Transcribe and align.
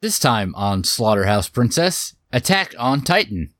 This 0.00 0.20
time 0.20 0.54
on 0.54 0.84
Slaughterhouse 0.84 1.48
Princess 1.48 2.14
Attack 2.32 2.72
on 2.78 3.00
Titan. 3.00 3.52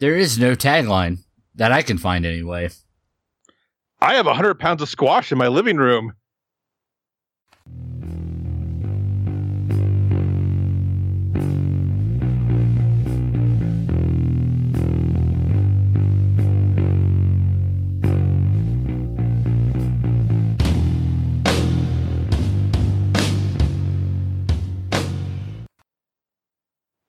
There 0.00 0.14
is 0.14 0.38
no 0.38 0.54
tagline 0.54 1.20
that 1.54 1.72
I 1.72 1.80
can 1.80 1.96
find 1.96 2.26
anyway. 2.26 2.68
I 3.98 4.16
have 4.16 4.26
100 4.26 4.60
pounds 4.60 4.82
of 4.82 4.90
squash 4.90 5.32
in 5.32 5.38
my 5.38 5.48
living 5.48 5.78
room. 5.78 6.12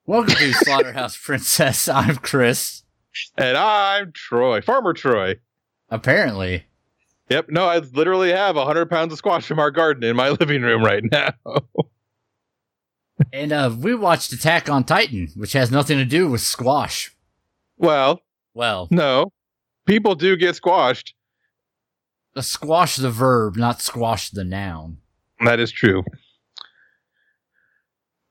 Welcome 0.08 0.36
to 0.36 0.52
Slaughterhouse 0.64 1.18
Princess. 1.18 1.86
I'm 1.86 2.16
Chris. 2.16 2.82
And 3.36 3.58
I'm 3.58 4.10
Troy, 4.12 4.62
Farmer 4.62 4.94
Troy. 4.94 5.34
Apparently. 5.90 6.64
Yep, 7.28 7.50
no, 7.50 7.66
I 7.66 7.76
literally 7.80 8.30
have 8.30 8.56
100 8.56 8.88
pounds 8.88 9.12
of 9.12 9.18
squash 9.18 9.44
from 9.46 9.58
our 9.58 9.70
garden 9.70 10.02
in 10.04 10.16
my 10.16 10.30
living 10.40 10.62
room 10.62 10.82
right 10.82 11.02
now. 11.12 11.32
and 13.34 13.52
uh, 13.52 13.70
we 13.78 13.94
watched 13.94 14.32
Attack 14.32 14.70
on 14.70 14.84
Titan, 14.84 15.28
which 15.36 15.52
has 15.52 15.70
nothing 15.70 15.98
to 15.98 16.06
do 16.06 16.26
with 16.30 16.40
squash. 16.40 17.14
well, 17.76 18.22
Well, 18.54 18.88
no. 18.90 19.30
People 19.86 20.14
do 20.14 20.38
get 20.38 20.56
squashed. 20.56 21.12
the 22.34 22.42
squash 22.42 22.96
the 22.96 23.10
verb, 23.10 23.56
not 23.56 23.82
squash 23.82 24.30
the 24.30 24.44
noun. 24.44 24.98
That 25.44 25.60
is 25.60 25.70
true. 25.70 26.02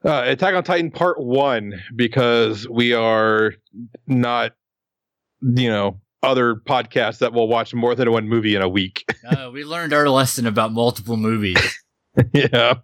Uh, 0.06 0.24
Attack 0.26 0.54
on 0.54 0.64
Titan 0.64 0.92
Part 0.92 1.20
1, 1.20 1.74
because 1.96 2.68
we 2.70 2.94
are 2.94 3.54
not, 4.06 4.54
you 5.42 5.70
know, 5.70 6.00
other 6.24 6.56
podcasts 6.56 7.20
that 7.20 7.34
will 7.34 7.48
watch 7.48 7.74
more 7.74 7.96
than 7.96 8.12
one 8.12 8.28
movie 8.28 8.56
in 8.56 8.62
a 8.62 8.70
week. 8.70 9.06
Uh, 9.28 9.50
we 9.52 9.66
learned 9.66 9.92
our 9.92 10.08
lesson 10.08 10.48
about 10.48 10.72
multiple 10.72 11.18
movies. 11.18 11.60
yeah. 12.34 12.76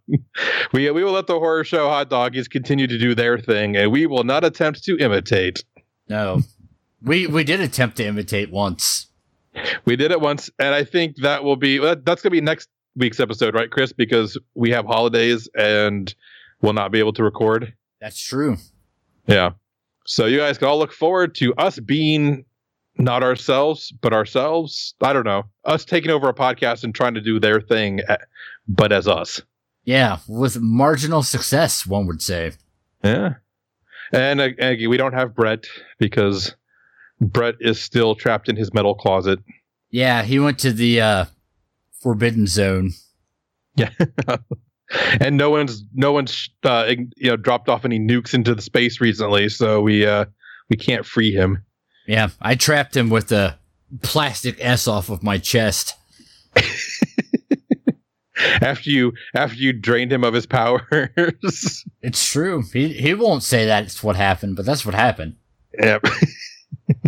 We, 0.73 0.91
we 0.91 1.01
will 1.01 1.13
let 1.13 1.25
the 1.25 1.39
horror 1.39 1.63
show 1.63 1.87
hot 1.87 2.09
doggies 2.09 2.49
continue 2.49 2.85
to 2.85 2.97
do 2.97 3.15
their 3.15 3.39
thing, 3.39 3.77
and 3.77 3.93
we 3.93 4.07
will 4.07 4.25
not 4.25 4.43
attempt 4.43 4.83
to 4.83 4.97
imitate. 4.97 5.63
No. 6.09 6.41
We 7.01 7.27
we 7.27 7.45
did 7.45 7.61
attempt 7.61 7.95
to 7.97 8.05
imitate 8.05 8.51
once. 8.51 9.07
We 9.85 9.95
did 9.95 10.11
it 10.11 10.19
once, 10.19 10.49
and 10.59 10.75
I 10.75 10.83
think 10.83 11.15
that 11.21 11.45
will 11.45 11.55
be 11.55 11.77
that, 11.77 12.03
that's 12.03 12.21
going 12.21 12.31
to 12.31 12.35
be 12.37 12.41
next 12.41 12.67
week's 12.97 13.21
episode, 13.21 13.55
right, 13.55 13.71
Chris? 13.71 13.93
Because 13.93 14.37
we 14.53 14.71
have 14.71 14.85
holidays 14.85 15.47
and 15.55 16.13
we'll 16.63 16.73
not 16.73 16.91
be 16.91 16.97
able 16.97 17.13
to 17.13 17.23
record. 17.23 17.73
That's 18.01 18.19
true. 18.19 18.57
Yeah. 19.27 19.51
So 20.05 20.25
you 20.25 20.39
guys 20.39 20.57
can 20.57 20.67
all 20.67 20.79
look 20.79 20.91
forward 20.91 21.35
to 21.35 21.53
us 21.55 21.77
being 21.77 22.45
not 22.97 23.21
ourselves, 23.21 23.91
but 24.01 24.13
ourselves. 24.13 24.95
I 25.01 25.13
don't 25.13 25.25
know. 25.25 25.43
Us 25.65 25.85
taking 25.85 26.09
over 26.09 26.27
a 26.29 26.33
podcast 26.33 26.83
and 26.83 26.95
trying 26.95 27.13
to 27.13 27.21
do 27.21 27.39
their 27.39 27.61
thing, 27.61 28.01
eh, 28.07 28.17
but 28.67 28.91
as 28.91 29.07
us. 29.07 29.41
Yeah, 29.85 30.19
with 30.27 30.59
marginal 30.59 31.23
success, 31.23 31.85
one 31.85 32.07
would 32.07 32.21
say. 32.21 32.53
Yeah. 33.03 33.35
And 34.11 34.39
uh, 34.39 34.49
Aggie, 34.59 34.87
we 34.87 34.97
don't 34.97 35.13
have 35.13 35.35
Brett 35.35 35.65
because 35.99 36.55
Brett 37.19 37.55
is 37.59 37.81
still 37.81 38.15
trapped 38.15 38.47
in 38.47 38.55
his 38.55 38.73
metal 38.73 38.95
closet. 38.95 39.39
Yeah, 39.89 40.23
he 40.23 40.39
went 40.39 40.59
to 40.59 40.71
the 40.71 41.01
uh, 41.01 41.25
Forbidden 42.01 42.47
Zone. 42.47 42.91
Yeah. 43.75 43.89
and 45.19 45.37
no 45.37 45.49
one's 45.49 45.83
no 45.93 46.11
one's 46.11 46.49
uh, 46.63 46.85
you 47.17 47.29
know 47.29 47.37
dropped 47.37 47.69
off 47.69 47.85
any 47.85 47.99
nukes 47.99 48.33
into 48.33 48.55
the 48.55 48.61
space 48.61 49.01
recently, 49.01 49.49
so 49.49 49.81
we 49.81 50.05
uh 50.05 50.25
we 50.69 50.77
can't 50.77 51.05
free 51.05 51.31
him. 51.31 51.63
Yeah, 52.07 52.29
I 52.41 52.55
trapped 52.55 52.95
him 52.95 53.09
with 53.09 53.27
the 53.27 53.55
plastic 54.01 54.57
S 54.59 54.87
off 54.87 55.09
of 55.09 55.23
my 55.23 55.37
chest. 55.37 55.95
After 58.61 58.89
you 58.89 59.13
after 59.35 59.55
you 59.55 59.73
drained 59.73 60.11
him 60.11 60.23
of 60.23 60.33
his 60.33 60.45
powers. 60.45 61.85
It's 62.01 62.31
true. 62.31 62.63
He 62.73 62.89
he 62.89 63.13
won't 63.13 63.43
say 63.43 63.65
that's 63.65 64.03
what 64.03 64.17
happened, 64.17 64.57
but 64.57 64.65
that's 64.65 64.85
what 64.85 64.93
happened. 64.93 65.35
Yep. 65.79 66.05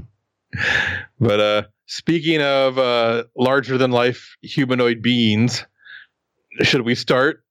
but 1.19 1.39
uh 1.39 1.63
speaking 1.85 2.41
of 2.41 2.77
uh 2.77 3.25
larger 3.35 3.77
than 3.77 3.91
life 3.91 4.37
humanoid 4.41 5.01
beings, 5.01 5.65
should 6.61 6.81
we 6.81 6.95
start? 6.95 7.43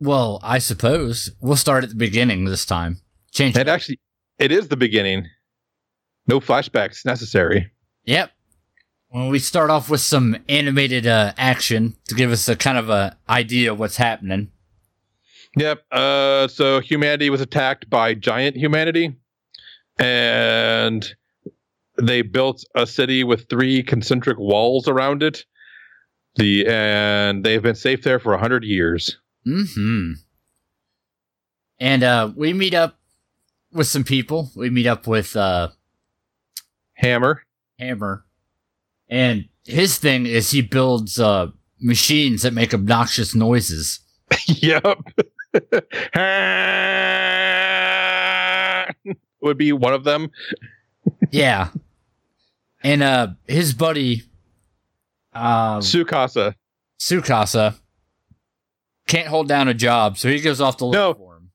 Well, 0.00 0.40
I 0.42 0.58
suppose 0.58 1.30
we'll 1.40 1.56
start 1.56 1.84
at 1.84 1.90
the 1.90 1.96
beginning 1.96 2.44
this 2.44 2.66
time. 2.66 3.00
Change. 3.32 3.56
And 3.56 3.68
actually 3.68 4.00
it 4.38 4.52
is 4.52 4.68
the 4.68 4.76
beginning. 4.76 5.28
No 6.26 6.40
flashbacks 6.40 7.04
necessary. 7.04 7.70
Yep. 8.04 8.30
Well, 9.10 9.28
we 9.28 9.38
start 9.38 9.70
off 9.70 9.88
with 9.88 10.00
some 10.00 10.36
animated 10.48 11.06
uh, 11.06 11.32
action 11.38 11.96
to 12.08 12.14
give 12.14 12.32
us 12.32 12.48
a 12.48 12.56
kind 12.56 12.78
of 12.78 12.90
a 12.90 13.16
idea 13.28 13.72
of 13.72 13.78
what's 13.78 13.96
happening. 13.96 14.50
Yep. 15.56 15.84
Uh 15.92 16.48
so 16.48 16.80
humanity 16.80 17.30
was 17.30 17.40
attacked 17.40 17.88
by 17.88 18.14
giant 18.14 18.56
humanity 18.56 19.16
and 19.98 21.14
they 21.96 22.22
built 22.22 22.64
a 22.74 22.86
city 22.86 23.22
with 23.22 23.48
three 23.48 23.82
concentric 23.82 24.38
walls 24.38 24.88
around 24.88 25.22
it. 25.22 25.44
The 26.36 26.66
and 26.66 27.44
they've 27.44 27.62
been 27.62 27.76
safe 27.76 28.02
there 28.02 28.18
for 28.18 28.34
a 28.34 28.38
hundred 28.38 28.64
years. 28.64 29.16
Hmm. 29.44 30.12
And 31.78 32.02
uh, 32.02 32.32
we 32.34 32.52
meet 32.52 32.74
up 32.74 32.98
with 33.72 33.86
some 33.86 34.04
people. 34.04 34.50
We 34.54 34.70
meet 34.70 34.86
up 34.86 35.06
with 35.06 35.36
uh, 35.36 35.68
Hammer. 36.94 37.42
Hammer, 37.78 38.24
and 39.08 39.48
his 39.64 39.98
thing 39.98 40.26
is 40.26 40.50
he 40.50 40.62
builds 40.62 41.18
uh, 41.18 41.48
machines 41.80 42.42
that 42.42 42.52
make 42.52 42.72
obnoxious 42.72 43.34
noises. 43.34 44.00
yep. 44.46 44.84
Would 49.40 49.58
be 49.58 49.72
one 49.72 49.92
of 49.92 50.04
them. 50.04 50.30
yeah. 51.30 51.70
And 52.82 53.02
uh, 53.02 53.28
his 53.46 53.74
buddy, 53.74 54.22
uh, 55.32 55.78
Sukasa. 55.78 56.54
Sukasa, 56.98 57.78
can't 59.06 59.28
hold 59.28 59.48
down 59.48 59.68
a 59.68 59.74
job, 59.74 60.16
so 60.18 60.28
he 60.28 60.40
goes 60.40 60.60
off 60.60 60.76
to 60.78 60.86
look 60.86 60.94
No. 60.94 61.14
for 61.14 61.36
him. 61.36 61.50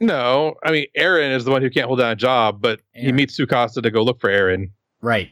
No, 0.00 0.54
I 0.64 0.72
mean 0.72 0.86
Eren 0.98 1.34
is 1.34 1.44
the 1.44 1.50
one 1.50 1.62
who 1.62 1.70
can't 1.70 1.86
hold 1.86 2.00
down 2.00 2.10
a 2.10 2.16
job, 2.16 2.60
but 2.60 2.80
he 2.92 3.12
meets 3.12 3.38
Sukasa 3.38 3.82
to 3.82 3.90
go 3.90 4.02
look 4.02 4.20
for 4.20 4.30
Eren. 4.30 4.70
Right. 5.00 5.30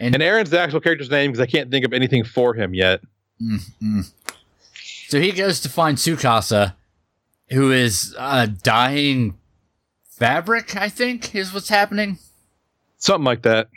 And, 0.00 0.14
And 0.14 0.22
Eren's 0.22 0.50
the 0.50 0.58
actual 0.60 0.80
character's 0.80 1.10
name 1.10 1.30
because 1.32 1.40
I 1.40 1.46
can't 1.46 1.70
think 1.70 1.84
of 1.84 1.92
anything 1.92 2.24
for 2.24 2.54
him 2.54 2.74
yet. 2.74 3.00
Mm, 3.40 3.60
mm. 3.82 4.12
So 5.08 5.20
he 5.20 5.32
goes 5.32 5.60
to 5.60 5.68
find 5.68 5.98
Sukasa, 5.98 6.74
who 7.50 7.70
is 7.70 8.14
uh, 8.18 8.46
dying 8.62 9.36
fabric, 10.08 10.74
I 10.76 10.88
think, 10.88 11.34
is 11.34 11.52
what's 11.52 11.68
happening. 11.68 12.18
Something 12.96 13.24
like 13.24 13.42
that. 13.42 13.68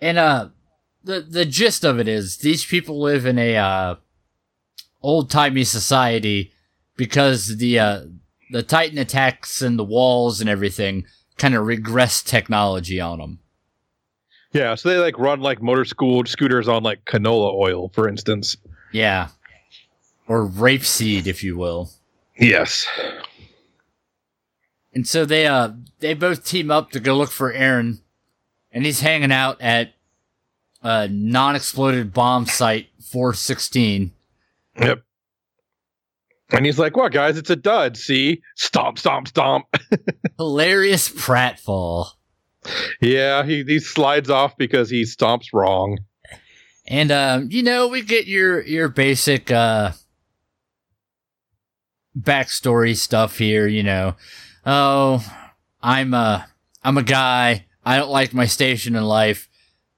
And 0.00 0.16
uh 0.18 0.48
the 1.04 1.20
the 1.20 1.44
gist 1.44 1.84
of 1.84 1.98
it 2.00 2.08
is 2.08 2.38
these 2.38 2.64
people 2.64 3.00
live 3.00 3.26
in 3.26 3.38
a 3.38 3.56
uh 3.56 3.94
old 5.02 5.30
timey 5.30 5.64
society 5.64 6.52
because 6.96 7.56
the 7.58 7.78
uh 7.78 8.02
the 8.50 8.62
Titan 8.62 8.98
attacks 8.98 9.62
and 9.62 9.78
the 9.78 9.84
walls 9.84 10.40
and 10.40 10.48
everything 10.48 11.06
kind 11.38 11.54
of 11.54 11.66
regress 11.66 12.22
technology 12.22 13.00
on 13.00 13.18
them. 13.18 13.38
Yeah, 14.52 14.74
so 14.74 14.90
they 14.90 14.98
like 14.98 15.18
run 15.18 15.40
like 15.40 15.62
motor 15.62 15.84
school 15.84 16.24
scooters 16.26 16.68
on 16.68 16.82
like 16.82 17.04
canola 17.06 17.54
oil, 17.54 17.88
for 17.88 18.08
instance. 18.08 18.56
Yeah. 18.92 19.28
Or 20.28 20.46
rapeseed, 20.46 21.26
if 21.26 21.42
you 21.42 21.56
will. 21.56 21.90
Yes. 22.38 22.86
And 24.94 25.08
so 25.08 25.24
they 25.24 25.46
uh 25.46 25.70
they 26.00 26.14
both 26.14 26.44
team 26.44 26.70
up 26.70 26.90
to 26.90 27.00
go 27.00 27.16
look 27.16 27.30
for 27.30 27.52
Eren, 27.52 28.00
and 28.70 28.84
he's 28.84 29.00
hanging 29.00 29.32
out 29.32 29.60
at 29.60 29.94
a 30.82 31.08
non-exploded 31.08 32.12
bomb 32.12 32.46
site 32.46 32.88
416. 33.00 34.12
Yep. 34.80 35.02
And 36.50 36.66
he's 36.66 36.78
like, 36.78 36.96
"What, 36.96 37.12
guys? 37.12 37.38
It's 37.38 37.50
a 37.50 37.56
dud. 37.56 37.96
See, 37.96 38.42
stomp, 38.56 38.98
stomp, 38.98 39.28
stomp." 39.28 39.66
Hilarious 40.38 41.08
pratfall. 41.08 42.08
yeah, 43.00 43.44
he 43.44 43.64
he 43.64 43.78
slides 43.78 44.28
off 44.30 44.56
because 44.56 44.90
he 44.90 45.02
stomps 45.02 45.48
wrong. 45.52 45.98
And 46.86 47.10
um, 47.10 47.48
you 47.50 47.62
know, 47.62 47.88
we 47.88 48.02
get 48.02 48.26
your 48.26 48.60
your 48.62 48.88
basic 48.88 49.50
uh 49.50 49.92
backstory 52.18 52.96
stuff 52.96 53.38
here, 53.38 53.66
you 53.66 53.82
know. 53.82 54.16
Oh, 54.66 55.24
I'm 55.80 56.12
a 56.14 56.48
I'm 56.82 56.98
a 56.98 57.02
guy. 57.02 57.66
I 57.84 57.96
don't 57.96 58.10
like 58.10 58.34
my 58.34 58.46
station 58.46 58.94
in 58.94 59.04
life. 59.04 59.48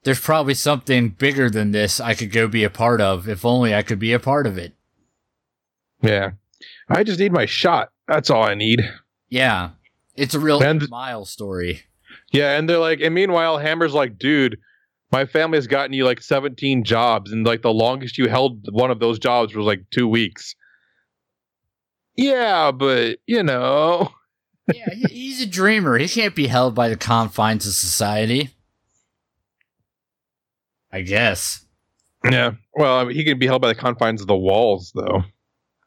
There's 0.04 0.20
probably 0.20 0.54
something 0.54 1.08
bigger 1.10 1.48
than 1.50 1.72
this 1.72 1.98
I 2.00 2.14
could 2.14 2.30
go 2.30 2.46
be 2.46 2.62
a 2.64 2.70
part 2.70 3.00
of 3.00 3.28
if 3.28 3.44
only 3.44 3.74
I 3.74 3.82
could 3.82 3.98
be 3.98 4.12
a 4.12 4.18
part 4.20 4.46
of 4.46 4.58
it. 4.58 4.74
Yeah, 6.02 6.32
I 6.88 7.02
just 7.04 7.18
need 7.18 7.32
my 7.32 7.46
shot. 7.46 7.90
That's 8.06 8.28
all 8.30 8.42
I 8.44 8.54
need. 8.54 8.82
Yeah, 9.30 9.70
it's 10.14 10.34
a 10.34 10.40
real 10.40 10.62
And- 10.62 10.88
mile 10.90 11.24
story. 11.24 11.82
Yeah, 12.32 12.58
and 12.58 12.68
they're 12.68 12.78
like, 12.78 13.00
and 13.00 13.14
meanwhile, 13.14 13.58
Hammer's 13.58 13.94
like, 13.94 14.18
dude, 14.18 14.58
my 15.12 15.24
family 15.24 15.56
has 15.56 15.66
gotten 15.68 15.92
you 15.92 16.04
like 16.04 16.20
17 16.20 16.84
jobs, 16.84 17.32
and 17.32 17.46
like 17.46 17.62
the 17.62 17.72
longest 17.72 18.18
you 18.18 18.28
held 18.28 18.66
one 18.72 18.90
of 18.90 18.98
those 19.00 19.18
jobs 19.18 19.54
was 19.54 19.66
like 19.66 19.84
two 19.90 20.06
weeks. 20.08 20.54
Yeah, 22.16 22.70
but 22.72 23.18
you 23.26 23.42
know, 23.42 24.12
yeah, 24.72 24.88
he's 25.08 25.40
a 25.42 25.46
dreamer. 25.46 25.96
He 25.98 26.08
can't 26.08 26.34
be 26.34 26.46
held 26.46 26.74
by 26.74 26.88
the 26.88 26.96
confines 26.96 27.66
of 27.66 27.72
society. 27.72 28.50
I 30.94 31.00
guess. 31.02 31.64
yeah. 32.25 32.52
Well, 32.75 32.99
I 32.99 33.05
mean, 33.05 33.17
he 33.17 33.25
can 33.25 33.37
be 33.38 33.46
held 33.46 33.61
by 33.62 33.69
the 33.69 33.75
confines 33.75 34.20
of 34.20 34.29
the 34.29 34.37
walls, 34.37 34.93
though. 34.94 35.25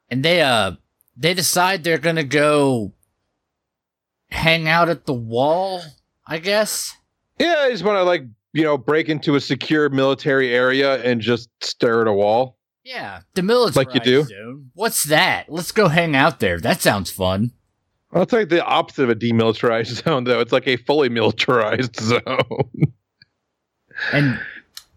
And 0.09 0.23
they 0.23 0.41
uh 0.41 0.73
they 1.15 1.33
decide 1.33 1.83
they're 1.83 1.97
gonna 1.97 2.23
go 2.25 2.91
hang 4.29 4.67
out 4.67 4.89
at 4.89 5.05
the 5.05 5.13
wall, 5.13 5.81
I 6.25 6.39
guess. 6.39 6.93
Yeah, 7.39 7.55
I 7.59 7.71
just 7.71 7.83
want 7.85 7.97
to 7.97 8.03
like 8.03 8.23
you 8.53 8.63
know 8.63 8.77
break 8.77 9.07
into 9.09 9.35
a 9.35 9.39
secure 9.41 9.89
military 9.89 10.53
area 10.53 11.01
and 11.03 11.21
just 11.21 11.49
stare 11.63 12.01
at 12.01 12.07
a 12.07 12.13
wall. 12.13 12.57
Yeah, 12.83 13.21
the 13.33 13.43
military 13.43 13.85
Like 13.85 13.93
you 13.93 13.99
do? 14.01 14.23
zone. 14.23 14.71
What's 14.73 15.03
that? 15.05 15.45
Let's 15.49 15.71
go 15.71 15.87
hang 15.87 16.15
out 16.15 16.39
there. 16.39 16.59
That 16.59 16.81
sounds 16.81 17.09
fun. 17.11 17.51
Well, 18.11 18.23
it's 18.23 18.31
like 18.33 18.47
the 18.49 18.63
opposite 18.65 19.03
of 19.03 19.09
a 19.09 19.15
demilitarized 19.15 20.03
zone, 20.05 20.23
though. 20.23 20.39
It's 20.39 20.53
like 20.53 20.67
a 20.67 20.77
fully 20.77 21.09
militarized 21.09 21.95
zone. 21.99 22.71
And 24.13 24.39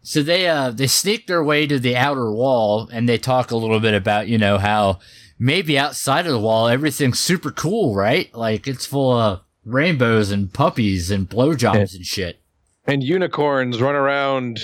so 0.03 0.23
they 0.23 0.49
uh 0.49 0.71
they 0.71 0.87
sneak 0.87 1.27
their 1.27 1.43
way 1.45 1.67
to 1.67 1.79
the 1.79 1.97
outer 1.97 2.31
wall 2.31 2.89
and 2.93 3.09
they 3.09 3.19
talk 3.19 3.51
a 3.51 3.57
little 3.57 3.81
bit 3.81 3.95
about, 3.95 4.29
you 4.29 4.39
know, 4.39 4.59
how 4.59 4.99
maybe 5.39 5.79
outside 5.79 6.27
of 6.27 6.33
the 6.33 6.39
wall 6.39 6.69
everything's 6.69 7.19
super 7.19 7.51
cool, 7.51 7.95
right? 7.95 8.35
Like 8.35 8.67
it's 8.67 8.87
full 8.87 9.13
of 9.13 9.41
rainbows 9.65 10.31
and 10.31 10.53
puppies 10.53 11.11
and 11.11 11.29
blowjobs 11.29 11.95
and 11.95 12.05
shit. 12.07 12.41
and 12.87 13.03
unicorns 13.03 13.81
run 13.81 13.95
around 13.95 14.59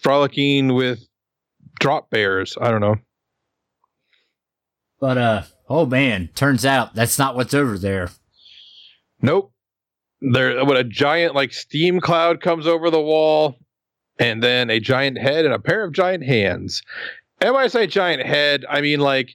frolicking 0.00 0.74
with 0.74 1.06
drop 1.78 2.10
bears. 2.10 2.56
I 2.60 2.70
don't 2.70 2.80
know. 2.80 2.96
But 5.00 5.18
uh 5.18 5.42
oh 5.68 5.86
man, 5.86 6.28
turns 6.34 6.64
out 6.64 6.94
that's 6.94 7.18
not 7.18 7.36
what's 7.36 7.54
over 7.54 7.78
there. 7.78 8.10
Nope. 9.20 9.52
There, 10.20 10.64
when 10.64 10.76
a 10.76 10.84
giant 10.84 11.34
like 11.34 11.52
steam 11.52 12.00
cloud 12.00 12.40
comes 12.40 12.66
over 12.66 12.90
the 12.90 13.00
wall, 13.00 13.56
and 14.18 14.42
then 14.42 14.70
a 14.70 14.80
giant 14.80 15.18
head 15.18 15.44
and 15.44 15.54
a 15.54 15.58
pair 15.58 15.84
of 15.84 15.92
giant 15.92 16.24
hands. 16.24 16.82
And 17.40 17.54
when 17.54 17.64
I 17.64 17.68
say 17.68 17.86
giant 17.86 18.22
head, 18.24 18.64
I 18.68 18.80
mean 18.80 19.00
like 19.00 19.34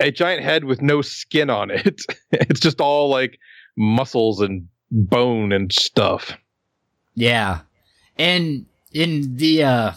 a 0.00 0.10
giant 0.10 0.42
head 0.42 0.64
with 0.64 0.80
no 0.82 1.02
skin 1.02 1.50
on 1.50 1.70
it. 1.70 2.00
it's 2.32 2.60
just 2.60 2.80
all 2.80 3.08
like 3.08 3.38
muscles 3.76 4.40
and 4.40 4.68
bone 4.90 5.52
and 5.52 5.72
stuff. 5.72 6.36
Yeah. 7.14 7.60
And 8.16 8.66
in 8.92 9.36
the 9.36 9.64
uh 9.64 9.92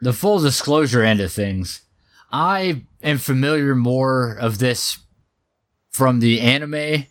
the 0.00 0.12
full 0.12 0.38
disclosure 0.38 1.02
end 1.02 1.20
of 1.20 1.32
things, 1.32 1.82
I 2.30 2.82
am 3.02 3.18
familiar 3.18 3.74
more 3.74 4.32
of 4.32 4.58
this 4.58 4.98
from 5.90 6.20
the 6.20 6.40
anime. 6.40 7.06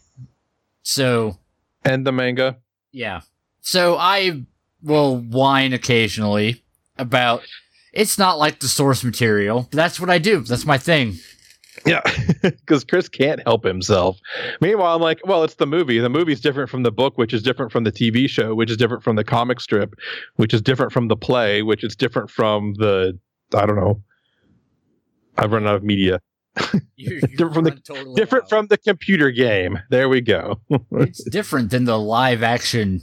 So, 0.84 1.40
And 1.84 2.06
the 2.06 2.12
manga. 2.12 2.58
yeah. 2.92 3.22
So 3.66 3.98
I 3.98 4.44
will 4.84 5.18
whine 5.18 5.74
occasionally 5.74 6.64
about 7.00 7.42
it's 7.94 8.20
not 8.20 8.38
like 8.38 8.60
the 8.60 8.68
source 8.68 9.04
material. 9.04 9.68
That's 9.72 10.00
what 10.00 10.12
I 10.12 10.20
do. 10.20 10.42
That's 10.42 10.68
my 10.68 10.78
thing. 10.78 11.16
Yeah, 11.84 12.02
because 12.44 12.84
Chris 12.84 13.10
can't 13.10 13.42
help 13.44 13.66
himself. 13.66 14.20
Meanwhile, 14.62 14.96
I'm 14.96 15.02
like, 15.02 15.20
well, 15.26 15.44
it's 15.44 15.56
the 15.56 15.66
movie. 15.66 15.98
The 15.98 16.10
movie's 16.10 16.40
different 16.42 16.70
from 16.70 16.84
the 16.84 16.92
book, 16.92 17.18
which 17.18 17.34
is 17.34 17.42
different 17.42 17.72
from 17.72 17.84
the 17.86 17.92
TV 17.92 18.30
show, 18.30 18.54
which 18.54 18.70
is 18.70 18.78
different 18.78 19.04
from 19.04 19.16
the 19.16 19.24
comic 19.24 19.60
strip, 19.60 19.96
which 20.36 20.54
is 20.54 20.62
different 20.62 20.92
from 20.92 21.08
the 21.08 21.16
play, 21.18 21.64
which 21.64 21.84
is 21.84 21.96
different 21.96 22.30
from 22.30 22.76
the. 22.76 23.18
I 23.56 23.66
don't 23.66 23.78
know. 23.78 24.00
I've 25.38 25.52
run 25.52 25.66
out 25.68 25.76
of 25.76 25.84
media. 25.84 26.20
You're, 26.96 27.20
Different 27.22 27.54
from 27.56 27.64
the- 27.66 27.72
totally 27.72 28.16
Different 28.16 28.44
out. 28.46 28.50
from 28.50 28.68
the 28.68 28.78
computer 28.78 29.32
game. 29.32 29.80
There 29.90 30.08
we 30.08 30.22
go. 30.22 30.62
it's 30.92 31.24
different 31.30 31.72
than 31.72 31.86
the 31.86 31.98
live 32.00 32.44
action 32.44 33.02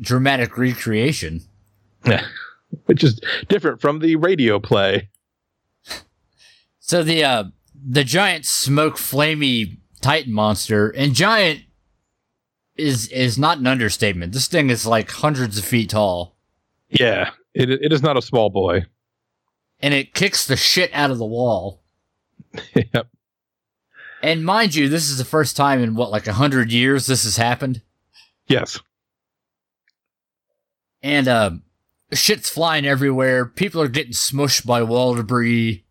dramatic 0.00 0.56
recreation. 0.58 1.42
which 2.86 3.02
is 3.04 3.20
different 3.48 3.80
from 3.80 3.98
the 3.98 4.16
radio 4.16 4.58
play. 4.60 5.08
So 6.78 7.02
the 7.02 7.24
uh 7.24 7.44
the 7.74 8.04
giant 8.04 8.44
smoke 8.46 8.96
flamey 8.96 9.78
titan 10.00 10.32
monster 10.32 10.88
and 10.90 11.14
giant 11.14 11.60
is 12.76 13.08
is 13.08 13.38
not 13.38 13.58
an 13.58 13.66
understatement. 13.66 14.32
This 14.32 14.46
thing 14.48 14.70
is 14.70 14.86
like 14.86 15.10
hundreds 15.10 15.58
of 15.58 15.64
feet 15.64 15.90
tall 15.90 16.36
Yeah, 16.88 17.30
it 17.54 17.70
it 17.70 17.92
is 17.92 18.02
not 18.02 18.16
a 18.16 18.22
small 18.22 18.50
boy. 18.50 18.84
and 19.80 19.94
it 19.94 20.14
kicks 20.14 20.46
the 20.46 20.56
shit 20.56 20.90
out 20.92 21.10
of 21.10 21.18
the 21.18 21.26
wall. 21.26 21.82
yep. 22.74 23.08
And 24.22 24.44
mind 24.44 24.74
you, 24.74 24.88
this 24.88 25.08
is 25.08 25.18
the 25.18 25.24
first 25.24 25.56
time 25.56 25.82
in 25.82 25.94
what 25.94 26.10
like 26.10 26.26
a 26.26 26.32
hundred 26.34 26.72
years 26.72 27.06
this 27.06 27.24
has 27.24 27.36
happened. 27.36 27.82
Yes. 28.48 28.78
And 31.02 31.28
uh 31.28 31.50
shit's 32.12 32.50
flying 32.50 32.86
everywhere. 32.86 33.46
People 33.46 33.80
are 33.80 33.88
getting 33.88 34.12
smushed 34.12 34.66
by 34.66 34.82
wall 34.82 35.14
debris. 35.14 35.84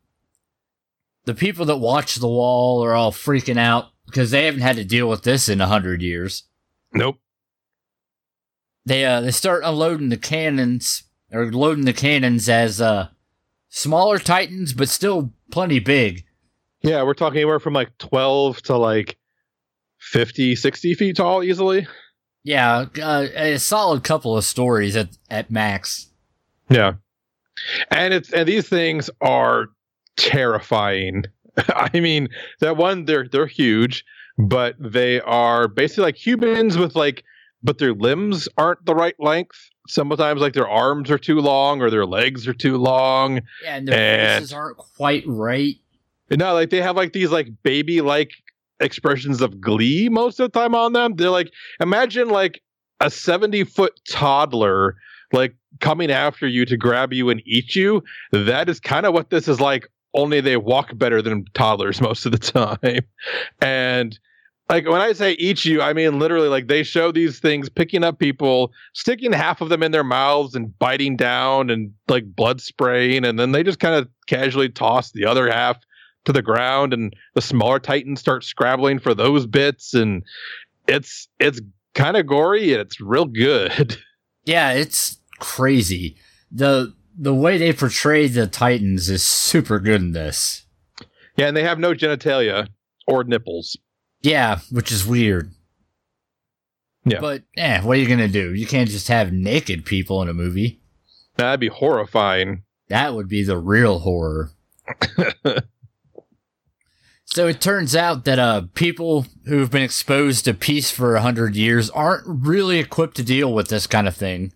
The 1.26 1.34
people 1.34 1.66
that 1.66 1.78
watch 1.78 2.16
the 2.16 2.28
wall 2.28 2.84
are 2.84 2.94
all 2.94 3.12
freaking 3.12 3.58
out 3.58 3.90
because 4.06 4.32
they 4.32 4.46
haven't 4.46 4.62
had 4.62 4.78
to 4.78 4.84
deal 4.84 5.08
with 5.08 5.24
this 5.24 5.48
in 5.50 5.62
a 5.62 5.68
hundred 5.68 6.02
years. 6.02 6.44
Nope. 6.94 7.18
they 8.86 9.06
uh 9.06 9.22
they 9.22 9.32
start 9.32 9.62
unloading 9.64 10.10
the 10.10 10.18
cannons 10.18 11.04
or 11.32 11.52
loading 11.52 11.86
the 11.86 11.94
cannons 11.94 12.50
as 12.50 12.82
uh 12.82 13.10
smaller 13.70 14.18
titans 14.18 14.74
but 14.74 14.90
still 14.90 15.32
plenty 15.52 15.78
big 15.80 16.26
Yeah, 16.82 17.04
we're 17.04 17.14
talking 17.14 17.38
anywhere 17.38 17.60
from 17.60 17.74
like 17.74 17.96
12 18.00 18.64
to 18.64 18.78
like 18.78 19.18
50, 20.00 20.56
60 20.56 20.94
feet 20.96 21.16
tall 21.18 21.44
easily. 21.44 21.88
Yeah 22.44 22.86
uh, 23.02 23.28
a 23.36 23.58
solid 23.58 24.04
couple 24.04 24.38
of 24.38 24.44
stories 24.44 24.96
at 24.96 25.10
at 25.30 25.50
max 25.52 26.08
Yeah. 26.70 26.94
And 27.92 28.14
it's 28.14 28.32
and 28.32 28.48
these 28.48 28.70
things 28.70 29.10
are 29.22 29.68
terrifying. 30.18 31.24
I 31.58 32.00
mean, 32.00 32.30
that 32.62 32.78
one 32.78 33.06
they're 33.06 33.28
they're 33.30 33.48
huge, 33.48 34.06
but 34.38 34.76
they 34.80 35.20
are 35.22 35.68
basically 35.68 36.04
like 36.06 36.16
humans 36.28 36.78
with 36.78 36.96
like 36.96 37.24
but 37.62 37.78
their 37.78 37.94
limbs 37.94 38.48
aren't 38.58 38.86
the 38.86 38.96
right 38.96 39.16
length. 39.20 39.60
Sometimes 39.90 40.40
like 40.40 40.54
their 40.54 40.70
arms 40.70 41.12
are 41.12 41.18
too 41.18 41.42
long 41.42 41.82
or 41.82 41.90
their 41.90 42.06
legs 42.06 42.48
are 42.48 42.54
too 42.54 42.78
long. 42.78 43.42
yeah 43.64 43.76
and 43.76 43.88
their 43.88 43.96
And- 44.00 44.42
faces 44.44 44.54
aren't 44.54 44.78
quite 44.78 45.24
right 45.28 45.76
no, 46.32 46.54
like 46.54 46.70
they 46.70 46.80
have 46.82 46.96
like 46.96 47.12
these 47.12 47.32
like 47.32 47.48
baby 47.64 48.02
like 48.02 48.30
expressions 48.80 49.42
of 49.42 49.60
glee 49.60 50.10
most 50.10 50.40
of 50.40 50.52
the 50.52 50.60
time 50.60 50.76
on 50.76 50.94
them. 50.94 51.16
They're 51.16 51.30
like 51.30 51.52
imagine 51.80 52.30
like 52.30 52.62
a 53.00 53.10
70 53.10 53.64
foot 53.66 54.00
toddler 54.10 54.96
like 55.32 55.56
coming 55.80 56.12
after 56.12 56.48
you 56.48 56.66
to 56.66 56.78
grab 56.78 57.14
you 57.14 57.30
and 57.30 57.42
eat 57.46 57.76
you. 57.76 58.04
That 58.32 58.70
is 58.70 58.80
kind 58.80 59.06
of 59.06 59.14
what 59.14 59.30
this 59.30 59.48
is 59.48 59.62
like, 59.62 59.88
only 60.14 60.42
they 60.42 60.58
walk 60.58 60.98
better 60.98 61.22
than 61.22 61.46
toddlers 61.54 62.02
most 62.02 62.26
of 62.26 62.32
the 62.32 62.38
time. 62.38 63.06
And 63.62 64.20
like 64.70 64.88
when 64.88 65.02
I 65.02 65.14
say 65.14 65.34
eat 65.34 65.66
you, 65.66 65.82
I 65.82 65.94
mean 65.94 66.20
literally 66.20 66.48
like 66.48 66.68
they 66.68 66.84
show 66.84 67.12
these 67.12 67.40
things 67.40 67.70
picking 67.70 68.04
up 68.04 68.20
people, 68.20 68.72
sticking 68.94 69.34
half 69.34 69.62
of 69.62 69.70
them 69.70 69.82
in 69.82 69.92
their 69.92 70.04
mouths 70.04 70.56
and 70.56 70.78
biting 70.78 71.18
down 71.18 71.70
and 71.70 71.92
like 72.08 72.36
blood 72.36 72.62
spraying, 72.62 73.26
and 73.26 73.40
then 73.40 73.52
they 73.52 73.64
just 73.64 73.80
kind 73.80 73.96
of 73.96 74.08
casually 74.28 74.70
toss 74.70 75.12
the 75.12 75.26
other 75.26 75.50
half 75.50 75.78
to 76.26 76.34
the 76.34 76.42
ground 76.42 76.94
and 76.94 77.14
the 77.36 77.42
smaller 77.42 77.80
titans 77.80 78.20
start 78.20 78.44
scrabbling 78.44 79.00
for 79.00 79.14
those 79.14 79.46
bits 79.48 79.94
and 79.94 80.24
it's 80.88 81.28
it's 81.40 81.60
kind 81.96 82.18
of 82.18 82.28
gory 82.28 82.72
and 82.74 82.82
it's 82.82 83.00
real 83.02 83.26
good. 83.26 83.98
yeah 84.46 84.72
it's 84.74 85.18
crazy 85.40 86.16
the 86.52 86.94
the 87.18 87.34
way 87.34 87.58
they 87.58 87.74
portray 87.74 88.28
the 88.28 88.48
titans 88.48 89.10
is 89.10 89.24
super 89.24 89.80
good 89.80 90.02
in 90.02 90.12
this 90.12 90.66
yeah, 91.38 91.48
and 91.48 91.56
they 91.56 91.64
have 91.64 91.80
no 91.80 91.94
genitalia 91.94 92.68
or 93.08 93.24
nipples. 93.24 93.78
yeah 94.22 94.60
which 94.72 94.92
is 94.92 95.06
weird 95.06 95.52
Yeah. 97.06 97.20
but 97.22 97.44
eh 97.58 97.82
what 97.82 97.98
are 97.98 98.02
you 98.02 98.08
gonna 98.08 98.28
do 98.28 98.54
you 98.54 98.68
can't 98.68 98.90
just 98.90 99.08
have 99.08 99.32
naked 99.32 99.86
people 99.86 100.22
in 100.22 100.30
a 100.30 100.34
movie 100.34 100.82
That'd 101.38 101.62
be 101.62 101.70
horrifying. 101.70 102.64
That 102.90 103.14
would 103.14 103.30
be 103.30 103.44
the 103.46 103.58
real 103.58 104.00
horror. 104.00 104.52
so 107.34 107.48
it 107.48 107.62
turns 107.62 107.96
out 107.96 108.26
that 108.26 108.40
uh, 108.40 108.64
people 108.74 109.26
who've 109.46 109.70
been 109.70 109.84
exposed 109.84 110.46
to 110.46 110.54
peace 110.54 110.90
for 110.92 111.16
a 111.16 111.22
hundred 111.22 111.56
years 111.56 111.90
aren't 111.92 112.24
really 112.26 112.80
equipped 112.80 113.18
to 113.18 113.24
deal 113.24 113.54
with 113.54 113.70
this 113.70 113.88
kind 113.88 114.08
of 114.08 114.16
thing. 114.16 114.54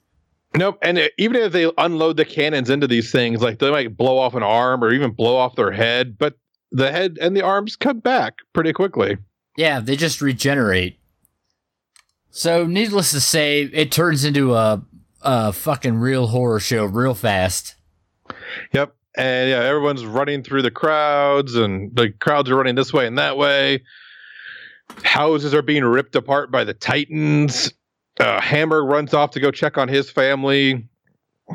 Nope. 0.56 0.78
And 0.82 0.98
uh, 0.98 1.08
even 1.18 1.38
if 1.38 1.52
they 1.52 1.72
unload 1.78 2.18
the 2.18 2.26
cannons 2.26 2.70
into 2.70 2.88
these 2.88 3.12
things, 3.12 3.42
like 3.42 3.60
they 3.60 3.72
might 3.72 3.98
blow 3.98 4.18
off 4.18 4.36
an 4.36 4.44
arm 4.44 4.84
or 4.84 4.92
even 4.92 5.12
blow 5.12 5.36
off 5.36 5.56
their 5.56 5.72
head, 5.72 6.18
but 6.18 6.38
the 6.72 6.92
head 6.92 7.18
and 7.22 7.36
the 7.36 7.42
arms 7.42 7.76
come 7.76 8.00
back 8.00 8.38
pretty 8.54 8.74
quickly. 8.74 9.18
Yeah, 9.56 9.80
they 9.80 9.96
just 9.96 10.22
regenerate. 10.22 11.00
So, 12.32 12.66
needless 12.66 13.12
to 13.12 13.22
say, 13.22 13.62
it 13.62 13.92
turns 13.92 14.26
into 14.26 14.56
a 14.56 14.84
a 15.22 15.54
fucking 15.54 15.98
real 15.98 16.28
horror 16.28 16.60
show 16.60 16.86
real 16.86 17.14
fast. 17.14 17.76
Yep. 18.74 18.96
And 19.16 19.50
yeah, 19.50 19.60
everyone's 19.64 20.06
running 20.06 20.44
through 20.44 20.64
the 20.64 20.72
crowds, 20.72 21.56
and 21.56 21.96
the 21.96 22.12
crowds 22.12 22.50
are 22.50 22.56
running 22.56 22.76
this 22.76 22.92
way 22.92 23.06
and 23.06 23.18
that 23.18 23.38
way. 23.38 23.84
Houses 25.04 25.54
are 25.54 25.62
being 25.62 25.84
ripped 25.84 26.16
apart 26.16 26.52
by 26.52 26.64
the 26.64 26.74
Titans. 26.74 27.72
Uh, 28.20 28.42
Hammer 28.42 28.84
runs 28.84 29.14
off 29.14 29.32
to 29.32 29.40
go 29.40 29.52
check 29.52 29.78
on 29.78 29.88
his 29.88 30.10
family. 30.10 30.88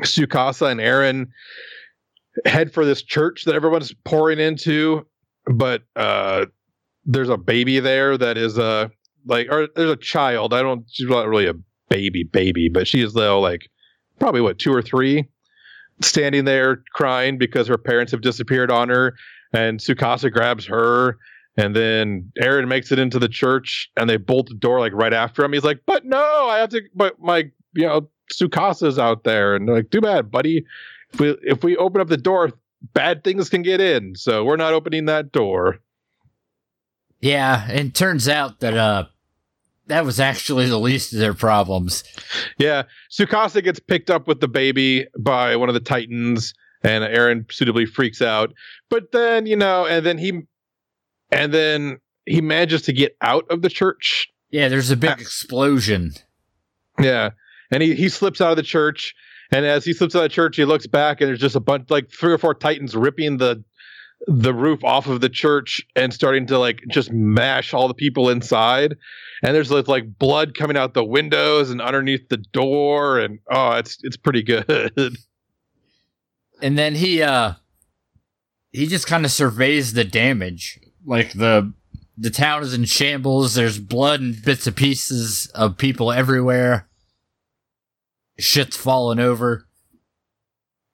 Sukasa 0.03 0.71
and 0.71 0.79
Eren 0.79 1.27
head 2.45 2.73
for 2.73 2.85
this 2.85 3.01
church 3.01 3.45
that 3.45 3.55
everyone's 3.55 3.93
pouring 4.03 4.39
into, 4.39 5.05
but 5.45 5.83
uh, 5.95 6.45
there's 7.05 7.29
a 7.29 7.37
baby 7.37 7.79
there 7.79 8.17
that 8.17 8.37
is 8.37 8.57
a 8.57 8.63
uh, 8.63 8.87
like, 9.25 9.47
or 9.51 9.67
there's 9.75 9.91
a 9.91 9.97
child. 9.97 10.53
I 10.53 10.61
don't. 10.61 10.85
She's 10.89 11.09
not 11.09 11.27
really 11.27 11.47
a 11.47 11.53
baby, 11.89 12.23
baby, 12.23 12.69
but 12.69 12.87
she 12.87 13.01
is 13.01 13.13
though 13.13 13.39
like 13.39 13.69
probably 14.19 14.41
what 14.41 14.59
two 14.59 14.73
or 14.73 14.81
three, 14.81 15.27
standing 16.01 16.45
there 16.45 16.83
crying 16.93 17.37
because 17.37 17.67
her 17.67 17.77
parents 17.77 18.11
have 18.11 18.21
disappeared 18.21 18.71
on 18.71 18.89
her, 18.89 19.15
and 19.53 19.79
Sukasa 19.79 20.31
grabs 20.31 20.65
her. 20.65 21.17
And 21.57 21.75
then 21.75 22.31
Eren 22.41 22.67
makes 22.67 22.91
it 22.91 22.99
into 22.99 23.19
the 23.19 23.27
church, 23.27 23.89
and 23.97 24.09
they 24.09 24.15
bolt 24.17 24.47
the 24.47 24.55
door 24.55 24.79
like 24.79 24.93
right 24.93 25.13
after 25.13 25.43
him. 25.43 25.51
He's 25.51 25.63
like, 25.63 25.81
"But 25.85 26.05
no, 26.05 26.47
I 26.47 26.59
have 26.59 26.69
to. 26.69 26.81
But 26.95 27.19
my, 27.19 27.49
you 27.73 27.85
know, 27.85 28.09
Sukasa's 28.33 28.97
out 28.97 29.25
there." 29.25 29.55
And 29.55 29.67
like, 29.67 29.89
"Too 29.89 29.99
bad, 29.99 30.31
buddy. 30.31 30.65
If 31.13 31.19
we 31.19 31.37
if 31.43 31.63
we 31.63 31.75
open 31.75 31.99
up 31.99 32.07
the 32.07 32.17
door, 32.17 32.51
bad 32.93 33.23
things 33.25 33.49
can 33.49 33.61
get 33.61 33.81
in. 33.81 34.15
So 34.15 34.45
we're 34.45 34.55
not 34.55 34.73
opening 34.73 35.05
that 35.05 35.31
door." 35.33 35.79
Yeah, 37.19 37.67
and 37.69 37.93
turns 37.93 38.29
out 38.29 38.61
that 38.61 38.77
uh 38.77 39.05
that 39.89 40.05
was 40.05 40.19
actually 40.19 40.67
the 40.67 40.79
least 40.79 41.13
of 41.13 41.19
their 41.19 41.33
problems. 41.33 42.03
Yeah, 42.57 42.83
Sukasa 43.11 43.63
gets 43.63 43.79
picked 43.79 44.09
up 44.09 44.27
with 44.27 44.39
the 44.39 44.47
baby 44.47 45.07
by 45.19 45.55
one 45.55 45.69
of 45.69 45.73
the 45.73 45.81
Titans, 45.81 46.53
and 46.83 47.03
Eren 47.03 47.51
suitably 47.51 47.85
freaks 47.85 48.21
out. 48.21 48.53
But 48.89 49.11
then, 49.11 49.45
you 49.45 49.55
know, 49.55 49.85
and 49.85 50.05
then 50.05 50.17
he, 50.17 50.41
and 51.31 51.53
then 51.53 51.99
he 52.25 52.41
manages 52.41 52.83
to 52.83 52.93
get 52.93 53.17
out 53.21 53.45
of 53.49 53.61
the 53.61 53.69
church. 53.69 54.29
Yeah, 54.51 54.67
there's 54.67 54.91
a 54.91 54.97
big 54.97 55.11
uh, 55.11 55.15
explosion. 55.19 56.13
Yeah, 56.99 57.31
and 57.71 57.83
he 57.83 57.95
he 57.95 58.09
slips 58.09 58.41
out 58.41 58.51
of 58.51 58.57
the 58.57 58.63
church, 58.63 59.13
and 59.51 59.65
as 59.65 59.85
he 59.85 59.93
slips 59.93 60.15
out 60.15 60.19
of 60.19 60.23
the 60.23 60.29
church, 60.29 60.55
he 60.55 60.65
looks 60.65 60.87
back, 60.87 61.21
and 61.21 61.27
there's 61.27 61.39
just 61.39 61.55
a 61.55 61.59
bunch, 61.59 61.89
like 61.89 62.09
three 62.11 62.33
or 62.33 62.37
four 62.37 62.53
Titans 62.53 62.95
ripping 62.95 63.37
the 63.37 63.63
the 64.27 64.53
roof 64.53 64.83
off 64.83 65.07
of 65.07 65.21
the 65.21 65.29
church 65.29 65.81
and 65.95 66.13
starting 66.13 66.45
to 66.47 66.59
like 66.59 66.81
just 66.89 67.11
mash 67.11 67.73
all 67.73 67.87
the 67.87 67.93
people 67.93 68.29
inside. 68.29 68.95
And 69.41 69.55
there's 69.55 69.71
like 69.71 70.17
blood 70.19 70.55
coming 70.55 70.77
out 70.77 70.93
the 70.93 71.03
windows 71.03 71.69
and 71.69 71.81
underneath 71.81 72.27
the 72.29 72.37
door 72.37 73.19
and 73.19 73.39
oh 73.49 73.71
it's 73.71 73.97
it's 74.03 74.17
pretty 74.17 74.43
good. 74.43 75.15
And 76.61 76.77
then 76.77 76.95
he 76.95 77.21
uh 77.21 77.53
he 78.71 78.87
just 78.87 79.07
kind 79.07 79.25
of 79.25 79.31
surveys 79.31 79.93
the 79.93 80.03
damage. 80.03 80.79
Like 81.05 81.33
the 81.33 81.73
the 82.17 82.29
town 82.29 82.63
is 82.63 82.73
in 82.73 82.83
shambles. 82.83 83.55
There's 83.55 83.79
blood 83.79 84.19
and 84.19 84.43
bits 84.43 84.67
and 84.67 84.75
pieces 84.75 85.49
of 85.55 85.77
people 85.77 86.11
everywhere. 86.11 86.89
Shit's 88.37 88.75
falling 88.75 89.19
over. 89.19 89.67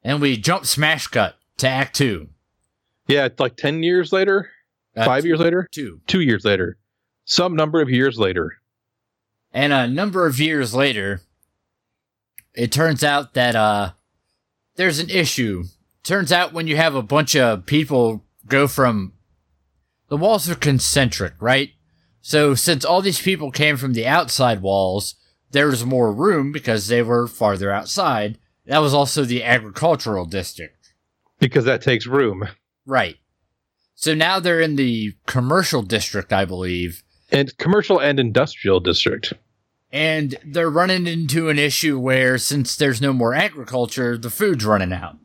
And 0.03 0.21
we 0.21 0.37
jump 0.37 0.67
smash 0.67 1.07
cut 1.07 1.35
to 1.57 1.67
act 1.67 1.95
2 1.95 2.29
yeah 3.07 3.25
it's 3.25 3.39
like 3.39 3.55
10 3.55 3.83
years 3.83 4.11
later 4.11 4.49
uh, 4.95 5.05
5 5.05 5.21
two, 5.21 5.27
years 5.27 5.39
later 5.39 5.67
two 5.71 6.01
2 6.07 6.21
years 6.21 6.45
later 6.45 6.77
some 7.25 7.55
number 7.55 7.81
of 7.81 7.89
years 7.89 8.17
later. 8.17 8.61
And 9.51 9.73
a 9.73 9.87
number 9.87 10.27
of 10.27 10.39
years 10.39 10.73
later, 10.73 11.21
it 12.53 12.71
turns 12.71 13.03
out 13.03 13.33
that 13.33 13.55
uh, 13.55 13.91
there's 14.75 14.99
an 14.99 15.09
issue. 15.09 15.63
Turns 16.03 16.31
out 16.31 16.53
when 16.53 16.67
you 16.67 16.77
have 16.77 16.93
a 16.95 17.01
bunch 17.01 17.35
of 17.35 17.65
people 17.65 18.23
go 18.47 18.67
from 18.67 19.13
the 20.07 20.17
walls 20.17 20.49
are 20.49 20.55
concentric, 20.55 21.33
right? 21.39 21.71
So 22.21 22.53
since 22.53 22.85
all 22.85 23.01
these 23.01 23.21
people 23.21 23.49
came 23.49 23.75
from 23.75 23.93
the 23.93 24.05
outside 24.05 24.61
walls, 24.61 25.15
there 25.49 25.67
was 25.67 25.85
more 25.85 26.13
room 26.13 26.51
because 26.51 26.87
they 26.87 27.01
were 27.01 27.27
farther 27.27 27.71
outside. 27.71 28.37
That 28.65 28.79
was 28.79 28.93
also 28.93 29.25
the 29.25 29.43
agricultural 29.43 30.25
district. 30.25 30.93
Because 31.39 31.65
that 31.65 31.81
takes 31.81 32.05
room. 32.05 32.47
Right. 32.85 33.17
So 33.95 34.13
now 34.13 34.39
they're 34.39 34.61
in 34.61 34.75
the 34.75 35.13
commercial 35.25 35.81
district, 35.81 36.33
I 36.33 36.45
believe, 36.45 37.03
and 37.31 37.57
commercial 37.57 37.99
and 37.99 38.19
industrial 38.19 38.79
district. 38.79 39.33
And 39.91 40.35
they're 40.45 40.69
running 40.69 41.07
into 41.07 41.49
an 41.49 41.57
issue 41.57 41.97
where 41.97 42.37
since 42.37 42.75
there's 42.75 43.01
no 43.01 43.13
more 43.13 43.33
agriculture, 43.33 44.17
the 44.17 44.29
food's 44.29 44.65
running 44.65 44.91
out. 44.91 45.17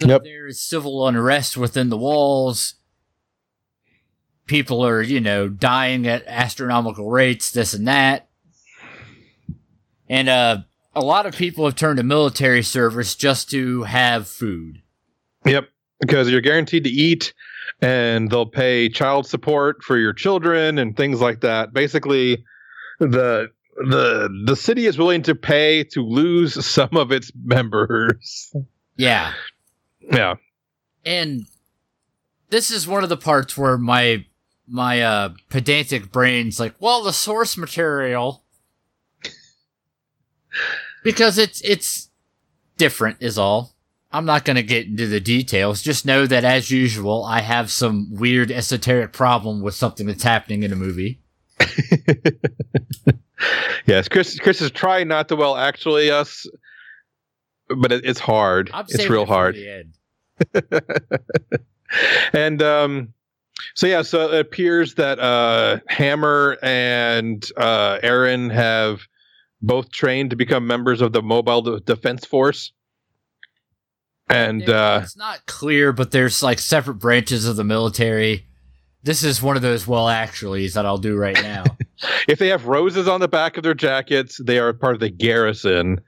So 0.00 0.08
yep. 0.08 0.24
There's 0.24 0.60
civil 0.60 1.06
unrest 1.06 1.56
within 1.56 1.88
the 1.88 1.96
walls. 1.96 2.74
People 4.46 4.84
are, 4.84 5.02
you 5.02 5.20
know, 5.20 5.48
dying 5.48 6.06
at 6.06 6.24
astronomical 6.26 7.10
rates, 7.10 7.50
this 7.50 7.74
and 7.74 7.88
that. 7.88 8.28
And 10.08 10.28
uh, 10.28 10.58
a 10.94 11.00
lot 11.00 11.26
of 11.26 11.34
people 11.34 11.64
have 11.64 11.76
turned 11.76 11.96
to 11.96 12.02
military 12.02 12.62
service 12.62 13.14
just 13.14 13.50
to 13.50 13.84
have 13.84 14.28
food. 14.28 14.82
Yep, 15.44 15.68
because 16.00 16.30
you're 16.30 16.40
guaranteed 16.40 16.84
to 16.84 16.90
eat 16.90 17.32
and 17.80 18.30
they'll 18.30 18.46
pay 18.46 18.88
child 18.88 19.26
support 19.26 19.82
for 19.82 19.96
your 19.96 20.12
children 20.12 20.78
and 20.78 20.96
things 20.96 21.20
like 21.20 21.40
that. 21.40 21.72
Basically, 21.72 22.44
the 23.00 23.48
the 23.76 24.28
the 24.46 24.56
city 24.56 24.86
is 24.86 24.96
willing 24.96 25.22
to 25.22 25.34
pay 25.34 25.84
to 25.84 26.02
lose 26.02 26.64
some 26.66 26.96
of 26.96 27.12
its 27.12 27.30
members. 27.44 28.54
Yeah. 28.96 29.32
Yeah. 30.00 30.34
And 31.04 31.42
this 32.50 32.70
is 32.70 32.86
one 32.86 33.02
of 33.02 33.08
the 33.08 33.16
parts 33.16 33.56
where 33.56 33.76
my 33.76 34.24
my 34.68 35.02
uh 35.02 35.30
pedantic 35.50 36.10
brain's 36.10 36.58
like, 36.58 36.74
well, 36.80 37.02
the 37.02 37.12
source 37.12 37.56
material 37.56 38.42
because 41.02 41.38
it's 41.38 41.60
it's 41.62 42.10
different 42.76 43.18
is 43.20 43.38
all. 43.38 43.75
I'm 44.16 44.24
not 44.24 44.46
going 44.46 44.56
to 44.56 44.62
get 44.62 44.86
into 44.86 45.06
the 45.06 45.20
details. 45.20 45.82
Just 45.82 46.06
know 46.06 46.26
that, 46.26 46.42
as 46.42 46.70
usual, 46.70 47.22
I 47.26 47.42
have 47.42 47.70
some 47.70 48.08
weird 48.10 48.50
esoteric 48.50 49.12
problem 49.12 49.60
with 49.60 49.74
something 49.74 50.06
that's 50.06 50.22
happening 50.22 50.62
in 50.62 50.72
a 50.72 50.76
movie. 50.76 51.20
yes, 53.84 54.08
Chris. 54.08 54.38
Chris 54.38 54.62
is 54.62 54.70
trying 54.70 55.08
not 55.08 55.28
to 55.28 55.36
well 55.36 55.54
actually 55.54 56.10
us, 56.10 56.46
but 57.68 57.92
it, 57.92 58.06
it's 58.06 58.18
hard. 58.18 58.70
I'm 58.72 58.86
it's 58.88 59.06
real 59.06 59.26
hard. 59.26 59.54
and 62.32 62.62
um, 62.62 63.12
so 63.74 63.86
yeah, 63.86 64.00
so 64.00 64.32
it 64.32 64.40
appears 64.40 64.94
that 64.94 65.18
uh, 65.18 65.80
Hammer 65.88 66.56
and 66.62 67.44
uh, 67.58 67.98
Eren 68.02 68.50
have 68.50 69.02
both 69.60 69.90
trained 69.90 70.30
to 70.30 70.36
become 70.36 70.66
members 70.66 71.02
of 71.02 71.12
the 71.12 71.20
Mobile 71.20 71.80
Defense 71.80 72.24
Force 72.24 72.72
and 74.28 74.62
it, 74.62 74.68
uh, 74.68 75.00
it's 75.02 75.16
not 75.16 75.46
clear, 75.46 75.92
but 75.92 76.10
there's 76.10 76.42
like 76.42 76.58
separate 76.58 76.94
branches 76.94 77.46
of 77.46 77.56
the 77.56 77.64
military. 77.64 78.46
This 79.02 79.22
is 79.22 79.40
one 79.40 79.54
of 79.54 79.62
those 79.62 79.86
well 79.86 80.06
actuallys 80.06 80.74
that 80.74 80.84
I'll 80.84 80.98
do 80.98 81.16
right 81.16 81.40
now. 81.40 81.64
if 82.28 82.40
they 82.40 82.48
have 82.48 82.66
roses 82.66 83.06
on 83.06 83.20
the 83.20 83.28
back 83.28 83.56
of 83.56 83.62
their 83.62 83.74
jackets, 83.74 84.40
they 84.44 84.58
are 84.58 84.72
part 84.72 84.94
of 84.94 85.00
the 85.00 85.10
garrison. 85.10 86.00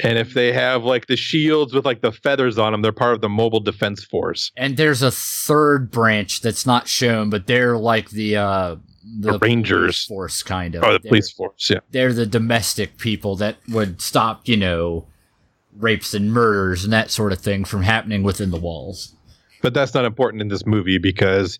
And 0.00 0.18
if 0.18 0.32
they 0.32 0.52
have 0.52 0.82
like 0.82 1.06
the 1.06 1.16
shields 1.16 1.74
with 1.74 1.84
like 1.84 2.00
the 2.00 2.12
feathers 2.12 2.58
on 2.58 2.72
them, 2.72 2.80
they're 2.80 2.92
part 2.92 3.14
of 3.14 3.20
the 3.20 3.28
mobile 3.28 3.60
defense 3.60 4.02
force. 4.02 4.52
And 4.56 4.78
there's 4.78 5.02
a 5.02 5.10
third 5.10 5.90
branch 5.90 6.40
that's 6.40 6.64
not 6.64 6.88
shown, 6.88 7.28
but 7.28 7.46
they're 7.46 7.76
like 7.76 8.10
the 8.10 8.36
uh 8.36 8.76
the, 9.18 9.32
the 9.32 9.38
Rangers 9.38 10.04
force 10.04 10.42
kind 10.42 10.74
of. 10.74 10.82
Oh, 10.82 10.92
the 10.94 10.98
they're, 10.98 11.10
police 11.10 11.30
force, 11.30 11.70
yeah. 11.70 11.78
They're 11.90 12.12
the 12.12 12.26
domestic 12.26 12.98
people 12.98 13.36
that 13.36 13.56
would 13.68 14.00
stop, 14.00 14.48
you 14.48 14.56
know, 14.56 15.06
rapes 15.78 16.14
and 16.14 16.32
murders 16.32 16.84
and 16.84 16.92
that 16.92 17.10
sort 17.10 17.32
of 17.32 17.38
thing 17.38 17.64
from 17.64 17.82
happening 17.82 18.22
within 18.22 18.50
the 18.50 18.56
walls. 18.56 19.14
But 19.62 19.74
that's 19.74 19.94
not 19.94 20.04
important 20.04 20.42
in 20.42 20.48
this 20.48 20.66
movie 20.66 20.98
because 20.98 21.58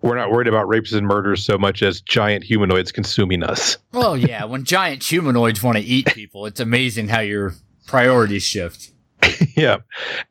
we're 0.00 0.16
not 0.16 0.30
worried 0.30 0.48
about 0.48 0.68
rapes 0.68 0.92
and 0.92 1.06
murders 1.06 1.44
so 1.44 1.58
much 1.58 1.82
as 1.82 2.00
giant 2.00 2.44
humanoids 2.44 2.92
consuming 2.92 3.42
us. 3.42 3.78
Well, 3.92 4.16
yeah, 4.16 4.44
when 4.44 4.64
giant 4.64 5.02
humanoids 5.02 5.62
want 5.62 5.78
to 5.78 5.84
eat 5.84 6.06
people, 6.06 6.46
it's 6.46 6.60
amazing 6.60 7.08
how 7.08 7.20
your 7.20 7.54
priorities 7.86 8.42
shift. 8.42 8.92
yeah. 9.56 9.78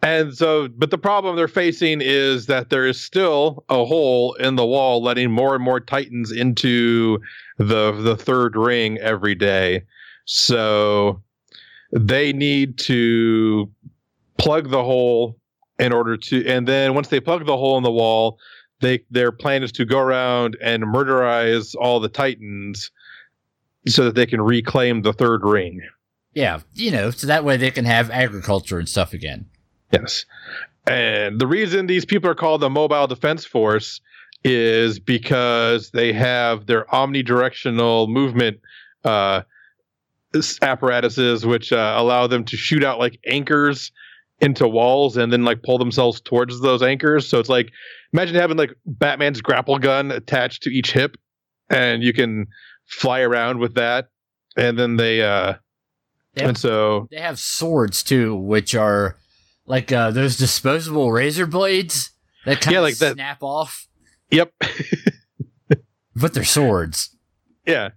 And 0.02 0.36
so, 0.36 0.68
but 0.68 0.92
the 0.92 0.98
problem 0.98 1.36
they're 1.36 1.48
facing 1.48 2.02
is 2.02 2.48
that 2.48 2.70
there 2.70 2.86
is 2.86 3.02
still 3.02 3.64
a 3.70 3.86
hole 3.86 4.34
in 4.36 4.56
the 4.56 4.66
wall 4.66 5.02
letting 5.02 5.32
more 5.32 5.56
and 5.56 5.64
more 5.64 5.80
titans 5.80 6.32
into 6.32 7.20
the 7.58 7.92
the 7.92 8.18
third 8.18 8.56
ring 8.56 8.98
every 8.98 9.36
day. 9.36 9.84
So 10.26 11.22
they 11.92 12.34
need 12.34 12.78
to 12.80 13.70
plug 14.38 14.70
the 14.70 14.84
hole 14.84 15.38
in 15.80 15.92
order 15.92 16.18
to, 16.18 16.46
and 16.48 16.68
then 16.68 16.94
once 16.94 17.08
they 17.10 17.20
plug 17.20 17.46
the 17.46 17.58
hole 17.58 17.78
in 17.78 17.84
the 17.84 17.92
wall, 17.92 18.38
they 18.82 19.00
their 19.10 19.32
plan 19.32 19.64
is 19.64 19.72
to 19.74 19.86
go 19.86 20.00
around 20.00 20.58
and 20.62 20.84
murderize 20.84 21.76
all 21.80 22.00
the 22.00 22.10
Titans 22.10 22.92
so 23.88 24.06
that 24.06 24.16
they 24.16 24.26
can 24.26 24.42
reclaim 24.42 25.02
the 25.02 25.14
third 25.14 25.44
ring. 25.44 25.82
Yeah, 26.34 26.62
you 26.74 26.92
know, 26.92 27.12
so 27.12 27.28
that 27.28 27.44
way 27.44 27.58
they 27.58 27.72
can 27.72 27.86
have 27.86 28.10
agriculture 28.10 28.80
and 28.80 28.88
stuff 28.88 29.14
again. 29.14 29.48
Yes. 29.92 30.26
And 30.88 31.40
the 31.40 31.48
reason 31.48 31.88
these 31.88 32.06
people 32.06 32.30
are 32.30 32.36
called 32.36 32.62
the 32.62 32.70
Mobile 32.70 33.08
Defense 33.08 33.46
Force 33.46 34.02
is 34.44 35.00
because 35.00 35.92
they 35.92 36.12
have 36.14 36.66
their 36.66 36.86
omnidirectional 36.86 38.10
movement 38.10 38.60
uh, 39.04 39.42
apparatuses, 40.62 41.46
which 41.46 41.72
uh, 41.74 41.96
allow 41.98 42.28
them 42.28 42.44
to 42.46 42.58
shoot 42.58 42.84
out 42.84 43.00
like 43.00 43.20
anchors 43.26 43.92
into 44.40 44.68
walls 44.68 45.18
and 45.18 45.32
then 45.32 45.44
like 45.46 45.62
pull 45.64 45.78
themselves 45.78 46.20
towards 46.22 46.62
those 46.62 46.82
anchors. 46.82 47.28
So 47.28 47.40
it's 47.40 47.50
like 47.50 47.72
imagine 48.14 48.36
having 48.36 48.58
like 48.58 48.72
Batman's 48.86 49.42
grapple 49.42 49.78
gun 49.78 50.12
attached 50.12 50.64
to 50.64 50.70
each 50.70 50.92
hip, 50.92 51.18
and 51.70 52.02
you 52.04 52.14
can 52.14 52.48
fly 52.88 53.22
around 53.22 53.60
with 53.60 53.76
that. 53.76 54.08
And 54.58 54.78
then 54.78 54.98
they, 54.98 55.22
uh, 55.22 55.54
They 56.34 56.42
have, 56.42 56.50
and 56.50 56.58
so 56.58 57.08
they 57.12 57.20
have 57.22 57.40
swords 57.40 58.04
too, 58.04 58.36
which 58.36 58.74
are 58.76 59.16
like 59.66 59.92
uh, 59.92 60.12
those 60.12 60.38
disposable 60.38 61.12
razor 61.12 61.46
blades 61.46 62.10
that 62.46 62.60
kind 62.62 62.74
Yeah, 62.74 62.80
of 62.80 62.84
like 62.84 62.98
that- 62.98 63.14
snap 63.14 63.44
off, 63.44 63.88
yep, 64.32 64.52
but 66.16 66.34
they're 66.34 66.44
swords. 66.44 67.16
yeah. 67.66 67.90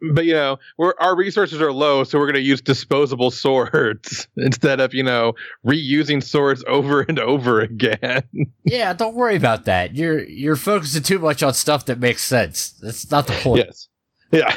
But 0.00 0.24
you 0.26 0.34
know, 0.34 0.58
we're, 0.76 0.94
our 1.00 1.16
resources 1.16 1.60
are 1.60 1.72
low, 1.72 2.04
so 2.04 2.18
we're 2.18 2.26
going 2.26 2.34
to 2.34 2.40
use 2.40 2.60
disposable 2.60 3.30
swords 3.30 4.28
instead 4.36 4.80
of 4.80 4.94
you 4.94 5.02
know 5.02 5.34
reusing 5.66 6.22
swords 6.22 6.62
over 6.66 7.00
and 7.08 7.18
over 7.18 7.60
again. 7.60 8.22
Yeah, 8.64 8.92
don't 8.92 9.14
worry 9.14 9.36
about 9.36 9.64
that. 9.64 9.96
You're 9.96 10.22
you're 10.24 10.56
focusing 10.56 11.02
too 11.02 11.18
much 11.18 11.42
on 11.42 11.54
stuff 11.54 11.86
that 11.86 11.98
makes 11.98 12.22
sense. 12.22 12.70
That's 12.70 13.10
not 13.10 13.26
the 13.26 13.34
point. 13.34 13.66
yes, 13.66 13.88
yeah. 14.30 14.56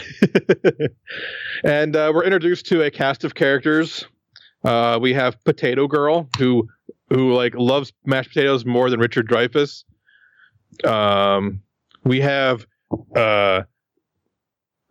and 1.63 1.95
uh, 1.95 2.11
we're 2.13 2.23
introduced 2.23 2.65
to 2.67 2.83
a 2.83 2.91
cast 2.91 3.23
of 3.23 3.35
characters. 3.35 4.05
Uh, 4.63 4.99
we 5.01 5.13
have 5.13 5.43
Potato 5.43 5.87
Girl, 5.87 6.29
who 6.37 6.67
who 7.09 7.33
like 7.33 7.55
loves 7.55 7.91
mashed 8.05 8.29
potatoes 8.29 8.65
more 8.65 8.89
than 8.89 8.99
Richard 8.99 9.27
Dreyfuss. 9.27 9.83
Um, 10.85 11.61
we 12.03 12.21
have 12.21 12.65
uh, 13.15 13.63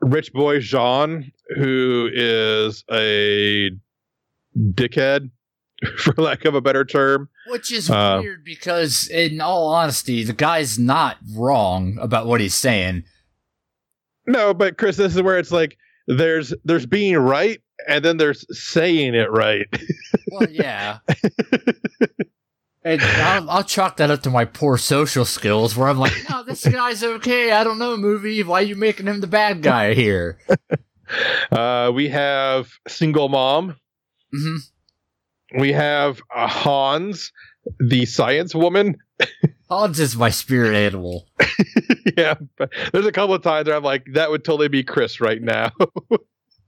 Rich 0.01 0.33
Boy 0.33 0.61
Jean, 0.61 1.31
who 1.57 2.09
is 2.13 2.85
a 2.91 3.71
dickhead, 4.59 5.31
for 5.99 6.15
lack 6.15 6.45
of 6.45 6.55
a 6.55 6.61
better 6.61 6.85
term. 6.85 7.29
Which 7.49 7.73
is 7.73 7.91
Uh, 7.91 8.19
weird 8.23 8.45
because, 8.45 9.09
in 9.09 9.41
all 9.41 9.69
honesty, 9.69 10.23
the 10.25 10.33
guy's 10.33 10.79
not 10.79 11.17
wrong 11.35 11.99
about 12.01 12.27
what 12.27 12.41
he's 12.41 12.55
saying. 12.55 13.05
No, 14.27 14.55
but 14.55 14.79
Chris, 14.79 14.97
this 14.97 15.15
is 15.17 15.23
where 15.23 15.39
it's 15.39 15.51
like 15.53 15.77
there's 16.07 16.55
there's 16.65 16.87
being 16.87 17.17
right, 17.17 17.61
and 17.89 18.05
then 18.05 18.17
there's 18.19 18.45
saying 18.59 19.15
it 19.15 19.31
right. 19.31 19.67
Well, 20.33 20.49
yeah. 20.49 20.99
and 22.85 23.01
I'll, 23.03 23.51
I'll 23.51 23.65
chalk 23.65 23.97
that 23.99 24.11
up 24.11 24.23
to 24.23 24.31
my 24.31 24.45
poor 24.45 24.79
social 24.79 25.25
skills, 25.25 25.77
where 25.77 25.89
I'm 25.89 25.99
like, 25.99 26.13
no, 26.29 26.43
this 26.47 26.67
guy's 26.67 27.03
okay. 27.05 27.53
I 27.53 27.65
don't 27.65 27.79
know, 27.79 27.97
movie. 27.97 28.43
Why 28.43 28.61
are 28.61 28.65
you 28.65 28.77
making 28.77 29.07
him 29.07 29.21
the 29.21 29.27
bad 29.27 29.63
guy 29.63 29.95
here? 29.95 30.39
Uh, 31.51 31.91
we 31.93 32.09
have 32.09 32.71
single 32.87 33.29
mom. 33.29 33.75
hmm 34.33 34.59
We 35.59 35.73
have 35.73 36.21
uh, 36.33 36.47
Hans, 36.47 37.33
the 37.81 38.07
science 38.07 38.55
woman. 38.55 38.95
Hans 39.69 39.99
is 39.99 40.15
my 40.17 40.31
spirit 40.31 40.77
animal. 40.77 41.27
yeah, 42.17 42.35
but 42.57 42.71
there's 42.93 43.07
a 43.07 43.11
couple 43.11 43.35
of 43.35 43.43
times 43.43 43.67
where 43.67 43.75
I'm 43.77 43.83
like, 43.83 44.05
that 44.13 44.31
would 44.31 44.45
totally 44.45 44.69
be 44.69 44.85
Chris 44.85 45.21
right 45.21 45.43
now. 45.43 45.73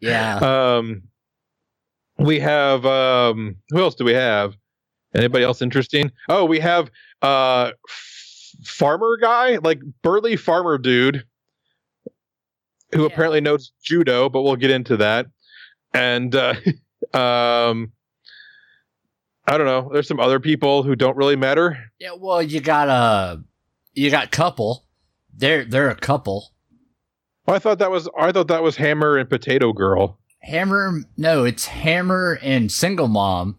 Yeah. 0.01 0.38
um, 0.79 1.03
we 2.18 2.40
have 2.40 2.85
um, 2.85 3.59
who 3.70 3.81
else 3.81 3.94
do 3.94 4.05
we 4.05 4.14
have? 4.14 4.57
Anybody 5.14 5.44
else 5.44 5.61
interesting? 5.62 6.11
Oh, 6.29 6.44
we 6.44 6.59
have 6.61 6.90
uh, 7.20 7.72
f- 7.88 8.51
farmer 8.64 9.18
guy, 9.20 9.59
like 9.59 9.81
burly 10.03 10.37
farmer 10.37 10.79
dude, 10.79 11.25
who 12.92 13.01
Yeah. 13.03 13.07
apparently 13.07 13.40
knows 13.40 13.72
judo, 13.83 14.29
but 14.29 14.42
we'll 14.42 14.57
get 14.57 14.70
into 14.70 14.96
that. 14.98 15.27
And 15.92 16.35
uh, 16.35 16.55
um, 17.14 17.92
I 19.46 19.59
don't 19.59 19.66
know. 19.66 19.90
There's 19.92 20.09
some 20.09 20.20
other 20.20 20.40
people 20.40 20.83
who 20.83 20.94
don't 20.96 21.16
really 21.16 21.37
matter. 21.37 21.90
Yeah, 21.98 22.12
well, 22.18 22.40
you 22.42 22.61
got 22.61 22.88
a, 22.88 23.42
you 23.92 24.11
got 24.11 24.31
couple. 24.31 24.87
They're 25.35 25.64
they're 25.64 25.90
a 25.90 25.96
couple. 25.96 26.53
I 27.48 27.59
thought 27.59 27.79
that 27.81 27.90
was 27.90 28.09
I 28.18 28.33
thought 28.33 28.48
that 28.48 28.62
was 28.62 28.77
Hammer 28.77 29.16
and 29.18 29.29
Potato 29.29 29.72
Girl. 29.72 30.18
Hammer, 30.42 31.01
no, 31.16 31.44
it's 31.44 31.66
Hammer 31.66 32.38
and 32.42 32.70
Single 32.70 33.09
Mom, 33.09 33.59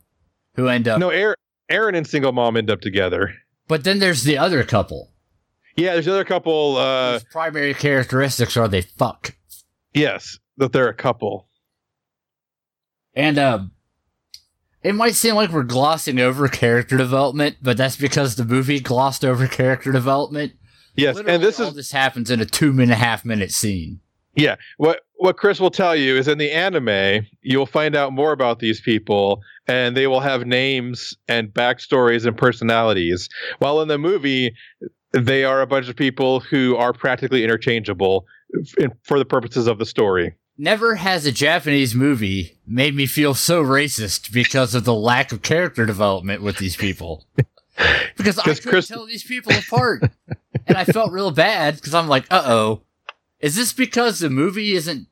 who 0.56 0.68
end 0.68 0.88
up. 0.88 1.00
No, 1.00 1.10
Eren, 1.10 1.34
Eren 1.74 1.98
and 1.98 2.08
Single 2.08 2.32
Mom 2.32 2.56
end 2.56 2.70
up 2.70 2.82
together. 2.82 3.34
But 3.68 3.84
then 3.84 4.00
there's 4.00 4.24
the 4.24 4.38
other 4.38 4.64
couple. 4.64 5.10
Yeah, 5.76 5.94
there's 5.94 6.06
another 6.08 6.24
couple. 6.26 6.78
Uh, 6.78 7.14
whose 7.14 7.24
primary 7.26 7.74
characteristics 7.74 8.56
are 8.56 8.68
they 8.68 8.82
fuck. 8.82 9.36
yes, 9.94 10.38
that 10.58 10.72
they're 10.72 10.90
a 10.90 10.94
couple. 10.94 11.48
And 13.16 13.38
uh, 13.38 13.60
it 14.84 14.94
might 14.96 15.16
seem 15.16 15.36
like 15.36 15.52
we're 15.52 15.64
glossing 15.64 16.20
over 16.20 16.48
character 16.48 16.98
development, 16.98 17.58
but 17.62 17.78
that's 17.78 17.96
because 17.96 18.36
the 18.36 18.46
movie 18.46 18.80
glossed 18.80 19.24
over 19.26 19.48
character 19.48 19.92
development. 19.92 20.54
Yes, 20.96 21.16
Literally, 21.16 21.36
and 21.36 21.44
this 21.44 21.60
all 21.60 21.70
is 21.70 21.76
this 21.76 21.92
happens 21.92 22.30
in 22.30 22.40
a 22.42 22.46
two 22.46 22.70
and 22.80 22.92
a 22.92 22.96
half 22.96 23.26
minute 23.26 23.52
scene. 23.52 24.00
yeah. 24.36 24.56
What 24.78 25.02
what 25.16 25.38
Chris 25.38 25.60
will 25.60 25.72
tell 25.72 25.96
you 25.96 26.18
is 26.18 26.28
in 26.28 26.38
the 26.38 26.52
anime, 26.52 27.26
you'll 27.42 27.66
find 27.66 27.96
out 27.96 28.14
more 28.14 28.32
about 28.32 28.60
these 28.60 28.82
people, 28.82 29.42
and 29.68 29.96
they 29.96 30.08
will 30.08 30.20
have 30.20 30.46
names 30.46 31.16
and 31.28 31.50
backstories 31.50 32.26
and 32.26 32.38
personalities. 32.38 33.30
While 33.60 33.82
in 33.82 33.88
the 33.88 33.98
movie, 33.98 34.54
they 35.12 35.44
are 35.44 35.62
a 35.62 35.68
bunch 35.68 35.88
of 35.90 35.96
people 35.96 36.40
who 36.40 36.76
are 36.76 36.94
practically 36.94 37.44
interchangeable 37.44 38.26
for 39.04 39.18
the 39.18 39.26
purposes 39.26 39.68
of 39.68 39.80
the 39.80 39.86
story. 39.86 40.36
Never 40.58 40.96
has 40.96 41.26
a 41.26 41.32
Japanese 41.32 41.96
movie 41.96 42.60
made 42.68 42.96
me 42.96 43.08
feel 43.08 43.34
so 43.34 43.64
racist 43.64 44.32
because 44.32 44.76
of 44.76 44.84
the 44.86 44.94
lack 44.94 45.32
of 45.32 45.42
character 45.42 45.86
development 45.86 46.42
with 46.42 46.58
these 46.58 46.76
people. 46.76 47.26
Because 48.16 48.38
I 48.38 48.44
couldn't 48.44 48.68
Chris- 48.68 48.88
tell 48.88 49.08
these 49.08 49.24
people 49.24 49.52
apart. 49.52 50.04
and 50.68 50.78
I 50.78 50.86
felt 50.86 51.12
real 51.12 51.32
bad 51.32 51.76
because 51.76 51.96
I'm 51.96 52.08
like, 52.08 52.26
uh 52.30 52.44
oh. 52.46 52.82
Is 53.44 53.58
this 53.58 53.74
because 53.74 54.20
the 54.20 54.30
movie 54.30 54.72
isn't 54.72 55.08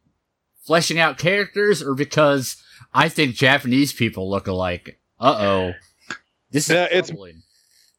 fleshing 0.64 0.98
out 0.98 1.18
characters 1.18 1.84
or 1.84 1.94
because 1.94 2.56
I 2.94 3.10
think 3.10 3.36
Japanese 3.36 3.92
people 3.92 4.30
look 4.30 4.48
alike? 4.48 5.00
Uh 5.20 5.36
oh. 5.38 5.74
This 6.50 6.70
is 6.70 6.76
Yeah, 6.76 6.88
it's-. 6.90 7.12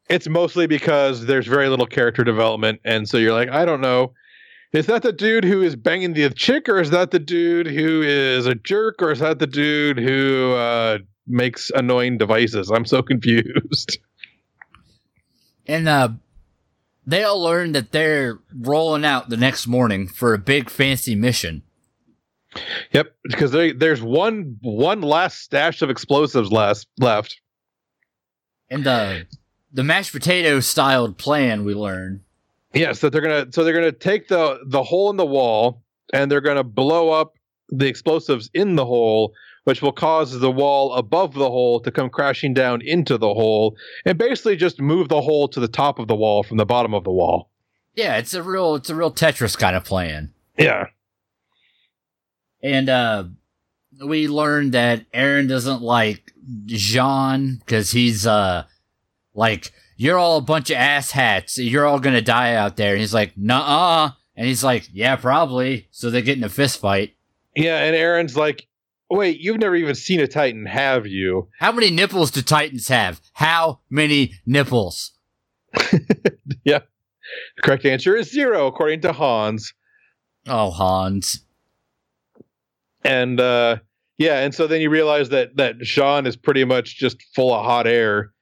It's 0.09 0.29
mostly 0.29 0.67
because 0.67 1.27
there's 1.27 1.47
very 1.47 1.69
little 1.69 1.87
character 1.87 2.25
development, 2.25 2.81
and 2.85 3.09
so 3.09 3.19
you're 3.19 3.33
like, 3.33 3.51
I 3.51 3.65
don't 3.67 3.81
know. 3.83 4.15
Is 4.73 4.87
that 4.87 5.03
the 5.03 5.13
dude 5.13 5.45
who 5.45 5.63
is 5.63 5.77
banging 5.77 6.15
the 6.15 6.29
chick, 6.31 6.67
or 6.69 6.81
is 6.81 6.91
that 6.91 7.11
the 7.11 7.19
dude 7.19 7.67
who 7.67 8.03
is 8.03 8.47
a 8.47 8.55
jerk, 8.55 9.03
or 9.03 9.11
is 9.13 9.21
that 9.21 9.39
the 9.39 9.47
dude 9.47 9.99
who 9.99 10.53
uh, 10.53 10.99
makes 11.27 11.71
annoying 11.75 12.17
devices? 12.19 12.71
I'm 12.71 12.87
so 12.87 13.03
confused. 13.03 13.99
And 15.67 15.89
uh 15.89 16.09
they 17.07 17.25
all 17.25 17.41
learn 17.41 17.73
that 17.73 17.93
they're 17.93 18.39
rolling 18.57 19.05
out 19.05 19.29
the 19.29 19.37
next 19.37 19.67
morning 19.67 20.09
for 20.09 20.35
a 20.35 20.39
big 20.39 20.71
fancy 20.71 21.15
mission. 21.15 21.63
Yep, 22.93 23.15
because 23.25 23.51
there, 23.51 23.73
there's 23.73 24.03
one 24.03 24.59
one 24.61 25.01
last 25.01 25.41
stash 25.41 25.83
of 25.83 25.91
explosives 25.91 26.53
last 26.53 26.87
left. 26.99 27.41
And 28.71 28.85
the 28.85 29.27
the 29.73 29.83
mashed 29.83 30.13
potato 30.13 30.61
styled 30.61 31.17
plan 31.19 31.65
we 31.65 31.75
learn. 31.75 32.23
Yes, 32.75 33.01
that 33.01 33.13
they're 33.13 33.23
gonna 33.23 33.47
so 33.51 33.65
they're 33.65 33.75
gonna 33.75 33.93
take 33.93 34.29
the 34.29 34.61
the 34.67 34.83
hole 34.83 35.11
in 35.11 35.17
the 35.17 35.27
wall 35.27 35.83
and 36.13 36.31
they're 36.31 36.41
gonna 36.41 36.65
blow 36.65 37.11
up 37.11 37.35
the 37.71 37.87
explosives 37.87 38.51
in 38.53 38.77
the 38.77 38.85
hole, 38.85 39.33
which 39.65 39.81
will 39.83 39.93
cause 39.93 40.39
the 40.39 40.51
wall 40.51 40.95
above 40.95 41.35
the 41.35 41.49
hole 41.51 41.81
to 41.81 41.91
come 41.91 42.11
crashing 42.11 42.53
down 42.55 42.81
into 42.83 43.17
the 43.17 43.33
hole 43.33 43.77
and 44.05 44.19
basically 44.19 44.57
just 44.57 44.81
move 44.81 45.09
the 45.09 45.21
hole 45.21 45.49
to 45.49 45.61
the 45.61 45.69
top 45.69 45.99
of 45.99 46.09
the 46.09 46.17
wall 46.17 46.43
from 46.43 46.57
the 46.57 46.67
bottom 46.67 46.95
of 46.95 47.05
the 47.05 47.13
wall. 47.13 47.51
Yeah, 47.95 48.17
it's 48.17 48.35
a 48.35 48.43
real 48.43 48.75
it's 48.75 48.91
a 48.91 48.95
real 48.95 49.13
Tetris 49.13 49.57
kind 49.57 49.77
of 49.77 49.85
plan. 49.85 50.33
Yeah. 50.59 50.87
And 52.63 52.89
uh 52.89 53.25
we 54.05 54.27
learned 54.29 54.73
that 54.73 55.11
Eren 55.13 55.49
doesn't 55.49 55.83
like 55.83 56.33
Jean 56.67 57.57
because 57.59 57.93
he's 57.93 58.27
uh 58.27 58.65
like 59.35 59.73
you're 59.97 60.19
all 60.19 60.39
a 60.39 60.43
bunch 60.43 60.71
of 60.71 60.77
ass 60.77 61.13
hats. 61.13 61.59
You're 61.59 61.87
all 61.87 62.01
gonna 62.01 62.23
die 62.23 62.55
out 62.55 62.77
there. 62.77 62.93
And 62.93 63.01
he's 63.01 63.15
like, 63.15 63.37
nah, 63.37 64.13
and 64.35 64.47
he's 64.47 64.65
like, 64.65 64.89
yeah, 64.93 65.17
probably. 65.17 65.87
So 65.91 66.11
they 66.11 66.23
get 66.23 66.39
in 66.39 66.45
a 66.45 66.49
fist 66.49 66.81
fight. 66.81 67.15
Yeah, 67.55 67.85
and 67.85 67.95
Eren's 67.95 68.37
like, 68.37 68.67
wait, 69.17 69.41
you've 69.41 69.59
never 69.59 69.77
even 69.77 69.95
seen 69.95 70.21
a 70.21 70.27
Titan, 70.27 70.67
have 70.67 71.07
you? 71.07 71.49
How 71.59 71.73
many 71.73 71.91
nipples 71.91 72.31
do 72.31 72.43
Titans 72.43 72.89
have? 72.89 73.21
How 73.35 73.81
many 73.91 74.35
nipples? 74.47 75.13
yeah. 76.65 76.81
The 77.57 77.63
correct 77.63 77.85
answer 77.85 78.17
is 78.17 78.31
zero, 78.31 78.67
according 78.67 79.01
to 79.03 79.13
Hans. 79.13 79.73
Oh, 80.47 80.71
Hans. 80.71 81.45
And 83.05 83.41
uh 83.41 83.79
yeah, 84.19 84.41
and 84.41 84.55
so 84.55 84.67
then 84.67 84.81
you 84.81 84.91
realize 84.91 85.31
that 85.31 85.57
that 85.57 85.79
Jean 85.79 86.27
is 86.27 86.37
pretty 86.37 86.65
much 86.65 86.97
just 86.97 87.23
full 87.35 87.53
of 87.53 87.65
hot 87.65 87.87
air 87.87 88.33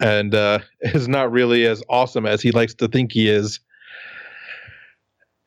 and 0.00 0.34
uh 0.34 0.60
is 0.80 1.08
not 1.08 1.32
really 1.32 1.66
as 1.66 1.82
awesome 1.88 2.26
as 2.26 2.40
he 2.40 2.50
likes 2.50 2.74
to 2.74 2.88
think 2.88 3.12
he 3.12 3.28
is. 3.28 3.60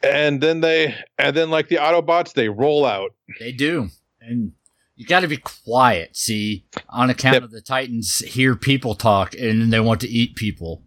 And 0.01 0.41
then 0.41 0.61
they 0.61 0.95
and 1.17 1.35
then 1.35 1.49
like 1.49 1.67
the 1.69 1.77
Autobots, 1.77 2.33
they 2.33 2.49
roll 2.49 2.85
out. 2.85 3.11
They 3.39 3.51
do. 3.51 3.89
And 4.21 4.53
you 4.99 5.05
got 5.05 5.21
to 5.21 5.29
be 5.29 5.37
quiet, 5.37 6.13
see, 6.17 6.65
on 6.89 7.09
account 7.09 7.35
Yep. 7.35 7.43
of 7.43 7.51
the 7.51 7.61
Titans 7.61 8.17
hear 8.19 8.53
people 8.57 8.95
talk 8.95 9.33
and 9.33 9.71
they 9.71 9.79
want 9.79 10.01
to 10.01 10.09
eat 10.09 10.35
people. 10.35 10.83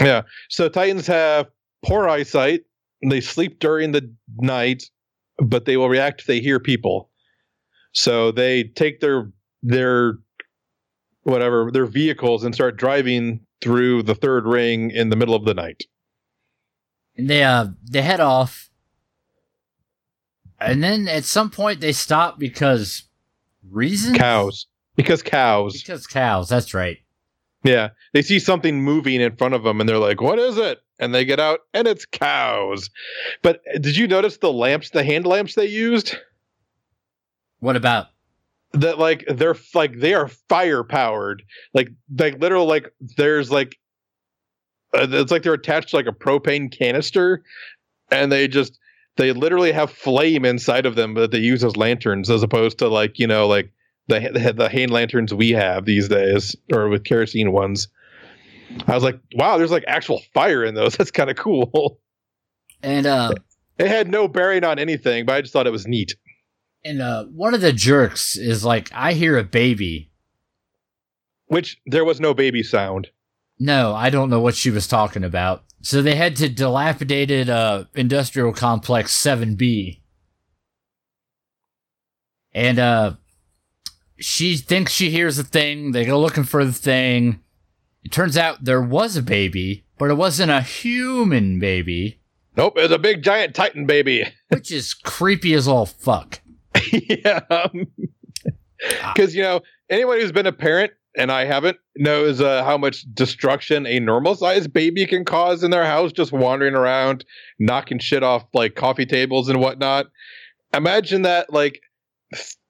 Yeah. 0.00 0.22
So 0.48 0.70
Titans 0.70 1.06
have 1.08 1.46
poor 1.84 2.08
eyesight. 2.08 2.62
They 3.06 3.20
sleep 3.20 3.60
during 3.60 3.92
the 3.92 4.10
night, 4.38 4.84
but 5.36 5.66
they 5.66 5.76
will 5.76 5.90
react 5.90 6.22
if 6.22 6.26
they 6.26 6.40
hear 6.40 6.58
people. 6.58 7.10
So 7.92 8.32
they 8.32 8.64
take 8.64 9.00
their 9.00 9.30
their 9.62 10.14
whatever 11.24 11.70
their 11.70 11.84
vehicles 11.84 12.44
and 12.44 12.54
start 12.54 12.78
driving 12.78 13.40
through 13.60 14.04
the 14.04 14.14
third 14.14 14.46
ring 14.46 14.90
in 14.90 15.10
the 15.10 15.16
middle 15.16 15.34
of 15.34 15.44
the 15.44 15.52
night. 15.52 15.82
And 17.14 17.28
they 17.28 17.42
uh 17.42 17.66
they 17.86 18.00
head 18.00 18.20
off. 18.20 18.70
And 20.58 20.82
then 20.82 21.08
at 21.08 21.24
some 21.24 21.50
point 21.50 21.82
they 21.82 21.92
stop 21.92 22.38
because 22.38 23.04
reasons 23.68 24.16
Cows, 24.16 24.66
because 24.96 25.22
cows. 25.22 25.80
because 25.80 26.06
cows, 26.06 26.48
that's 26.48 26.74
right. 26.74 26.98
Yeah, 27.62 27.90
they 28.14 28.22
see 28.22 28.38
something 28.38 28.80
moving 28.82 29.20
in 29.20 29.36
front 29.36 29.54
of 29.54 29.62
them, 29.64 29.80
and 29.80 29.88
they're 29.88 29.98
like, 29.98 30.20
"What 30.20 30.38
is 30.38 30.56
it?" 30.56 30.78
And 30.98 31.14
they 31.14 31.24
get 31.24 31.38
out, 31.38 31.60
and 31.74 31.86
it's 31.86 32.06
cows. 32.06 32.88
But 33.42 33.60
did 33.80 33.96
you 33.96 34.06
notice 34.06 34.38
the 34.38 34.52
lamps, 34.52 34.90
the 34.90 35.04
hand 35.04 35.26
lamps 35.26 35.54
they 35.54 35.66
used? 35.66 36.16
What 37.58 37.76
about 37.76 38.06
that 38.72 38.98
like 38.98 39.24
they're 39.28 39.56
like 39.74 39.98
they 39.98 40.14
are 40.14 40.28
fire 40.28 40.84
powered 40.84 41.42
like 41.74 41.88
like 42.18 42.40
literal 42.40 42.66
like 42.66 42.92
there's 43.16 43.50
like 43.50 43.76
uh, 44.94 45.06
it's 45.10 45.32
like 45.32 45.42
they're 45.42 45.54
attached 45.54 45.88
to 45.90 45.96
like 45.96 46.06
a 46.06 46.12
propane 46.12 46.70
canister 46.70 47.42
and 48.10 48.30
they 48.30 48.46
just 48.46 48.78
they 49.20 49.32
literally 49.32 49.70
have 49.70 49.90
flame 49.90 50.46
inside 50.46 50.86
of 50.86 50.94
them 50.94 51.12
that 51.14 51.30
they 51.30 51.38
use 51.38 51.62
as 51.62 51.76
lanterns 51.76 52.30
as 52.30 52.42
opposed 52.42 52.78
to 52.78 52.88
like 52.88 53.18
you 53.18 53.26
know 53.26 53.46
like 53.46 53.70
the 54.08 54.18
the, 54.32 54.52
the 54.54 54.68
hand 54.68 54.90
lanterns 54.90 55.34
we 55.34 55.50
have 55.50 55.84
these 55.84 56.08
days 56.08 56.56
or 56.72 56.88
with 56.88 57.04
kerosene 57.04 57.52
ones. 57.52 57.88
I 58.86 58.94
was 58.94 59.04
like 59.04 59.20
wow 59.34 59.58
there's 59.58 59.70
like 59.70 59.84
actual 59.86 60.20
fire 60.32 60.64
in 60.64 60.74
those. 60.74 60.96
That's 60.98 61.10
kind 61.10 61.28
of 61.30 61.36
cool. 61.36 62.00
And 62.82 63.06
uh 63.06 63.34
it 63.78 63.88
had 63.88 64.08
no 64.08 64.26
bearing 64.26 64.64
on 64.64 64.78
anything 64.78 65.26
but 65.26 65.34
i 65.36 65.40
just 65.42 65.52
thought 65.52 65.66
it 65.66 65.70
was 65.72 65.86
neat. 65.86 66.14
and 66.84 67.02
uh 67.02 67.24
one 67.26 67.52
of 67.54 67.60
the 67.60 67.72
jerks 67.74 68.36
is 68.36 68.64
like, 68.64 68.90
I 68.94 69.12
hear 69.12 69.36
a 69.36 69.44
baby. 69.44 70.10
which 71.46 71.78
there 71.84 72.04
was 72.06 72.20
no 72.20 72.32
baby 72.32 72.62
sound. 72.62 73.08
No, 73.58 73.94
I 73.94 74.08
don't 74.08 74.30
know 74.30 74.40
what 74.40 74.54
she 74.54 74.70
was 74.70 74.86
talking 74.86 75.24
about. 75.24 75.62
So 75.82 76.02
they 76.02 76.14
head 76.14 76.36
to 76.36 76.48
dilapidated 76.48 77.48
uh 77.48 77.84
industrial 77.94 78.52
complex 78.52 79.14
7B. 79.16 80.00
And 82.52 82.78
uh 82.78 83.14
she 84.18 84.56
thinks 84.56 84.92
she 84.92 85.10
hears 85.10 85.38
a 85.38 85.44
thing. 85.44 85.92
They 85.92 86.04
go 86.04 86.20
looking 86.20 86.44
for 86.44 86.64
the 86.64 86.72
thing. 86.72 87.40
It 88.04 88.12
turns 88.12 88.36
out 88.36 88.64
there 88.64 88.82
was 88.82 89.16
a 89.16 89.22
baby, 89.22 89.84
but 89.98 90.10
it 90.10 90.14
wasn't 90.14 90.50
a 90.50 90.60
human 90.60 91.58
baby, 91.58 92.20
nope 92.56 92.76
it 92.76 92.82
was 92.82 92.90
a 92.90 92.98
big 92.98 93.22
giant 93.22 93.54
titan 93.54 93.86
baby 93.86 94.24
which 94.48 94.70
is 94.72 94.92
creepy 94.94 95.54
as 95.54 95.68
all 95.68 95.86
fuck. 95.86 96.40
yeah. 96.92 97.40
Because, 99.14 99.34
you 99.34 99.42
know, 99.42 99.60
anyone 99.90 100.18
who's 100.18 100.32
been 100.32 100.46
a 100.46 100.52
parent, 100.52 100.92
and 101.20 101.30
I 101.30 101.44
haven't, 101.44 101.76
knows 101.96 102.40
uh, 102.40 102.64
how 102.64 102.78
much 102.78 103.04
destruction 103.12 103.86
a 103.86 104.00
normal 104.00 104.34
sized 104.34 104.72
baby 104.72 105.06
can 105.06 105.26
cause 105.26 105.62
in 105.62 105.70
their 105.70 105.84
house 105.84 106.12
just 106.12 106.32
wandering 106.32 106.74
around, 106.74 107.26
knocking 107.58 107.98
shit 107.98 108.22
off 108.22 108.44
like 108.54 108.74
coffee 108.74 109.04
tables 109.04 109.50
and 109.50 109.60
whatnot. 109.60 110.06
Imagine 110.72 111.22
that, 111.22 111.52
like, 111.52 111.82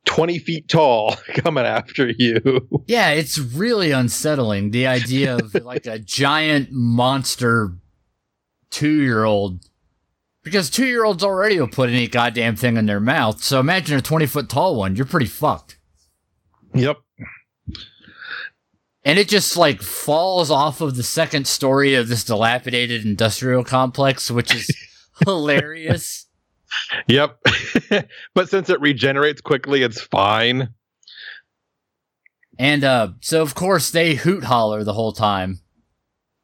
20 0.06 0.40
feet 0.40 0.68
tall 0.68 1.14
coming 1.34 1.64
after 1.64 2.10
you. 2.18 2.68
Yeah, 2.88 3.10
it's 3.10 3.38
really 3.38 3.92
unsettling. 3.92 4.72
The 4.72 4.88
idea 4.88 5.36
of 5.36 5.54
like 5.64 5.86
a 5.86 6.00
giant 6.00 6.72
monster 6.72 7.72
two 8.70 9.02
year 9.02 9.22
old. 9.22 9.64
Because 10.42 10.70
two 10.70 10.86
year 10.86 11.04
olds 11.04 11.22
already 11.22 11.60
will 11.60 11.68
put 11.68 11.90
any 11.90 12.08
goddamn 12.08 12.56
thing 12.56 12.76
in 12.76 12.86
their 12.86 12.98
mouth. 12.98 13.44
So 13.44 13.60
imagine 13.60 13.98
a 13.98 14.02
20 14.02 14.26
foot 14.26 14.48
tall 14.48 14.74
one. 14.74 14.96
You're 14.96 15.06
pretty 15.06 15.26
fucked. 15.26 15.78
Yep. 16.74 16.96
And 19.04 19.18
it 19.18 19.28
just 19.28 19.56
like 19.56 19.80
falls 19.80 20.50
off 20.50 20.80
of 20.80 20.96
the 20.96 21.02
second 21.02 21.46
story 21.46 21.94
of 21.94 22.08
this 22.08 22.24
dilapidated 22.24 23.04
industrial 23.04 23.64
complex, 23.64 24.30
which 24.30 24.54
is 24.54 24.70
hilarious. 25.24 26.26
Yep. 27.08 27.38
but 28.34 28.48
since 28.48 28.68
it 28.68 28.80
regenerates 28.80 29.40
quickly, 29.40 29.82
it's 29.82 30.00
fine. 30.00 30.74
And 32.58 32.84
uh, 32.84 33.12
so, 33.20 33.40
of 33.40 33.54
course, 33.54 33.90
they 33.90 34.14
hoot 34.14 34.44
holler 34.44 34.84
the 34.84 34.92
whole 34.92 35.12
time. 35.12 35.60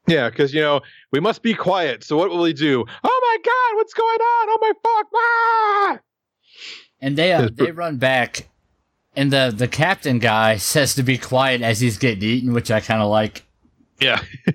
Yeah, 0.07 0.31
because, 0.31 0.55
you 0.55 0.62
know, 0.62 0.81
we 1.12 1.21
must 1.21 1.42
be 1.42 1.53
quiet. 1.53 2.05
So 2.05 2.16
what 2.16 2.31
will 2.31 2.40
we 2.40 2.53
do? 2.53 2.85
Oh 3.05 3.21
my 3.23 3.37
God, 3.45 3.77
what's 3.77 3.92
going 3.92 4.21
on? 4.21 4.49
Oh 4.49 4.59
my 4.61 4.73
fuck. 4.83 5.07
Ah! 5.14 6.01
And 7.01 7.16
they 7.19 7.33
uh, 7.33 7.49
they 7.55 7.73
run 7.73 7.99
back, 7.99 8.49
and 9.16 9.33
the 9.33 9.52
the 9.55 9.68
captain 9.68 10.18
guy 10.18 10.57
says 10.57 10.94
to 10.94 11.02
be 11.02 11.18
quiet 11.18 11.62
as 11.62 11.81
he's 11.81 11.98
getting 11.98 12.22
eaten, 12.22 12.52
which 12.52 12.70
I 12.70 12.81
kind 12.81 13.02
of 13.02 13.09
like. 13.09 13.44
Yeah. 14.00 14.20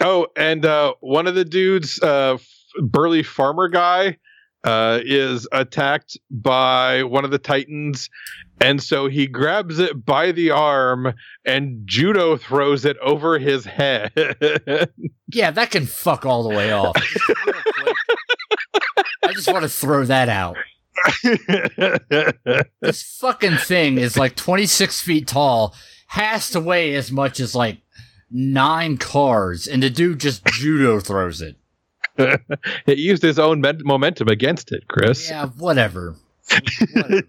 oh, 0.00 0.28
and 0.36 0.64
uh, 0.64 0.94
one 1.00 1.26
of 1.26 1.34
the 1.34 1.44
dudes, 1.44 2.00
uh, 2.00 2.38
burly 2.80 3.24
farmer 3.24 3.68
guy, 3.68 4.18
uh, 4.64 5.00
is 5.04 5.48
attacked 5.50 6.18
by 6.30 7.02
one 7.02 7.24
of 7.24 7.30
the 7.30 7.38
titans, 7.38 8.08
and 8.60 8.82
so 8.82 9.08
he 9.08 9.26
grabs 9.26 9.78
it 9.78 10.04
by 10.04 10.32
the 10.32 10.50
arm 10.50 11.14
and 11.44 11.82
judo 11.86 12.36
throws 12.36 12.84
it 12.84 12.96
over 12.98 13.38
his 13.38 13.64
head. 13.64 14.12
Yeah, 15.30 15.50
that 15.50 15.70
can 15.70 15.84
fuck 15.84 16.24
all 16.24 16.42
the 16.42 16.48
way 16.48 16.72
off. 16.72 16.96
Just 16.96 17.28
real 17.28 17.54
quick. 17.82 17.96
I 19.24 19.32
just 19.34 19.52
want 19.52 19.62
to 19.62 19.68
throw 19.68 20.06
that 20.06 20.30
out. 20.30 20.56
This 22.80 23.02
fucking 23.20 23.56
thing 23.56 23.98
is 23.98 24.16
like 24.16 24.36
26 24.36 25.00
feet 25.00 25.26
tall, 25.26 25.74
has 26.08 26.50
to 26.50 26.60
weigh 26.60 26.94
as 26.94 27.12
much 27.12 27.40
as 27.40 27.54
like 27.54 27.78
nine 28.30 28.96
cars, 28.96 29.66
and 29.66 29.82
the 29.82 29.90
dude 29.90 30.20
just 30.20 30.44
judo 30.46 31.00
throws 31.00 31.40
it. 31.42 31.56
it 32.86 32.98
used 32.98 33.22
his 33.22 33.38
own 33.38 33.60
men- 33.60 33.82
momentum 33.84 34.28
against 34.28 34.72
it, 34.72 34.88
Chris. 34.88 35.28
Yeah, 35.28 35.46
whatever. 35.46 36.16
Whatever 36.94 37.22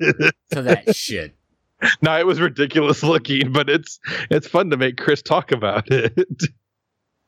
to 0.51 0.61
that 0.61 0.95
shit. 0.95 1.35
no, 2.01 2.17
it 2.17 2.25
was 2.25 2.39
ridiculous 2.39 3.03
looking, 3.03 3.51
but 3.51 3.69
it's 3.69 3.99
it's 4.29 4.47
fun 4.47 4.69
to 4.69 4.77
make 4.77 4.97
Chris 4.97 5.21
talk 5.21 5.51
about 5.51 5.91
it. 5.91 6.13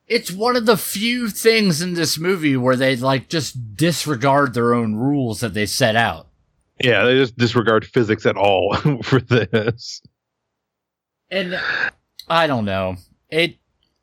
It's 0.06 0.30
one 0.30 0.56
of 0.56 0.66
the 0.66 0.76
few 0.76 1.28
things 1.28 1.80
in 1.80 1.94
this 1.94 2.18
movie 2.18 2.56
where 2.56 2.76
they 2.76 2.96
like 2.96 3.28
just 3.28 3.76
disregard 3.76 4.52
their 4.52 4.74
own 4.74 4.94
rules 4.94 5.40
that 5.40 5.54
they 5.54 5.66
set 5.66 5.96
out. 5.96 6.26
Yeah, 6.80 7.04
they 7.04 7.14
just 7.14 7.36
disregard 7.36 7.84
physics 7.84 8.26
at 8.26 8.36
all 8.36 8.74
for 9.02 9.20
this. 9.20 10.02
And 11.30 11.58
I 12.28 12.46
don't 12.46 12.64
know. 12.64 12.96
It 13.30 13.56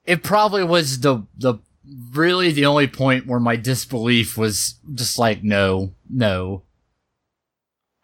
it 0.05 0.23
probably 0.23 0.63
was 0.63 1.01
the 1.01 1.25
the 1.37 1.55
really 2.11 2.51
the 2.51 2.65
only 2.65 2.87
point 2.87 3.27
where 3.27 3.39
my 3.39 3.55
disbelief 3.55 4.37
was 4.37 4.75
just 4.93 5.19
like 5.19 5.43
no, 5.43 5.93
no. 6.09 6.63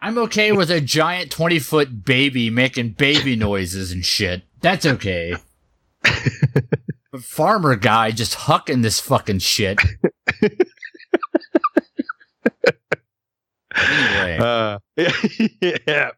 I'm 0.02 0.18
okay 0.20 0.52
with 0.52 0.70
a 0.70 0.82
giant 0.82 1.32
20 1.32 1.58
foot 1.60 2.06
baby 2.06 2.50
making 2.52 2.90
baby 2.92 3.36
noises 3.36 3.92
and 3.92 4.06
shit. 4.06 4.44
That's 4.62 4.86
okay. 4.86 5.36
but 6.04 7.22
farmer 7.22 7.76
guy 7.76 8.12
just 8.12 8.36
hucking 8.38 8.84
this 8.84 9.00
fucking 9.00 9.40
shit. 9.40 9.80
Anyway. 13.78 14.38
Uh, 14.40 14.80
yeah, 15.88 16.10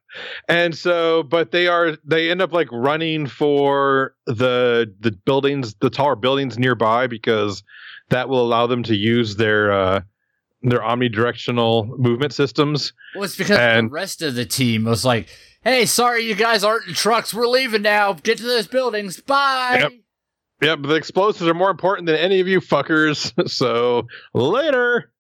and 0.48 0.76
so, 0.76 1.24
but 1.24 1.52
they 1.52 1.68
are 1.68 1.98
they 2.04 2.30
end 2.30 2.42
up 2.42 2.52
like 2.54 2.68
running 2.72 3.26
for 3.28 4.16
the 4.26 4.94
the 5.00 5.12
buildings, 5.12 5.76
the 5.76 5.90
taller 5.90 6.16
buildings 6.16 6.58
nearby, 6.58 7.08
because 7.08 7.64
that 8.10 8.30
will 8.30 8.42
allow 8.42 8.68
them 8.68 8.84
to 8.84 8.96
use 8.96 9.36
their 9.36 9.72
uh 9.72 10.02
their 10.64 10.80
omnidirectional 10.80 11.98
movement 11.98 12.34
systems. 12.34 12.94
Well, 13.16 13.24
it's 13.26 13.36
because 13.38 13.58
And- 13.58 13.88
the 13.88 13.92
rest 13.94 14.22
of 14.22 14.36
the 14.36 14.46
team 14.46 14.86
was 14.86 15.06
like, 15.06 15.28
"Hey, 15.64 15.86
sorry, 15.86 16.24
you 16.24 16.36
guys 16.36 16.64
aren't 16.64 16.88
in 16.88 16.94
trucks. 16.94 17.34
We're 17.34 17.48
leaving 17.48 17.82
now. 17.84 18.14
Get 18.14 18.38
to 18.40 18.44
those 18.44 18.68
buildings. 18.68 19.20
Bye." 19.22 19.80
Yep. 19.82 19.92
Yep, 20.60 20.80
the 20.84 20.96
explosives 20.96 21.48
are 21.48 21.54
more 21.54 21.70
important 21.70 22.08
than 22.08 22.16
any 22.16 22.40
of 22.40 22.48
you 22.48 22.60
fuckers. 22.62 23.32
So 23.50 24.08
later. 24.34 25.12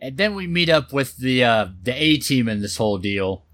And 0.00 0.16
then 0.16 0.34
we 0.34 0.46
meet 0.46 0.68
up 0.68 0.92
with 0.92 1.16
the 1.16 1.42
uh, 1.44 1.66
the 1.82 1.92
A 1.92 2.16
team 2.18 2.48
in 2.48 2.60
this 2.60 2.76
whole 2.76 2.98
deal. 2.98 3.44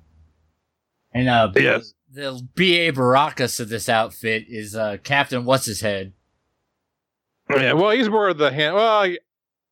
And 1.14 1.28
uh, 1.28 1.52
Yes. 1.54 1.92
the, 2.10 2.20
the 2.32 2.48
B.A. 2.54 2.92
Baracus 2.92 3.60
of 3.60 3.68
this 3.68 3.88
outfit 3.88 4.46
is 4.48 4.74
uh, 4.74 4.96
Captain 5.04 5.44
What's 5.44 5.66
His 5.66 5.80
Head. 5.82 6.14
Yeah, 7.50 7.74
well, 7.74 7.90
he's 7.90 8.08
more 8.08 8.28
of 8.28 8.38
the 8.38 8.50
hand. 8.50 8.74
Well, 8.74 9.14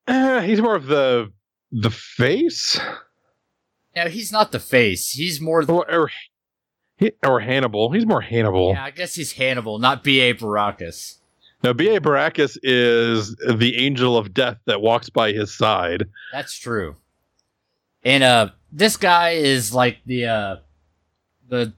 uh, 0.06 0.40
he's 0.42 0.60
more 0.60 0.76
of 0.76 0.86
the 0.86 1.32
the 1.72 1.90
face, 1.90 2.78
No, 3.96 4.06
he's 4.08 4.32
not 4.32 4.50
the 4.52 4.58
face. 4.60 5.12
He's 5.12 5.40
more. 5.40 5.64
The, 5.64 5.72
or 5.72 5.90
or, 5.90 6.10
he- 6.98 7.12
or 7.24 7.40
Hannibal. 7.40 7.92
He's 7.92 8.04
more 8.06 8.20
Hannibal. 8.20 8.72
yeah, 8.74 8.84
I 8.84 8.90
guess 8.90 9.14
he's 9.14 9.32
Hannibal, 9.32 9.78
not 9.78 10.02
B.A. 10.04 10.34
Baracus. 10.34 11.19
Now, 11.62 11.72
B.A. 11.74 12.00
Baracus 12.00 12.56
is 12.62 13.36
the 13.36 13.76
angel 13.76 14.16
of 14.16 14.32
death 14.32 14.56
that 14.66 14.80
walks 14.80 15.10
by 15.10 15.32
his 15.32 15.54
side. 15.54 16.06
That's 16.32 16.58
true. 16.58 16.96
And 18.02 18.22
uh, 18.22 18.50
this 18.72 18.96
guy 18.96 19.30
is 19.32 19.74
like 19.74 19.98
the 20.06 20.26
uh, 20.26 20.56
the 21.48 21.74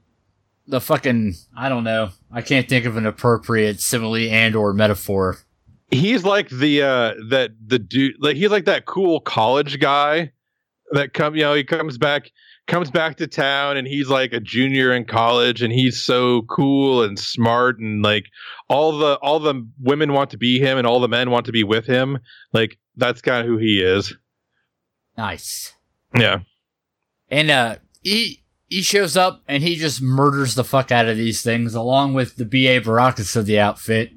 the 0.68 0.81
fucking 0.81 1.35
I 1.57 1.68
don't 1.68 1.85
know. 1.85 2.11
I 2.31 2.42
can't 2.42 2.68
think 2.68 2.85
of 2.85 2.97
an 2.97 3.07
appropriate 3.07 3.81
simile 3.81 4.31
and 4.31 4.55
or 4.55 4.73
metaphor. 4.73 5.38
He's 5.90 6.25
like 6.25 6.49
the 6.49 6.83
uh 6.83 7.14
that 7.29 7.51
the 7.66 7.79
dude 7.79 8.14
like 8.21 8.37
he's 8.37 8.51
like 8.51 8.64
that 8.66 8.87
cool 8.87 9.21
college 9.21 9.81
guy 9.81 10.33
that 10.92 11.12
come 11.12 11.35
you 11.35 11.42
know 11.42 11.55
he 11.55 11.64
comes 11.64 11.99
back 11.99 12.31
comes 12.73 12.91
back 12.91 13.17
to 13.19 13.27
town 13.27 13.77
and 13.77 13.87
he's 13.87 14.09
like 14.09 14.33
a 14.33 14.41
junior 14.41 14.95
in 14.95 15.05
college 15.05 15.61
and 15.61 15.73
he's 15.75 16.03
so 16.03 16.41
cool 16.49 17.03
and 17.03 17.19
smart 17.19 17.79
and 17.79 18.03
like 18.03 18.25
all 18.71 18.97
the 18.97 19.17
all 19.17 19.39
the 19.39 19.69
women 19.79 20.15
want 20.15 20.31
to 20.31 20.39
be 20.39 20.59
him 20.59 20.79
and 20.79 20.87
all 20.87 20.99
the 20.99 21.07
men 21.07 21.31
want 21.31 21.45
to 21.45 21.53
be 21.53 21.63
with 21.63 21.85
him 21.85 22.19
like 22.55 22.79
that's 22.97 23.21
kind 23.21 23.41
of 23.43 23.47
who 23.47 23.59
he 23.59 23.83
is 23.83 24.17
Nice. 25.19 25.75
yeah 26.17 26.39
And 27.29 27.51
uh, 27.51 27.77
he 28.03 28.43
he 28.69 28.81
shows 28.81 29.19
up 29.19 29.43
and 29.47 29.63
he 29.63 29.77
just 29.77 30.01
murders 30.01 30.55
the 30.55 30.65
fuck 30.65 30.91
out 30.91 31.07
of 31.07 31.19
these 31.19 31.43
things, 31.43 31.75
along 31.75 32.15
with 32.15 32.37
the 32.37 32.47
B.A. 32.47 32.81
Baracus 32.81 33.37
of 33.37 33.45
the 33.45 33.61
outfit. 33.61 34.13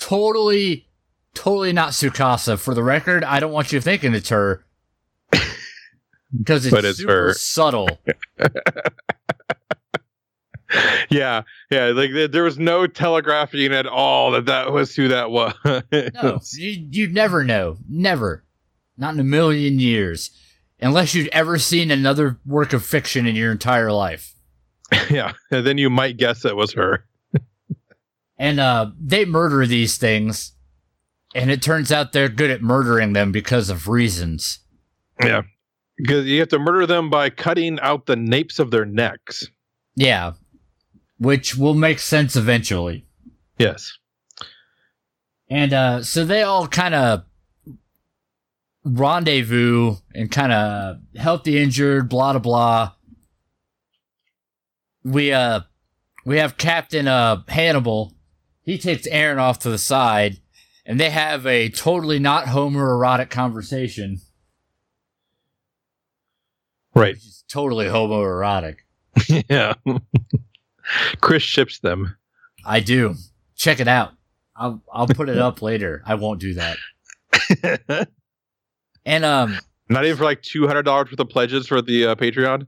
Totally, 0.00 0.88
totally 1.34 1.74
not 1.74 1.90
Sukasa. 1.90 2.58
For 2.58 2.72
the 2.72 2.82
record, 2.82 3.22
I 3.22 3.38
don't 3.38 3.52
want 3.52 3.72
you 3.72 3.80
thinking 3.82 4.14
it's 4.14 4.30
her. 4.30 4.64
Because 6.36 6.66
it's, 6.66 6.74
But 6.74 6.84
it's 6.84 6.98
super 6.98 7.28
her. 7.28 7.34
subtle. 7.34 7.88
yeah 11.10 11.42
yeah 11.70 11.86
like 11.86 12.10
there, 12.32 12.42
was 12.42 12.58
no 12.58 12.88
telegraphing 12.88 13.72
at 13.72 13.86
all 13.86 14.32
that 14.32 14.46
that 14.46 14.72
was 14.72 14.96
who 14.96 15.06
that 15.06 15.30
was 15.30 15.54
No, 15.64 16.40
you, 16.54 16.86
you'd 16.90 17.14
never 17.14 17.44
know. 17.44 17.76
Never. 17.88 18.42
Not 18.98 19.14
in 19.14 19.20
a 19.20 19.24
million 19.24 19.78
years. 19.78 20.30
Unless 20.80 21.14
you'd 21.14 21.28
ever 21.28 21.58
seen 21.58 21.90
another 21.90 22.38
work 22.44 22.72
of 22.72 22.84
fiction 22.84 23.26
in 23.26 23.36
your 23.36 23.52
entire 23.52 23.92
life. 23.92 24.34
yeah 25.10 25.32
and 25.50 25.64
then 25.66 25.78
you 25.78 25.88
might 25.88 26.16
guess 26.16 26.44
it 26.44 26.56
was 26.56 26.72
her 26.72 27.04
And 28.38 28.60
uh, 28.60 28.90
they 29.00 29.24
murder 29.24 29.66
these 29.66 29.96
things. 29.96 30.52
And 31.34 31.50
it 31.50 31.62
turns 31.62 31.90
out 31.90 32.12
they're 32.12 32.28
good 32.28 32.50
at 32.50 32.60
murdering 32.62 33.12
them 33.14 33.32
because 33.32 33.70
of 33.70 33.88
reasons. 33.88 34.58
Yeah. 35.22 35.42
Because 35.98 36.26
you 36.26 36.40
have 36.40 36.48
to 36.50 36.58
murder 36.58 36.86
them 36.86 37.08
by 37.08 37.30
cutting 37.30 37.80
out 37.80 38.06
the 38.06 38.16
napes 38.16 38.58
of 38.58 38.70
their 38.70 38.84
necks. 38.84 39.48
Yeah. 39.94 40.32
Which 41.18 41.56
will 41.56 41.74
make 41.74 41.98
sense 41.98 42.36
eventually. 42.36 43.06
Yes. 43.58 43.96
And 45.48 45.72
uh, 45.72 46.02
so 46.02 46.24
they 46.24 46.42
all 46.42 46.66
kind 46.68 46.94
of 46.94 47.24
rendezvous 48.84 49.96
and 50.14 50.30
kind 50.30 50.52
of 50.52 50.98
help 51.16 51.44
the 51.44 51.60
injured, 51.60 52.08
blah 52.08 52.32
blah 52.32 52.40
blah. 52.40 52.92
We 55.04 55.32
uh 55.32 55.60
we 56.24 56.38
have 56.38 56.56
Captain 56.56 57.08
uh 57.08 57.42
Hannibal. 57.48 58.12
He 58.62 58.78
takes 58.78 59.08
Eren 59.08 59.38
off 59.38 59.60
to 59.60 59.70
the 59.70 59.78
side, 59.78 60.40
and 60.84 60.98
they 60.98 61.10
have 61.10 61.46
a 61.46 61.68
totally 61.68 62.18
not 62.18 62.46
homoerotic 62.46 63.30
conversation. 63.30 64.20
Right. 66.96 67.16
Is 67.16 67.44
totally 67.48 67.86
homoerotic. 67.86 68.78
yeah. 69.50 69.74
Chris 71.20 71.42
ships 71.42 71.78
them. 71.80 72.16
I 72.64 72.80
do. 72.80 73.14
Check 73.54 73.80
it 73.80 73.88
out. 73.88 74.12
I'll 74.56 74.82
I'll 74.92 75.06
put 75.06 75.28
it 75.28 75.38
up 75.46 75.62
later. 75.62 76.02
I 76.06 76.14
won't 76.14 76.40
do 76.40 76.54
that. 76.54 78.08
And 79.06 79.24
um 79.24 79.56
Not 79.88 80.04
even 80.04 80.16
for 80.16 80.24
like 80.24 80.42
two 80.42 80.66
hundred 80.66 80.82
dollars 80.82 81.10
worth 81.12 81.20
of 81.20 81.28
pledges 81.28 81.68
for 81.68 81.80
the 81.80 82.06
uh, 82.06 82.14
Patreon. 82.16 82.66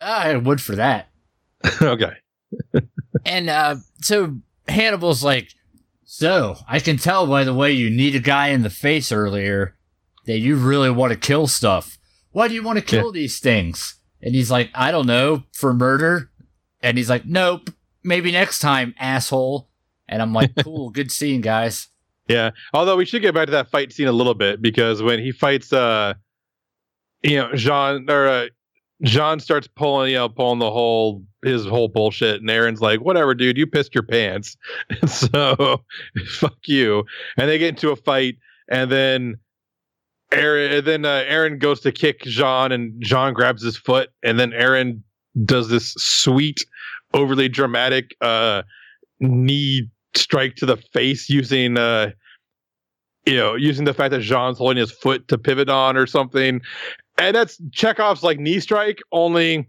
I 0.00 0.36
would 0.36 0.60
for 0.60 0.76
that. 0.76 1.08
okay. 1.82 2.12
And 3.24 3.50
uh, 3.50 3.76
so 4.00 4.36
Hannibal's 4.68 5.24
like, 5.24 5.48
so 6.04 6.56
I 6.68 6.78
can 6.78 6.98
tell 6.98 7.26
by 7.26 7.44
the 7.44 7.54
way 7.54 7.72
you 7.72 7.90
need 7.90 8.14
a 8.14 8.20
guy 8.20 8.48
in 8.48 8.62
the 8.62 8.70
face 8.70 9.10
earlier 9.10 9.76
that 10.26 10.38
you 10.38 10.56
really 10.56 10.90
want 10.90 11.12
to 11.12 11.18
kill 11.18 11.46
stuff. 11.46 11.97
Why 12.32 12.48
do 12.48 12.54
you 12.54 12.62
want 12.62 12.78
to 12.78 12.84
kill 12.84 13.12
these 13.12 13.40
things? 13.40 13.96
And 14.22 14.34
he's 14.34 14.50
like, 14.50 14.70
I 14.74 14.90
don't 14.90 15.06
know, 15.06 15.44
for 15.52 15.72
murder. 15.72 16.30
And 16.82 16.96
he's 16.96 17.10
like, 17.10 17.24
nope, 17.24 17.70
maybe 18.02 18.32
next 18.32 18.58
time, 18.58 18.94
asshole. 18.98 19.68
And 20.08 20.22
I'm 20.22 20.32
like, 20.32 20.52
cool, 20.62 20.90
good 20.90 21.12
scene, 21.12 21.40
guys. 21.40 21.88
Yeah. 22.28 22.50
Although 22.74 22.96
we 22.96 23.04
should 23.04 23.22
get 23.22 23.34
back 23.34 23.46
to 23.46 23.52
that 23.52 23.70
fight 23.70 23.92
scene 23.92 24.08
a 24.08 24.12
little 24.12 24.34
bit 24.34 24.60
because 24.60 25.02
when 25.02 25.18
he 25.18 25.32
fights, 25.32 25.72
uh, 25.72 26.14
you 27.22 27.36
know, 27.36 27.52
Jean 27.54 28.08
or 28.10 28.28
uh, 28.28 28.46
Jean 29.02 29.40
starts 29.40 29.66
pulling, 29.66 30.10
you 30.10 30.16
know, 30.16 30.28
pulling 30.28 30.58
the 30.58 30.70
whole 30.70 31.24
his 31.44 31.64
whole 31.66 31.88
bullshit, 31.88 32.40
and 32.40 32.50
Eren's 32.50 32.80
like, 32.80 33.00
"Whatever, 33.00 33.34
dude, 33.34 33.56
you 33.56 33.66
pissed 33.66 33.94
your 33.94 34.02
pants." 34.02 34.56
so, 35.06 35.82
fuck 36.26 36.58
you. 36.66 37.04
And 37.36 37.48
they 37.48 37.58
get 37.58 37.70
into 37.70 37.90
a 37.90 37.96
fight, 37.96 38.36
and 38.68 38.90
then 38.90 39.36
Eren, 40.32 40.78
and 40.78 40.86
then 40.86 41.04
uh, 41.04 41.24
Eren 41.28 41.58
goes 41.58 41.80
to 41.80 41.92
kick 41.92 42.22
Jean, 42.22 42.72
and 42.72 42.92
Jean 43.02 43.32
grabs 43.32 43.62
his 43.62 43.76
foot, 43.76 44.10
and 44.22 44.38
then 44.38 44.52
Aaron 44.52 45.02
does 45.44 45.68
this 45.68 45.94
sweet, 45.96 46.64
overly 47.14 47.48
dramatic 47.48 48.14
uh, 48.20 48.62
knee 49.20 49.88
strike 50.14 50.56
to 50.56 50.66
the 50.66 50.76
face 50.76 51.28
using 51.28 51.76
uh 51.76 52.10
you 53.26 53.36
know 53.36 53.54
using 53.54 53.84
the 53.84 53.94
fact 53.94 54.10
that 54.10 54.20
Jean's 54.20 54.58
holding 54.58 54.78
his 54.78 54.90
foot 54.90 55.28
to 55.28 55.38
pivot 55.38 55.68
on 55.68 55.96
or 55.96 56.06
something 56.06 56.60
and 57.18 57.36
that's 57.36 57.60
Chekhov's 57.70 58.22
like 58.22 58.38
knee 58.40 58.58
strike 58.58 58.98
only 59.12 59.68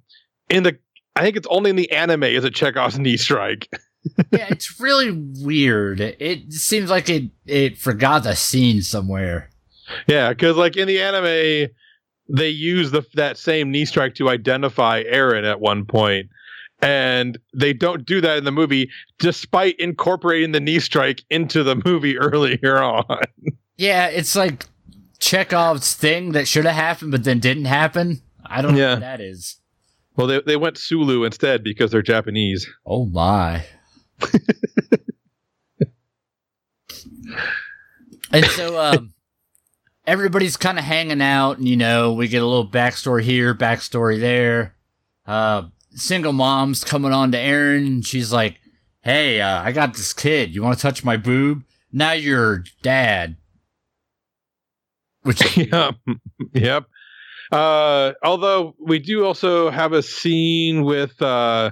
in 0.50 0.64
the 0.64 0.78
I 1.16 1.22
think 1.22 1.36
it's 1.36 1.48
only 1.52 1.70
in 1.70 1.76
the 1.76 1.92
anime 1.92 2.24
is 2.24 2.46
it 2.46 2.56
Chekhov's 2.56 2.98
knee 2.98 3.18
strike 3.18 3.68
yeah, 4.32 4.48
it's 4.50 4.80
really 4.80 5.12
weird. 5.12 6.00
It 6.00 6.54
seems 6.54 6.90
like 6.90 7.10
it, 7.10 7.30
it 7.46 7.78
forgot 7.78 8.24
the 8.24 8.36
scene 8.36 8.82
somewhere. 8.82 9.50
Yeah 10.08 10.30
because 10.30 10.56
like 10.58 10.78
in 10.78 10.88
the 10.88 11.02
anime 11.02 11.70
they 12.32 12.50
use 12.50 12.92
the 12.92 13.04
that 13.16 13.38
same 13.38 13.72
knee 13.72 13.86
strike 13.86 14.16
to 14.16 14.30
identify 14.30 15.04
Eren 15.04 15.44
at 15.50 15.60
one 15.60 15.86
point 15.86 16.30
and 16.82 17.38
they 17.54 17.74
don't 17.74 18.06
do 18.06 18.22
that 18.22 18.38
in 18.38 18.44
the 18.46 18.52
movie 18.52 18.90
despite 19.18 19.76
incorporating 19.80 20.52
the 20.52 20.60
knee 20.60 20.80
strike 20.80 21.24
into 21.30 21.64
the 21.64 21.76
movie 21.86 22.18
earlier 22.18 22.82
on 22.82 23.04
Yeah, 23.78 24.08
it's 24.08 24.36
like 24.36 24.66
Chekhov's 25.20 25.94
thing 25.94 26.32
that 26.34 26.48
should 26.48 26.66
have 26.66 26.76
happened 26.76 27.12
but 27.12 27.24
then 27.24 27.40
didn't 27.40 27.66
happen. 27.66 28.22
I 28.46 28.62
don't 28.62 28.74
know 28.74 28.80
Yeah. 28.80 28.94
what 28.94 29.00
that 29.02 29.22
is. 29.22 29.58
well 30.16 30.28
they, 30.28 30.42
they 30.42 30.56
went 30.58 30.78
Sulu 30.78 31.24
instead 31.24 31.64
because 31.64 31.92
they're 31.92 32.02
Japanese 32.02 32.68
Oh 32.86 33.06
my. 33.06 33.66
and 38.32 38.46
so 38.48 38.80
um 38.80 39.14
everybody's 40.10 40.58
kind 40.58 40.80
of 40.80 40.84
hanging 40.84 41.22
out 41.22 41.58
and 41.58 41.68
you 41.68 41.78
know, 41.78 42.14
we 42.14 42.28
get 42.28 42.42
a 42.42 42.46
little 42.46 42.68
backstory 42.68 43.22
here, 43.22 43.54
backstory 43.54 44.20
there. 44.20 44.76
Uh 45.26 45.64
single 45.92 46.34
mom's 46.34 46.84
coming 46.84 47.14
on 47.14 47.32
to 47.32 47.38
Eren 47.38 47.86
and 47.86 48.06
she's 48.06 48.32
like, 48.32 48.60
"Hey, 49.02 49.42
uh, 49.42 49.62
I 49.62 49.72
got 49.72 49.94
this 49.94 50.14
kid. 50.14 50.54
You 50.54 50.64
want 50.64 50.78
to 50.78 50.82
touch 50.82 51.04
my 51.04 51.18
boob? 51.18 51.64
Now 51.92 52.14
you're 52.14 52.64
dad." 52.82 53.36
Which 55.24 55.58
yep. 55.58 55.96
yep. 56.54 56.86
Uh, 57.52 58.14
although 58.24 58.76
we 58.80 59.00
do 59.00 59.26
also 59.26 59.70
have 59.70 59.94
a 59.94 60.04
scene 60.04 60.84
with 60.84 61.20
uh, 61.22 61.72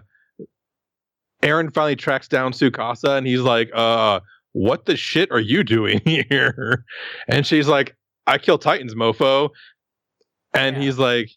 Eren 1.44 1.74
finally 1.74 1.96
tracks 1.96 2.28
down 2.28 2.52
Sukasa 2.52 3.18
and 3.18 3.28
he's 3.28 3.42
like, 3.42 3.70
uh, 3.74 4.20
what 4.54 4.86
the 4.86 4.98
shit 4.98 5.32
are 5.32 5.40
you 5.40 5.64
doing 5.64 6.02
here? 6.06 6.84
And 7.28 7.46
she's 7.46 7.68
like, 7.68 7.96
I 8.28 8.38
kill 8.38 8.58
Titans, 8.58 8.94
mofo. 8.94 9.50
And 10.54 10.76
Yeah. 10.76 10.84
he's 10.84 10.98
like, 10.98 11.30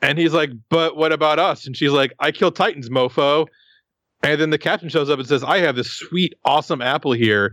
and 0.00 0.18
he's 0.18 0.32
like, 0.32 0.50
but 0.68 0.96
what 0.96 1.12
about 1.12 1.38
us? 1.38 1.66
And 1.66 1.76
she's 1.76 1.90
like, 1.92 2.12
I 2.18 2.32
kill 2.32 2.50
Titans, 2.50 2.88
mofo. 2.88 3.46
And 4.22 4.40
then 4.40 4.50
the 4.50 4.58
captain 4.58 4.88
shows 4.88 5.10
up 5.10 5.18
and 5.18 5.26
says, 5.28 5.42
I 5.42 5.58
have 5.58 5.76
this 5.76 5.90
sweet, 5.90 6.34
awesome 6.44 6.80
apple 6.80 7.12
here. 7.12 7.52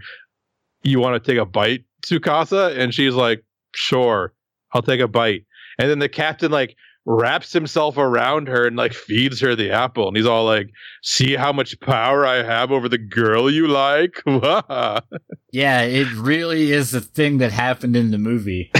You 0.84 0.99
want 0.99 1.21
to 1.21 1.32
take 1.32 1.39
a 1.39 1.45
bite, 1.45 1.84
Tsukasa? 2.05 2.77
And 2.77 2.93
she's 2.93 3.13
like, 3.15 3.43
sure, 3.73 4.34
I'll 4.73 4.82
take 4.84 4.99
a 4.99 5.08
bite. 5.08 5.45
And 5.79 5.89
then 5.89 5.99
the 5.99 6.10
captain 6.10 6.51
like 6.51 6.75
wraps 7.10 7.52
himself 7.52 7.98
around 7.98 8.48
her 8.48 8.67
and 8.67 8.78
like 8.78 8.93
feeds 8.93 9.41
her 9.41 9.56
the 9.56 9.72
apple. 9.72 10.08
And 10.08 10.15
he's 10.15 10.28
all 10.28 10.45
like, 10.45 10.69
see 11.02 11.36
how 11.36 11.52
much 11.52 11.80
power 11.80 12.24
I 12.24 12.43
have 12.43 12.72
over 12.72 12.88
the 12.88 13.00
girl 13.00 13.50
you 13.50 13.67
like? 13.67 14.22
Yeah, 15.52 15.82
it 15.82 16.08
really 16.13 16.72
is 16.72 16.93
a 16.93 17.02
thing 17.02 17.39
that 17.39 17.52
happened 17.52 17.95
in 17.95 18.12
the 18.12 18.19
movie. 18.19 18.72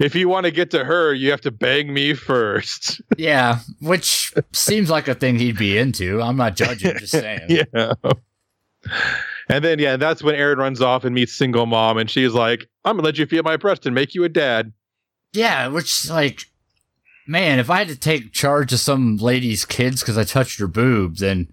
if 0.00 0.16
you 0.16 0.28
want 0.28 0.46
to 0.46 0.50
get 0.50 0.72
to 0.72 0.84
her, 0.84 1.14
you 1.14 1.30
have 1.30 1.42
to 1.42 1.52
bang 1.52 1.94
me 1.94 2.14
first. 2.14 3.00
Yeah, 3.16 3.60
which 3.80 4.34
seems 4.52 4.90
like 4.90 5.06
a 5.06 5.14
thing 5.14 5.38
he'd 5.38 5.56
be 5.56 5.78
into. 5.78 6.20
I'm 6.20 6.36
not 6.36 6.56
judging, 6.56 6.98
just 6.98 7.12
saying. 7.12 7.46
yeah. 7.48 7.92
And 9.48 9.64
then 9.64 9.78
yeah, 9.78 9.96
that's 9.96 10.22
when 10.22 10.34
Eren 10.34 10.56
runs 10.56 10.82
off 10.82 11.04
and 11.04 11.14
meets 11.14 11.32
single 11.32 11.66
mom, 11.66 11.96
and 11.96 12.10
she's 12.10 12.32
like, 12.32 12.68
"I'm 12.84 12.96
gonna 12.96 13.06
let 13.06 13.18
you 13.18 13.26
feel 13.26 13.44
my 13.44 13.56
breast 13.56 13.86
and 13.86 13.94
make 13.94 14.14
you 14.14 14.24
a 14.24 14.28
dad." 14.28 14.72
Yeah, 15.32 15.68
which 15.68 16.08
like, 16.08 16.44
man, 17.26 17.58
if 17.58 17.70
I 17.70 17.78
had 17.78 17.88
to 17.88 17.96
take 17.96 18.32
charge 18.32 18.72
of 18.72 18.80
some 18.80 19.16
lady's 19.16 19.64
kids 19.64 20.00
because 20.00 20.16
I 20.18 20.24
touched 20.24 20.58
her 20.60 20.66
boob, 20.66 21.16
then 21.16 21.52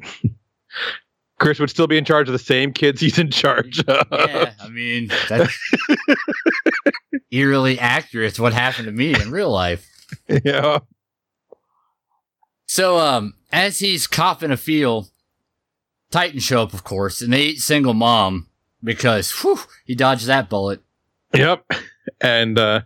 Chris 1.38 1.58
would 1.58 1.70
still 1.70 1.86
be 1.86 1.98
in 1.98 2.04
charge 2.04 2.28
of 2.28 2.32
the 2.32 2.38
same 2.38 2.72
kids 2.72 3.00
he's 3.00 3.18
in 3.18 3.30
charge 3.30 3.80
of. 3.86 4.06
yeah, 4.10 4.52
I 4.60 4.68
mean 4.68 5.10
that's 5.28 5.56
eerily 7.30 7.78
accurate 7.78 8.34
to 8.34 8.42
what 8.42 8.52
happened 8.52 8.86
to 8.86 8.92
me 8.92 9.14
in 9.20 9.30
real 9.30 9.50
life. 9.50 9.86
yeah. 10.44 10.80
So, 12.66 12.98
um, 12.98 13.34
as 13.50 13.78
he's 13.78 14.06
copping 14.06 14.50
a 14.50 14.56
feel, 14.56 15.08
Titans 16.10 16.42
show 16.42 16.62
up, 16.62 16.74
of 16.74 16.84
course, 16.84 17.22
and 17.22 17.32
they 17.32 17.42
eat 17.42 17.60
single 17.60 17.94
mom 17.94 18.48
because 18.82 19.30
whew, 19.42 19.58
he 19.86 19.94
dodged 19.94 20.26
that 20.26 20.50
bullet. 20.50 20.80
Yep. 21.34 21.64
And 22.20 22.58
uh 22.58 22.82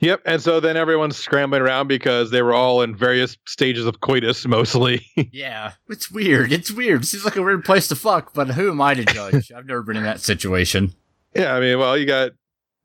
Yep, 0.00 0.22
and 0.26 0.42
so 0.42 0.60
then 0.60 0.76
everyone's 0.76 1.16
scrambling 1.16 1.62
around 1.62 1.88
because 1.88 2.30
they 2.30 2.42
were 2.42 2.52
all 2.52 2.82
in 2.82 2.94
various 2.94 3.38
stages 3.46 3.86
of 3.86 4.00
coitus 4.00 4.46
mostly. 4.46 5.06
Yeah, 5.32 5.72
it's 5.88 6.10
weird. 6.10 6.52
It's 6.52 6.70
weird. 6.70 7.02
It 7.02 7.06
seems 7.06 7.24
like 7.24 7.36
a 7.36 7.42
weird 7.42 7.64
place 7.64 7.88
to 7.88 7.96
fuck, 7.96 8.34
but 8.34 8.48
who 8.48 8.70
am 8.70 8.80
I 8.80 8.92
to 8.94 9.04
judge? 9.06 9.50
I've 9.56 9.64
never 9.66 9.82
been 9.82 9.96
in 9.96 10.02
that 10.02 10.20
situation. 10.20 10.92
yeah, 11.34 11.54
I 11.54 11.60
mean, 11.60 11.78
well, 11.78 11.96
you 11.96 12.04
got 12.06 12.32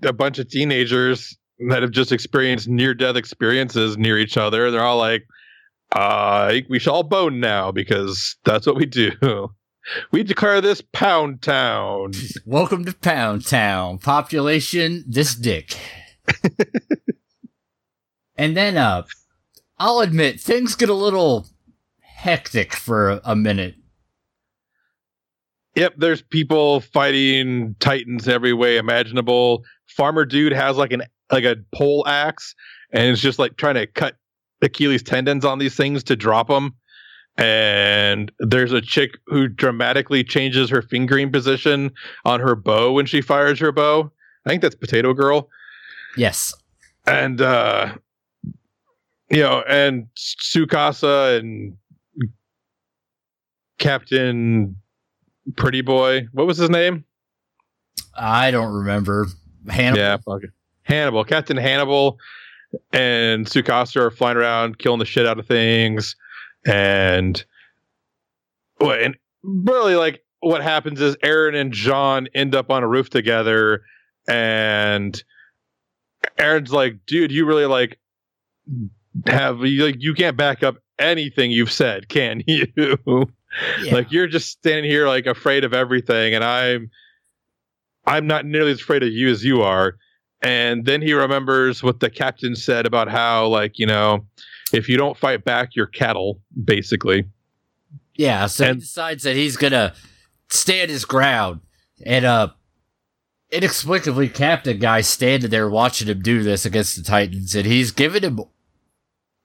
a 0.03 0.13
bunch 0.13 0.39
of 0.39 0.49
teenagers 0.49 1.37
that 1.69 1.81
have 1.81 1.91
just 1.91 2.11
experienced 2.13 2.67
near 2.69 2.93
death 2.93 3.15
experiences 3.17 3.97
near 3.97 4.17
each 4.17 4.37
other. 4.37 4.71
They're 4.71 4.83
all 4.83 4.97
like, 4.97 5.27
uh, 5.91 6.55
we 6.69 6.79
should 6.79 6.91
all 6.91 7.03
bone 7.03 7.39
now 7.41 7.71
because 7.71 8.37
that's 8.45 8.65
what 8.65 8.77
we 8.77 8.85
do. 8.85 9.11
We 10.11 10.23
declare 10.23 10.61
this 10.61 10.81
Pound 10.91 11.41
Town. 11.41 12.11
Welcome 12.45 12.85
to 12.85 12.93
Pound 12.93 13.45
Town. 13.45 13.97
Population 13.97 15.03
this 15.07 15.35
dick. 15.35 15.77
and 18.35 18.55
then 18.55 18.77
uh 18.77 19.03
I'll 19.79 19.99
admit 19.99 20.39
things 20.39 20.75
get 20.75 20.89
a 20.89 20.93
little 20.93 21.47
hectic 21.99 22.73
for 22.73 23.09
a, 23.09 23.21
a 23.25 23.35
minute. 23.35 23.75
Yep, 25.75 25.95
there's 25.97 26.21
people 26.21 26.81
fighting 26.81 27.75
titans 27.79 28.27
every 28.27 28.53
way 28.53 28.77
imaginable. 28.77 29.63
Farmer 29.87 30.25
dude 30.25 30.53
has 30.53 30.77
like 30.77 30.93
an 30.93 31.03
like 31.31 31.45
a 31.45 31.57
pole 31.73 32.05
axe 32.07 32.53
and 32.91 33.05
it's 33.05 33.21
just 33.21 33.39
like 33.39 33.57
trying 33.57 33.75
to 33.75 33.87
cut 33.87 34.15
Achilles 34.61 35.01
tendons 35.01 35.43
on 35.43 35.57
these 35.57 35.75
things 35.75 36.03
to 36.03 36.15
drop 36.15 36.47
them. 36.47 36.75
And 37.41 38.31
there's 38.39 38.71
a 38.71 38.81
chick 38.81 39.17
who 39.25 39.47
dramatically 39.47 40.23
changes 40.23 40.69
her 40.69 40.83
fingering 40.83 41.31
position 41.31 41.91
on 42.23 42.39
her 42.39 42.55
bow 42.55 42.91
when 42.91 43.07
she 43.07 43.19
fires 43.21 43.59
her 43.59 43.71
bow. 43.71 44.11
I 44.45 44.49
think 44.49 44.61
that's 44.61 44.75
Potato 44.75 45.13
Girl. 45.13 45.49
Yes. 46.15 46.53
And 47.07 47.41
uh 47.41 47.95
you 49.31 49.41
know, 49.41 49.63
and 49.67 50.07
Mikasa 50.15 51.39
and 51.39 51.77
Captain 53.79 54.75
Pretty 55.55 55.81
Boy. 55.81 56.27
What 56.33 56.45
was 56.45 56.57
his 56.57 56.69
name? 56.69 57.05
I 58.15 58.51
don't 58.51 58.73
remember. 58.73 59.27
Hannibal. 59.69 59.99
Yeah, 59.99 60.17
fuck 60.17 60.43
it. 60.43 60.51
Hannibal, 60.83 61.23
Captain 61.23 61.57
Hannibal, 61.57 62.19
and 62.91 63.47
Mikasa 63.47 63.95
are 63.97 64.11
flying 64.11 64.37
around, 64.37 64.79
killing 64.79 64.99
the 64.99 65.05
shit 65.05 65.25
out 65.25 65.39
of 65.39 65.47
things, 65.47 66.15
and 66.65 67.43
well, 68.79 68.91
and 68.99 69.17
really 69.43 69.95
like 69.95 70.23
what 70.39 70.61
happens 70.63 70.99
is 71.01 71.15
Eren 71.17 71.55
and 71.55 71.71
John 71.71 72.27
end 72.33 72.55
up 72.55 72.69
on 72.69 72.83
a 72.83 72.87
roof 72.87 73.09
together, 73.09 73.83
and 74.27 75.21
Eren's 76.37 76.71
like, 76.71 76.97
"Dude, 77.05 77.31
you 77.31 77.45
really 77.45 77.65
like 77.65 77.99
have 79.27 79.65
you 79.65 79.85
like 79.85 79.95
you 79.99 80.13
can't 80.13 80.37
back 80.37 80.63
up 80.63 80.77
anything 80.99 81.51
you've 81.51 81.71
said, 81.71 82.09
can 82.09 82.43
you?" 82.47 82.67
Yeah. 83.83 83.93
like 83.95 84.11
you're 84.13 84.27
just 84.27 84.49
standing 84.49 84.89
here 84.89 85.07
like 85.07 85.25
afraid 85.25 85.65
of 85.65 85.73
everything 85.73 86.33
and 86.33 86.41
i'm 86.41 86.89
i'm 88.05 88.25
not 88.25 88.45
nearly 88.45 88.71
as 88.71 88.79
afraid 88.79 89.03
of 89.03 89.09
you 89.09 89.27
as 89.27 89.43
you 89.43 89.61
are 89.61 89.97
and 90.41 90.85
then 90.85 91.01
he 91.01 91.11
remembers 91.11 91.83
what 91.83 91.99
the 91.99 92.09
captain 92.09 92.55
said 92.55 92.85
about 92.85 93.09
how 93.09 93.47
like 93.47 93.77
you 93.77 93.85
know 93.85 94.25
if 94.73 94.87
you 94.89 94.97
don't 94.97 95.17
fight 95.17 95.43
back 95.43 95.75
you're 95.75 95.87
cattle 95.87 96.39
basically 96.63 97.25
Yeah, 98.15 98.47
so 98.47 98.65
And- 98.65 98.75
he 98.75 98.79
decides 98.81 99.23
that 99.23 99.35
he's 99.35 99.57
gonna 99.57 99.93
stand 100.49 100.91
his 100.91 101.05
ground, 101.05 101.61
and 102.05 102.25
uh, 102.25 102.49
inexplicably, 103.51 104.29
Captain 104.29 104.79
Guy 104.79 105.01
standing 105.01 105.49
there 105.49 105.69
watching 105.69 106.07
him 106.07 106.21
do 106.21 106.43
this 106.43 106.65
against 106.65 106.95
the 106.97 107.03
Titans, 107.03 107.55
and 107.55 107.65
he's 107.65 107.91
giving 107.91 108.23
him 108.23 108.39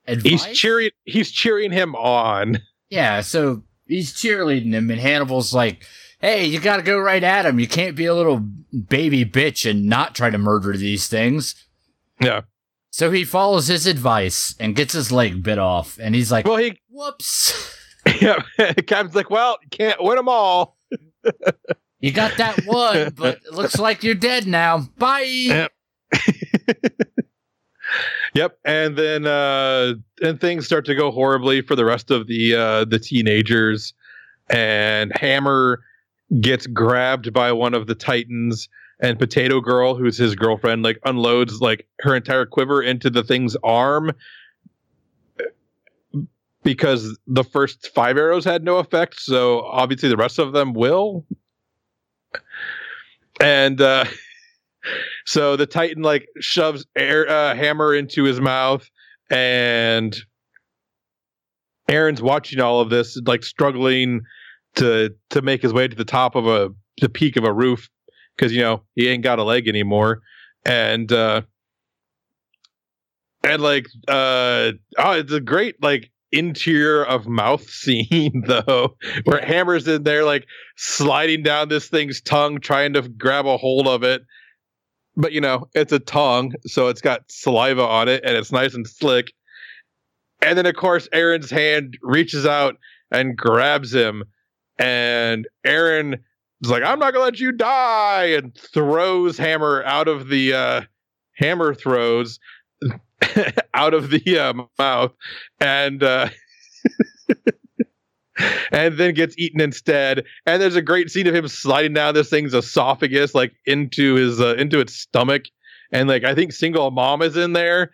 advice. 0.07 0.45
he's 0.45 0.59
cheering 0.59 0.91
he's 1.05 1.31
cheering 1.31 1.73
him 1.73 1.95
on 1.95 2.59
Yeah, 2.91 3.21
so 3.21 3.63
he's 3.87 4.13
cheerleading 4.13 4.73
him, 4.73 4.91
and 4.91 5.01
Hannibal's 5.01 5.53
like, 5.53 5.85
"Hey, 6.21 6.47
you 6.47 6.61
got 6.61 6.77
to 6.77 6.83
go 6.83 6.99
right 6.99 7.23
at 7.25 7.45
him. 7.45 7.59
You 7.59 7.67
can't 7.67 7.97
be 7.97 8.05
a 8.07 8.15
little 8.15 8.39
baby 8.39 9.25
bitch 9.25 9.69
and 9.69 9.87
not 9.87 10.15
try 10.15 10.31
to 10.31 10.39
murder 10.39 10.77
these 10.77 11.09
things." 11.09 11.55
yeah 12.21 12.43
So 12.97 13.11
he 13.11 13.25
follows 13.25 13.67
his 13.67 13.87
advice 13.87 14.55
and 14.59 14.75
gets 14.75 14.95
his 14.95 15.13
leg 15.13 15.43
bit 15.43 15.59
off, 15.59 15.99
and 16.01 16.15
he's 16.15 16.33
like, 16.33 16.47
well 16.47 16.57
he 16.57 16.81
"Whoops." 16.89 17.77
yeah 18.23 18.41
captain's 18.87 19.15
like 19.15 19.29
well 19.29 19.59
can't 19.71 20.03
win 20.03 20.17
them 20.17 20.31
all 20.31 20.79
You 22.01 22.11
got 22.11 22.39
that 22.39 22.65
one, 22.65 23.13
but 23.17 23.41
it 23.45 23.53
looks 23.53 23.79
like 23.79 24.03
you're 24.03 24.15
dead 24.15 24.47
now. 24.47 24.89
Bye. 24.97 25.21
Yeah. 25.27 25.69
Yep, 28.35 28.59
and 28.65 28.97
then 28.97 29.27
uh 29.27 29.95
and 30.23 30.41
things 30.41 30.65
start 30.65 30.87
to 30.87 30.95
go 30.95 31.11
horribly 31.11 31.61
for 31.61 31.77
the 31.77 31.85
rest 31.85 32.11
of 32.11 32.27
the 32.27 32.55
uh 32.55 32.85
the 32.87 32.99
teenagers 32.99 33.93
and 34.49 35.13
Armin 35.23 35.77
gets 36.41 36.67
grabbed 36.67 37.33
by 37.35 37.53
one 37.53 37.75
of 37.75 37.87
the 37.87 37.95
Titans 37.95 38.69
and 39.01 39.19
Potato 39.19 39.61
Girl 39.61 39.95
who's 39.95 40.17
his 40.17 40.35
girlfriend 40.35 40.83
like 40.83 40.99
unloads 41.05 41.61
like 41.61 41.87
her 42.01 42.15
entire 42.15 42.47
quiver 42.47 42.83
into 42.83 43.11
the 43.11 43.23
thing's 43.23 43.57
arm 43.63 44.13
because 46.63 47.17
the 47.29 47.45
first 47.45 47.91
5 47.95 48.17
arrows 48.17 48.45
had 48.45 48.65
no 48.65 48.79
effect, 48.79 49.21
so 49.21 49.61
obviously 49.61 50.09
the 50.09 50.17
rest 50.17 50.41
of 50.41 50.53
them 50.53 50.73
will. 50.73 51.25
And 53.41 53.81
uh 53.81 54.05
so 55.27 55.57
the 55.57 55.67
Titan 55.67 56.03
like 56.03 56.29
shoves 56.41 56.87
air 56.97 57.29
uh, 57.29 57.57
Armin 57.57 57.99
into 57.99 58.25
his 58.25 58.41
mouth, 58.41 58.89
and 59.31 60.17
Eren's 61.89 62.23
watching 62.23 62.61
all 62.61 62.81
of 62.81 62.91
this, 62.91 63.21
like 63.27 63.45
struggling 63.45 64.23
to 64.77 65.15
to 65.31 65.43
make 65.43 65.63
his 65.63 65.73
way 65.73 65.89
to 65.89 65.97
the 65.97 66.05
top 66.05 66.35
of 66.35 66.47
a 66.47 66.71
the 67.01 67.09
peak 67.09 67.37
of 67.37 67.45
a 67.45 67.53
roof 67.53 67.89
because 68.37 68.53
you 68.53 68.61
know 68.61 68.83
he 68.95 69.09
ain't 69.09 69.25
got 69.25 69.39
a 69.39 69.45
leg 69.45 69.69
anymore, 69.69 70.21
and 70.65 71.11
uh 71.13 71.43
and 73.43 73.63
like 73.63 73.87
uh 74.09 74.73
oh, 74.99 75.13
it's 75.13 75.33
a 75.33 75.41
great 75.41 75.83
like 75.83 76.11
interior 76.33 77.05
of 77.05 77.27
mouth 77.27 77.63
scene 77.71 78.43
though 78.47 78.97
where 79.25 79.41
Armin's 79.41 79.87
in 79.89 80.03
there 80.03 80.25
like 80.25 80.47
sliding 80.77 81.43
down 81.43 81.69
this 81.69 81.89
thing's 81.89 82.21
tongue 82.21 82.61
trying 82.61 82.93
to 82.95 83.03
grab 83.03 83.47
a 83.47 83.57
hold 83.57 83.87
of 83.87 84.03
it. 84.03 84.23
But 85.17 85.33
you 85.33 85.41
know 85.41 85.69
it's 85.75 85.93
a 85.93 85.99
tongue 85.99 86.53
so 86.67 86.89
it's 86.89 87.01
got 87.01 87.23
saliva 87.31 87.83
on 87.83 88.09
it 88.09 88.23
and 88.25 88.37
it's 88.37 88.53
nice 88.53 88.75
and 88.75 88.87
slick. 88.87 89.33
And 90.43 90.59
then 90.59 90.67
of 90.67 90.77
course 90.77 91.09
Eren's 91.15 91.51
hand 91.51 91.97
reaches 92.03 92.45
out 92.45 92.77
and 93.11 93.37
grabs 93.37 93.95
him. 93.95 94.25
And 94.79 95.49
Eren 95.67 96.19
is 96.63 96.71
like, 96.71 96.83
I'm 96.83 96.99
not 96.99 97.13
gonna 97.13 97.25
let 97.25 97.41
you 97.41 97.53
die, 97.53 98.27
and 98.27 98.55
throws 98.55 99.39
Armin 99.39 99.83
out 99.85 100.09
of 100.09 100.29
the 100.29 100.55
uh, 100.55 100.83
Armin 101.43 101.75
throws 101.75 102.39
out 103.75 103.95
of 103.95 104.11
the 104.11 104.39
uh, 104.39 104.55
mouth, 104.79 105.13
and 105.61 106.03
uh, 106.03 106.29
and 108.73 108.99
then 108.99 109.15
gets 109.15 109.37
eaten 109.39 109.61
instead. 109.61 110.25
And 110.47 110.61
there's 110.61 110.77
a 110.77 110.83
great 110.83 111.11
scene 111.11 111.27
of 111.27 111.35
him 111.35 111.49
sliding 111.49 111.95
down 111.95 112.15
this 112.15 112.31
thing's 112.31 112.55
esophagus, 112.55 113.35
like 113.35 113.53
into 113.67 114.15
his 114.15 114.41
uh, 114.41 114.55
into 114.57 114.81
its 114.81 114.95
stomach, 114.95 115.45
and 115.93 116.09
like 116.09 116.25
I 116.25 116.35
think 116.35 116.53
single 116.53 116.91
mom 116.91 117.23
is 117.23 117.37
in 117.37 117.53
there, 117.53 117.91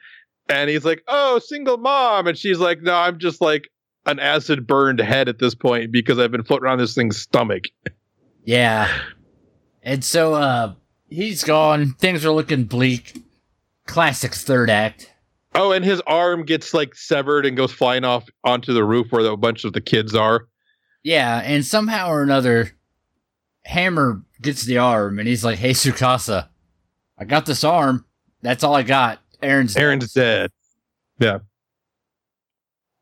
and 0.48 0.70
he's 0.70 0.84
like, 0.84 1.02
"Oh, 1.08 1.38
single 1.38 1.78
mom," 1.78 2.26
and 2.26 2.36
she's 2.38 2.58
like, 2.58 2.82
"No, 2.82 2.94
I'm 2.94 3.18
just 3.18 3.40
like 3.40 3.68
an 4.06 4.18
acid 4.18 4.66
burned 4.66 4.98
head 4.98 5.28
at 5.28 5.38
this 5.38 5.54
point 5.54 5.92
because 5.92 6.18
I've 6.18 6.32
been 6.32 6.44
floating 6.44 6.64
around 6.64 6.78
this 6.78 6.94
thing's 6.94 7.18
stomach." 7.18 7.64
Yeah. 8.44 8.88
And 9.82 10.04
so 10.04 10.34
uh 10.34 10.74
he's 11.08 11.44
gone. 11.44 11.94
Things 11.94 12.24
are 12.24 12.30
looking 12.30 12.64
bleak. 12.64 13.22
Classic 13.86 14.34
third 14.34 14.70
act. 14.70 15.12
Oh, 15.54 15.72
and 15.72 15.84
his 15.84 16.00
arm 16.06 16.44
gets 16.44 16.72
like 16.72 16.94
severed 16.94 17.44
and 17.44 17.56
goes 17.56 17.72
flying 17.72 18.04
off 18.04 18.26
onto 18.42 18.72
the 18.72 18.84
roof 18.84 19.08
where 19.10 19.24
a 19.26 19.36
bunch 19.36 19.64
of 19.64 19.74
the 19.74 19.80
kids 19.80 20.14
are. 20.14 20.46
Yeah, 21.02 21.42
and 21.44 21.64
somehow 21.64 22.08
or 22.08 22.22
another, 22.22 22.72
Armin 23.70 24.24
gets 24.40 24.64
the 24.64 24.78
arm 24.78 25.18
and 25.18 25.28
he's 25.28 25.44
like, 25.44 25.58
Hey 25.58 25.72
Mikasa, 25.72 26.48
I 27.18 27.24
got 27.24 27.46
this 27.46 27.64
arm. 27.64 28.04
That's 28.40 28.64
all 28.64 28.74
I 28.74 28.82
got. 28.82 29.20
Eren's 29.42 29.74
dead. 29.74 29.82
Eren's 29.82 30.12
dead. 30.12 30.50
Yeah. 31.18 31.38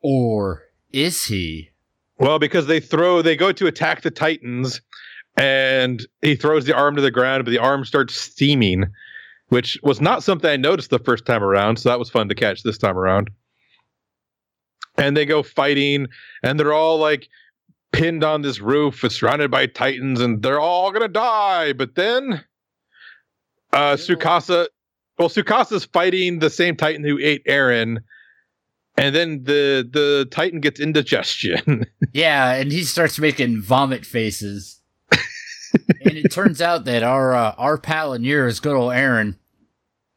Or 0.01 0.63
is 0.91 1.25
he? 1.25 1.69
Well, 2.17 2.37
because 2.37 2.67
they 2.67 2.79
throw 2.79 3.21
they 3.21 3.35
go 3.35 3.51
to 3.51 3.67
attack 3.67 4.01
the 4.01 4.11
Titans 4.11 4.81
and 5.37 6.05
he 6.21 6.35
throws 6.35 6.65
the 6.65 6.75
arm 6.75 6.95
to 6.95 7.01
the 7.01 7.11
ground, 7.11 7.45
but 7.45 7.51
the 7.51 7.57
arm 7.57 7.85
starts 7.85 8.15
steaming, 8.15 8.85
which 9.47 9.79
was 9.83 10.01
not 10.01 10.23
something 10.23 10.49
I 10.49 10.57
noticed 10.57 10.89
the 10.89 10.99
first 10.99 11.25
time 11.25 11.43
around. 11.43 11.77
So 11.77 11.89
that 11.89 11.99
was 11.99 12.09
fun 12.09 12.29
to 12.29 12.35
catch 12.35 12.63
this 12.63 12.77
time 12.77 12.97
around. 12.97 13.29
And 14.97 15.15
they 15.15 15.25
go 15.25 15.41
fighting, 15.41 16.07
and 16.43 16.59
they're 16.59 16.73
all 16.73 16.97
like 16.97 17.29
pinned 17.93 18.23
on 18.23 18.41
this 18.41 18.59
roof, 18.59 19.03
surrounded 19.09 19.49
by 19.49 19.67
Titans, 19.67 20.19
and 20.19 20.41
they're 20.41 20.59
all 20.59 20.91
gonna 20.91 21.07
die. 21.07 21.73
But 21.73 21.95
then, 21.95 22.43
uh, 23.71 23.95
Mikasa, 23.95 24.67
well, 25.17 25.29
Mikasa's 25.29 25.85
fighting 25.85 26.39
the 26.39 26.49
same 26.49 26.75
Titan 26.75 27.03
who 27.05 27.17
ate 27.19 27.45
Eren, 27.45 27.99
and 28.97 29.15
then 29.15 29.43
the 29.43 29.87
the 29.89 30.27
Titan 30.29 30.59
gets 30.59 30.79
indigestion. 30.79 31.85
yeah, 32.13 32.55
and 32.55 32.71
he 32.71 32.83
starts 32.83 33.17
making 33.17 33.61
vomit 33.61 34.05
faces 34.05 34.80
and 36.03 36.17
it 36.17 36.31
turns 36.31 36.61
out 36.61 36.85
that 36.85 37.03
our 37.03 37.33
uh, 37.33 37.55
our 37.57 37.77
pal 37.77 38.13
in 38.13 38.23
yours, 38.23 38.59
good 38.59 38.75
old 38.75 38.93
Eren, 38.93 39.35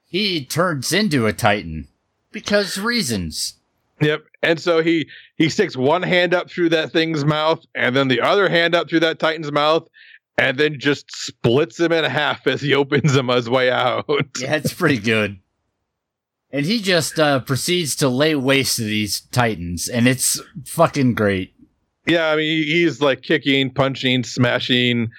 he 0.04 0.44
turns 0.44 0.92
into 0.92 1.26
a 1.26 1.32
Titan 1.32 1.88
because 2.30 2.78
reasons. 2.78 3.54
Yep. 4.00 4.24
And 4.42 4.60
so 4.60 4.82
he 4.82 5.08
he 5.36 5.48
sticks 5.48 5.76
one 5.76 6.02
hand 6.02 6.34
up 6.34 6.50
through 6.50 6.70
that 6.70 6.92
thing's 6.92 7.24
mouth, 7.24 7.64
and 7.74 7.96
then 7.96 8.08
the 8.08 8.20
other 8.20 8.48
hand 8.48 8.74
up 8.74 8.88
through 8.88 9.00
that 9.00 9.18
Titan's 9.18 9.52
mouth, 9.52 9.88
and 10.36 10.58
then 10.58 10.78
just 10.78 11.10
splits 11.10 11.80
him 11.80 11.92
in 11.92 12.04
half 12.04 12.46
as 12.46 12.60
he 12.60 12.74
opens 12.74 13.16
him 13.16 13.28
his 13.28 13.48
way 13.48 13.70
out. 13.70 14.04
yeah, 14.38 14.56
it's 14.56 14.74
pretty 14.74 14.98
good. 14.98 15.38
And 16.50 16.66
he 16.66 16.80
just 16.80 17.18
uh, 17.18 17.40
proceeds 17.40 17.96
to 17.96 18.08
lay 18.08 18.34
waste 18.36 18.76
to 18.76 18.84
these 18.84 19.22
Titans, 19.32 19.88
and 19.88 20.06
it's 20.06 20.40
fucking 20.64 21.14
great. 21.14 21.54
Yeah, 22.06 22.30
I 22.30 22.36
mean, 22.36 22.64
he's 22.64 23.00
like 23.00 23.22
kicking, 23.22 23.70
punching, 23.70 24.24
smashing, 24.24 25.10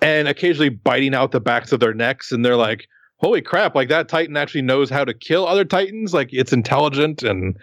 and 0.00 0.28
occasionally 0.28 0.68
biting 0.68 1.14
out 1.14 1.32
the 1.32 1.40
backs 1.40 1.72
of 1.72 1.80
their 1.80 1.94
necks 1.94 2.32
and 2.32 2.44
they're 2.44 2.56
like 2.56 2.86
holy 3.18 3.40
crap 3.40 3.74
like 3.74 3.88
that 3.88 4.08
titan 4.08 4.36
actually 4.36 4.62
knows 4.62 4.90
how 4.90 5.04
to 5.04 5.14
kill 5.14 5.46
other 5.46 5.64
titans? 5.64 6.12
Like 6.12 6.28
it's 6.32 6.52
intelligent 6.52 7.22
and 7.22 7.56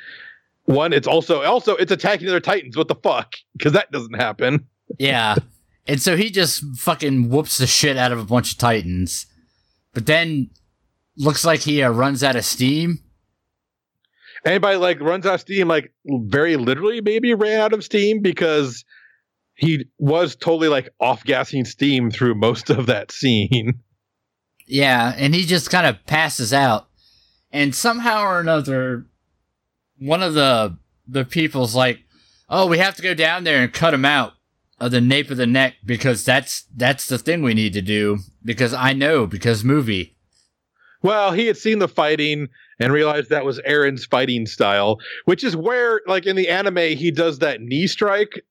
one 0.65 0.93
it's 0.93 1.07
also 1.07 1.43
also 1.43 1.75
it's 1.75 1.91
attacking 1.91 2.27
other 2.27 2.39
titans. 2.39 2.77
What 2.77 2.87
the 2.87 2.95
fuck? 2.95 3.33
Because 3.57 3.73
that 3.73 3.91
doesn't 3.91 4.15
happen. 4.15 4.67
Yeah. 4.99 5.35
And 5.85 6.01
so 6.01 6.15
he 6.15 6.29
just 6.29 6.63
fucking 6.77 7.29
whoops 7.29 7.57
the 7.57 7.67
shit 7.67 7.97
out 7.97 8.13
of 8.13 8.19
a 8.19 8.23
bunch 8.23 8.53
of 8.53 8.57
titans. 8.57 9.25
But 9.93 10.05
then 10.05 10.49
looks 11.17 11.43
like 11.43 11.59
he 11.59 11.83
uh, 11.83 11.91
runs 11.91 12.23
out 12.23 12.37
of 12.37 12.45
steam. 12.45 12.99
Anybody 14.45 14.77
like 14.77 14.99
runs 15.01 15.25
out 15.25 15.35
of 15.35 15.41
steam 15.41 15.67
like 15.67 15.93
very 16.05 16.55
literally 16.55 17.01
maybe 17.01 17.33
ran 17.33 17.59
out 17.59 17.73
of 17.73 17.83
steam 17.83 18.21
because 18.21 18.85
he 19.55 19.85
was 19.97 20.35
totally 20.35 20.67
like 20.67 20.89
off 20.99 21.23
gassing 21.23 21.65
steam 21.65 22.11
through 22.11 22.35
most 22.35 22.69
of 22.69 22.87
that 22.87 23.11
scene. 23.11 23.79
Yeah, 24.65 25.13
and 25.17 25.35
he 25.35 25.45
just 25.45 25.69
kind 25.69 25.85
of 25.85 26.05
passes 26.05 26.53
out. 26.53 26.87
And 27.51 27.75
somehow 27.75 28.23
or 28.23 28.39
another, 28.39 29.05
one 29.99 30.23
of 30.23 30.33
the 30.33 30.77
the 31.07 31.25
people's 31.25 31.75
like, 31.75 31.99
"Oh, 32.49 32.67
we 32.67 32.77
have 32.79 32.95
to 32.95 33.01
go 33.01 33.13
down 33.13 33.43
there 33.43 33.61
and 33.61 33.71
cut 33.71 33.93
him 33.93 34.05
out 34.05 34.33
of 34.79 34.91
the 34.91 35.01
nape 35.01 35.29
of 35.29 35.37
the 35.37 35.45
neck 35.45 35.75
because 35.85 36.25
that's 36.25 36.65
that's 36.75 37.07
the 37.07 37.17
thing 37.19 37.43
we 37.43 37.53
need 37.53 37.73
to 37.73 37.81
do 37.81 38.19
because 38.43 38.73
I 38.73 38.93
know 38.93 39.27
because 39.27 39.63
movie." 39.63 40.15
Well, 41.01 41.33
he 41.33 41.47
had 41.47 41.57
seen 41.57 41.79
the 41.79 41.89
fighting 41.89 42.47
and 42.79 42.93
realized 42.93 43.29
that 43.29 43.45
was 43.45 43.59
Eren's 43.67 44.05
fighting 44.05 44.45
style, 44.45 44.99
which 45.25 45.43
is 45.43 45.55
where, 45.55 45.99
like 46.07 46.25
in 46.25 46.37
the 46.37 46.47
anime, 46.47 46.97
he 46.97 47.11
does 47.11 47.39
that 47.39 47.61
knee 47.61 47.87
strike 47.87 48.41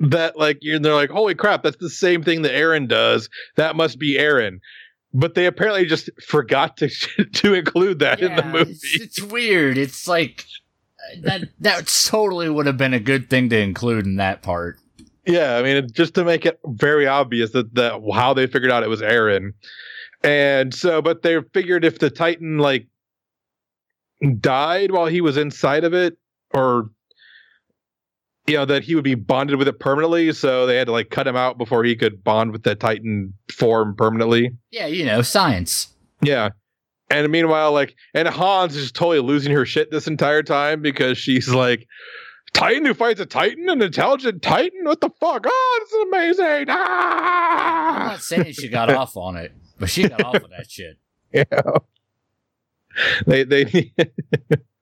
that 0.00 0.38
like 0.38 0.58
you're 0.60 0.78
they're 0.78 0.94
like 0.94 1.10
holy 1.10 1.34
crap 1.34 1.62
that's 1.62 1.76
the 1.78 1.90
same 1.90 2.22
thing 2.22 2.42
that 2.42 2.52
Eren 2.52 2.88
does. 2.88 3.28
That 3.56 3.76
must 3.76 3.98
be 3.98 4.18
Eren. 4.18 4.60
But 5.14 5.34
they 5.34 5.46
apparently 5.46 5.86
just 5.86 6.10
forgot 6.22 6.76
to 6.78 6.88
to 7.32 7.54
include 7.54 8.00
that 8.00 8.20
yeah, 8.20 8.26
in 8.26 8.36
the 8.36 8.44
movie 8.44 8.70
it's, 8.70 9.00
it's, 9.00 9.22
weird. 9.22 9.78
It's 9.78 10.06
like 10.06 10.44
uh, 11.00 11.20
that 11.22 11.48
that 11.60 11.86
totally 12.08 12.48
would 12.48 12.66
have 12.66 12.76
been 12.76 12.94
a 12.94 13.00
good 13.00 13.30
thing 13.30 13.48
to 13.50 13.58
include 13.58 14.06
in 14.06 14.16
that 14.16 14.42
part. 14.42 14.78
Yeah 15.26 15.56
i 15.56 15.62
mean 15.62 15.88
just 15.92 16.14
to 16.14 16.24
make 16.24 16.46
it 16.46 16.58
very 16.66 17.06
obvious 17.06 17.50
that 17.52 17.74
that 17.74 18.00
how 18.14 18.34
they 18.34 18.46
figured 18.46 18.70
out 18.70 18.82
it 18.82 18.88
was 18.88 19.02
Eren. 19.02 19.52
And 20.22 20.74
so 20.74 21.02
but 21.02 21.22
they 21.22 21.40
figured 21.52 21.84
if 21.84 21.98
the 21.98 22.10
titan 22.10 22.58
like 22.58 22.86
died 24.40 24.90
while 24.90 25.06
he 25.06 25.20
was 25.20 25.36
inside 25.36 25.84
of 25.84 25.94
it 25.94 26.16
or 26.52 26.90
you 28.48 28.56
know 28.56 28.64
that 28.64 28.82
he 28.82 28.94
would 28.94 29.04
be 29.04 29.14
bonded 29.14 29.58
with 29.58 29.68
it 29.68 29.78
permanently 29.78 30.32
so 30.32 30.66
they 30.66 30.76
had 30.76 30.86
to 30.86 30.92
like 30.92 31.10
cut 31.10 31.26
him 31.26 31.36
out 31.36 31.58
before 31.58 31.84
he 31.84 31.94
could 31.94 32.24
bond 32.24 32.52
with 32.52 32.62
the 32.62 32.74
titan 32.74 33.34
form 33.52 33.94
permanently. 33.94 34.56
Yeah 34.70 34.86
you 34.86 35.04
know 35.04 35.22
science. 35.22 35.88
Yeah. 36.22 36.50
And 37.10 37.30
meanwhile 37.30 37.72
like 37.72 37.94
and 38.14 38.26
hans 38.28 38.76
is 38.76 38.90
totally 38.92 39.20
losing 39.20 39.52
her 39.52 39.64
shit 39.64 39.90
this 39.90 40.06
entire 40.06 40.42
time 40.42 40.82
because 40.82 41.18
she's 41.18 41.48
like 41.48 41.86
titan 42.52 42.84
who 42.84 42.94
fights 42.94 43.20
a 43.20 43.26
titan? 43.26 43.68
An 43.68 43.82
intelligent 43.82 44.42
titan? 44.42 44.84
What 44.84 45.00
the 45.00 45.10
fuck? 45.20 45.44
Oh 45.46 45.80
this 45.80 45.92
is 45.92 46.06
amazing. 46.08 46.66
Ah! 46.68 48.00
i'm 48.02 48.08
not 48.08 48.22
saying 48.22 48.52
she 48.52 48.68
got 48.68 48.90
off 48.90 49.16
on 49.16 49.36
it 49.36 49.52
but 49.78 49.90
she 49.90 50.08
got 50.08 50.24
off 50.24 50.34
of 50.36 50.50
that 50.50 50.70
shit. 50.70 50.98
Yeah. 51.30 51.44
They 53.26 53.44
they 53.44 53.92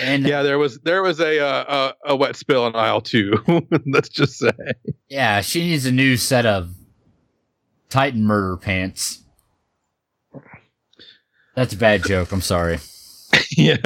and 0.00 0.26
yeah, 0.26 0.42
there 0.42 0.58
was 0.58 0.78
there 0.80 1.02
was 1.02 1.20
a 1.20 1.40
uh, 1.40 1.92
a, 2.04 2.12
a 2.12 2.16
wet 2.16 2.36
spill 2.36 2.66
in 2.66 2.74
aisle 2.74 3.00
two. 3.00 3.34
let's 3.86 4.08
just 4.08 4.38
say. 4.38 4.52
Yeah, 5.08 5.40
she 5.40 5.60
needs 5.60 5.86
a 5.86 5.92
new 5.92 6.16
set 6.16 6.46
of 6.46 6.74
Titan 7.88 8.24
murder 8.24 8.56
pants. 8.56 9.22
That's 11.54 11.72
a 11.72 11.76
bad 11.76 12.04
joke. 12.04 12.32
I'm 12.32 12.40
sorry. 12.40 12.78
yeah, 13.50 13.76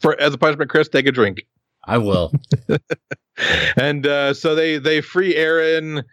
for 0.00 0.18
as 0.20 0.34
a 0.34 0.38
punishment, 0.38 0.70
Chris, 0.70 0.88
take 0.88 1.06
a 1.06 1.12
drink. 1.12 1.42
I 1.84 1.98
will. 1.98 2.32
and 3.76 4.06
uh, 4.06 4.34
so 4.34 4.54
they 4.54 4.78
they 4.78 5.00
free 5.00 5.34
Eren, 5.34 6.04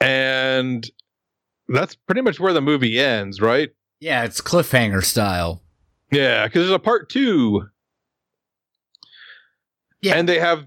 and 0.00 0.90
that's 1.68 1.94
pretty 1.94 2.22
much 2.22 2.40
where 2.40 2.52
the 2.52 2.60
movie 2.60 2.98
ends, 2.98 3.40
right? 3.40 3.70
Yeah, 4.00 4.24
it's 4.24 4.40
cliffhanger 4.40 5.04
style. 5.04 5.62
Yeah, 6.10 6.46
because 6.46 6.62
there's 6.62 6.74
a 6.74 6.78
part 6.78 7.08
two 7.08 7.68
yeah. 10.00 10.14
And 10.14 10.28
they 10.28 10.38
have 10.38 10.64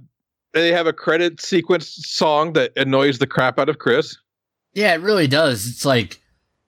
they 0.53 0.71
have 0.71 0.87
a 0.87 0.93
credit 0.93 1.41
sequence 1.41 1.87
song 1.87 2.53
that 2.53 2.71
annoys 2.75 3.19
the 3.19 3.27
crap 3.27 3.59
out 3.59 3.69
of 3.69 3.79
Chris. 3.79 4.17
Yeah, 4.73 4.93
it 4.93 5.01
really 5.01 5.27
does. 5.27 5.67
It's 5.67 5.85
like, 5.85 6.19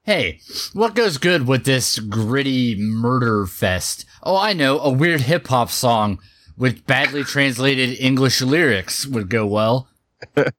hey, 0.04 0.40
what 0.74 0.96
goes 0.96 1.18
good 1.18 1.48
with 1.48 1.66
this 1.66 2.00
gritty 2.00 2.76
murder 2.76 3.46
fest? 3.46 4.06
Oh, 4.24 4.38
I 4.38 4.54
know, 4.54 4.80
a 4.80 4.92
weird 4.92 5.22
hip 5.22 5.48
hop 5.48 5.70
song 5.70 6.20
with 6.58 6.86
badly 6.86 7.24
translated 7.24 8.00
English 8.00 8.42
lyrics 8.42 9.06
would 9.06 9.30
go 9.30 9.46
well. 9.48 9.88
and 10.36 10.52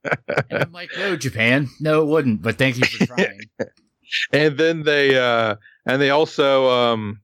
I'm 0.50 0.72
like, 0.72 0.90
no, 0.96 1.16
Japan, 1.16 1.68
no, 1.80 2.02
it 2.02 2.06
wouldn't. 2.06 2.42
But 2.42 2.58
thank 2.58 2.78
you 2.78 2.84
for 2.84 3.06
trying. 3.16 3.40
and 4.32 4.58
then 4.58 4.82
they, 4.82 5.16
uh, 5.16 5.56
and 5.86 6.02
they 6.02 6.10
also 6.10 6.68
um, 6.68 7.20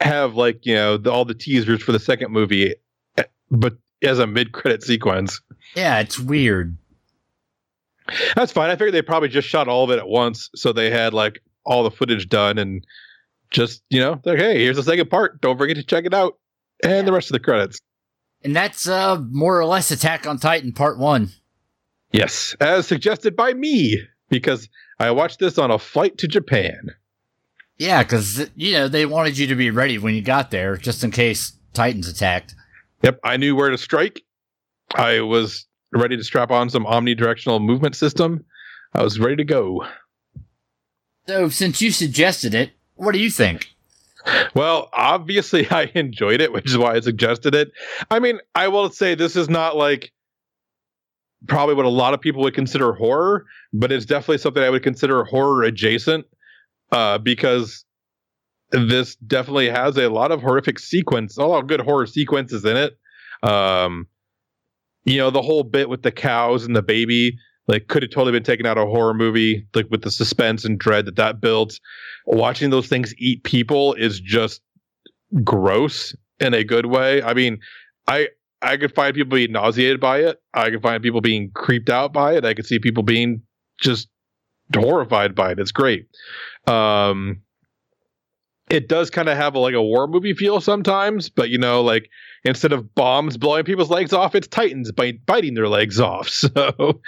have 0.00 0.34
like 0.34 0.64
you 0.64 0.74
know 0.74 0.96
the, 0.96 1.10
all 1.10 1.24
the 1.24 1.34
teasers 1.34 1.82
for 1.82 1.92
the 1.92 1.98
second 1.98 2.32
movie 2.32 2.74
but 3.50 3.76
as 4.02 4.18
a 4.18 4.26
mid-credit 4.26 4.82
sequence. 4.82 5.40
Yeah, 5.74 6.00
it's 6.00 6.18
weird. 6.18 6.76
That's 8.34 8.52
fine. 8.52 8.70
I 8.70 8.74
figured 8.74 8.94
they 8.94 9.02
probably 9.02 9.28
just 9.28 9.48
shot 9.48 9.68
all 9.68 9.84
of 9.84 9.90
it 9.90 9.98
at 9.98 10.08
once, 10.08 10.48
so 10.54 10.72
they 10.72 10.90
had 10.90 11.12
like 11.12 11.42
all 11.68 11.84
the 11.84 11.90
footage 11.90 12.28
done 12.28 12.58
and 12.58 12.84
just 13.50 13.82
you 13.90 14.00
know 14.00 14.20
like 14.24 14.38
hey 14.38 14.62
here's 14.62 14.76
the 14.76 14.82
second 14.82 15.08
part 15.10 15.40
don't 15.40 15.58
forget 15.58 15.76
to 15.76 15.82
check 15.82 16.04
it 16.04 16.14
out 16.14 16.38
and 16.82 16.92
yeah. 16.92 17.02
the 17.02 17.12
rest 17.12 17.28
of 17.28 17.32
the 17.32 17.40
credits 17.40 17.80
and 18.42 18.56
that's 18.56 18.88
uh 18.88 19.20
more 19.30 19.58
or 19.58 19.64
less 19.64 19.90
attack 19.90 20.26
on 20.26 20.38
titan 20.38 20.72
part 20.72 20.98
one 20.98 21.30
yes 22.12 22.54
as 22.60 22.86
suggested 22.86 23.36
by 23.36 23.52
me 23.52 24.00
because 24.28 24.68
i 24.98 25.10
watched 25.10 25.38
this 25.38 25.58
on 25.58 25.70
a 25.70 25.78
flight 25.78 26.18
to 26.18 26.26
japan 26.26 26.90
yeah 27.78 28.02
because 28.02 28.50
you 28.56 28.72
know 28.72 28.88
they 28.88 29.06
wanted 29.06 29.36
you 29.38 29.46
to 29.46 29.54
be 29.54 29.70
ready 29.70 29.98
when 29.98 30.14
you 30.14 30.22
got 30.22 30.50
there 30.50 30.76
just 30.76 31.04
in 31.04 31.10
case 31.10 31.52
titans 31.72 32.08
attacked 32.08 32.54
yep 33.02 33.18
i 33.24 33.36
knew 33.36 33.54
where 33.54 33.70
to 33.70 33.78
strike 33.78 34.22
i 34.94 35.20
was 35.20 35.66
ready 35.92 36.16
to 36.16 36.24
strap 36.24 36.50
on 36.50 36.68
some 36.68 36.84
omnidirectional 36.84 37.60
movement 37.62 37.96
system 37.96 38.44
i 38.94 39.02
was 39.02 39.18
ready 39.18 39.36
to 39.36 39.44
go 39.44 39.84
so 41.26 41.48
since 41.48 41.80
you 41.82 41.90
suggested 41.90 42.54
it 42.54 42.72
what 42.98 43.12
do 43.12 43.20
you 43.20 43.30
think? 43.30 43.68
Well, 44.54 44.90
obviously, 44.92 45.68
I 45.70 45.90
enjoyed 45.94 46.40
it, 46.40 46.52
which 46.52 46.66
is 46.66 46.76
why 46.76 46.94
I 46.94 47.00
suggested 47.00 47.54
it. 47.54 47.72
I 48.10 48.18
mean, 48.18 48.40
I 48.54 48.68
will 48.68 48.90
say 48.90 49.14
this 49.14 49.36
is 49.36 49.48
not 49.48 49.76
like 49.76 50.12
probably 51.46 51.76
what 51.76 51.86
a 51.86 51.90
lot 51.90 52.12
of 52.12 52.20
people 52.20 52.42
would 52.42 52.54
consider 52.54 52.92
horror, 52.92 53.46
but 53.72 53.92
it's 53.92 54.04
definitely 54.04 54.38
something 54.38 54.62
I 54.62 54.70
would 54.70 54.82
consider 54.82 55.24
horror 55.24 55.62
adjacent 55.62 56.26
uh, 56.90 57.18
because 57.18 57.84
this 58.70 59.16
definitely 59.16 59.68
has 59.70 59.96
a 59.96 60.08
lot 60.08 60.30
of 60.30 60.42
horrific 60.42 60.78
sequence, 60.78 61.36
a 61.36 61.44
lot 61.44 61.62
of 61.62 61.66
good 61.66 61.80
horror 61.80 62.06
sequences 62.06 62.64
in 62.64 62.76
it. 62.76 62.98
Um, 63.42 64.06
you 65.04 65.18
know, 65.18 65.30
the 65.30 65.42
whole 65.42 65.62
bit 65.62 65.88
with 65.88 66.02
the 66.02 66.10
cows 66.10 66.64
and 66.64 66.76
the 66.76 66.82
baby 66.82 67.38
like 67.68 67.86
could 67.88 68.02
have 68.02 68.10
totally 68.10 68.32
been 68.32 68.42
taken 68.42 68.66
out 68.66 68.78
of 68.78 68.88
a 68.88 68.90
horror 68.90 69.14
movie 69.14 69.66
like 69.74 69.86
with 69.90 70.02
the 70.02 70.10
suspense 70.10 70.64
and 70.64 70.78
dread 70.78 71.06
that 71.06 71.16
that 71.16 71.40
builds 71.40 71.80
watching 72.26 72.70
those 72.70 72.88
things 72.88 73.14
eat 73.18 73.44
people 73.44 73.94
is 73.94 74.18
just 74.18 74.62
gross 75.44 76.14
in 76.40 76.54
a 76.54 76.64
good 76.64 76.86
way. 76.86 77.22
I 77.22 77.34
mean 77.34 77.58
i 78.08 78.28
i 78.62 78.76
could 78.76 78.94
find 78.94 79.14
people 79.14 79.36
being 79.36 79.52
nauseated 79.52 80.00
by 80.00 80.20
it. 80.20 80.38
I 80.54 80.70
could 80.70 80.82
find 80.82 81.02
people 81.02 81.20
being 81.20 81.50
creeped 81.54 81.90
out 81.90 82.12
by 82.12 82.36
it. 82.36 82.44
I 82.44 82.54
could 82.54 82.66
see 82.66 82.78
people 82.78 83.02
being 83.02 83.42
just 83.80 84.08
horrified 84.74 85.34
by 85.34 85.52
it. 85.52 85.60
It's 85.60 85.72
great. 85.72 86.06
Um 86.66 87.42
it 88.70 88.88
does 88.88 89.10
kind 89.10 89.28
of 89.28 89.36
have 89.36 89.54
a, 89.54 89.58
like 89.58 89.74
a 89.74 89.82
war 89.82 90.06
movie 90.06 90.34
feel 90.34 90.60
sometimes 90.60 91.28
but 91.28 91.50
you 91.50 91.58
know 91.58 91.82
like 91.82 92.08
instead 92.44 92.72
of 92.72 92.94
bombs 92.94 93.36
blowing 93.36 93.64
people's 93.64 93.90
legs 93.90 94.12
off 94.12 94.34
it's 94.34 94.48
titans 94.48 94.92
bite, 94.92 95.24
biting 95.26 95.54
their 95.54 95.68
legs 95.68 96.00
off 96.00 96.28
so 96.28 97.00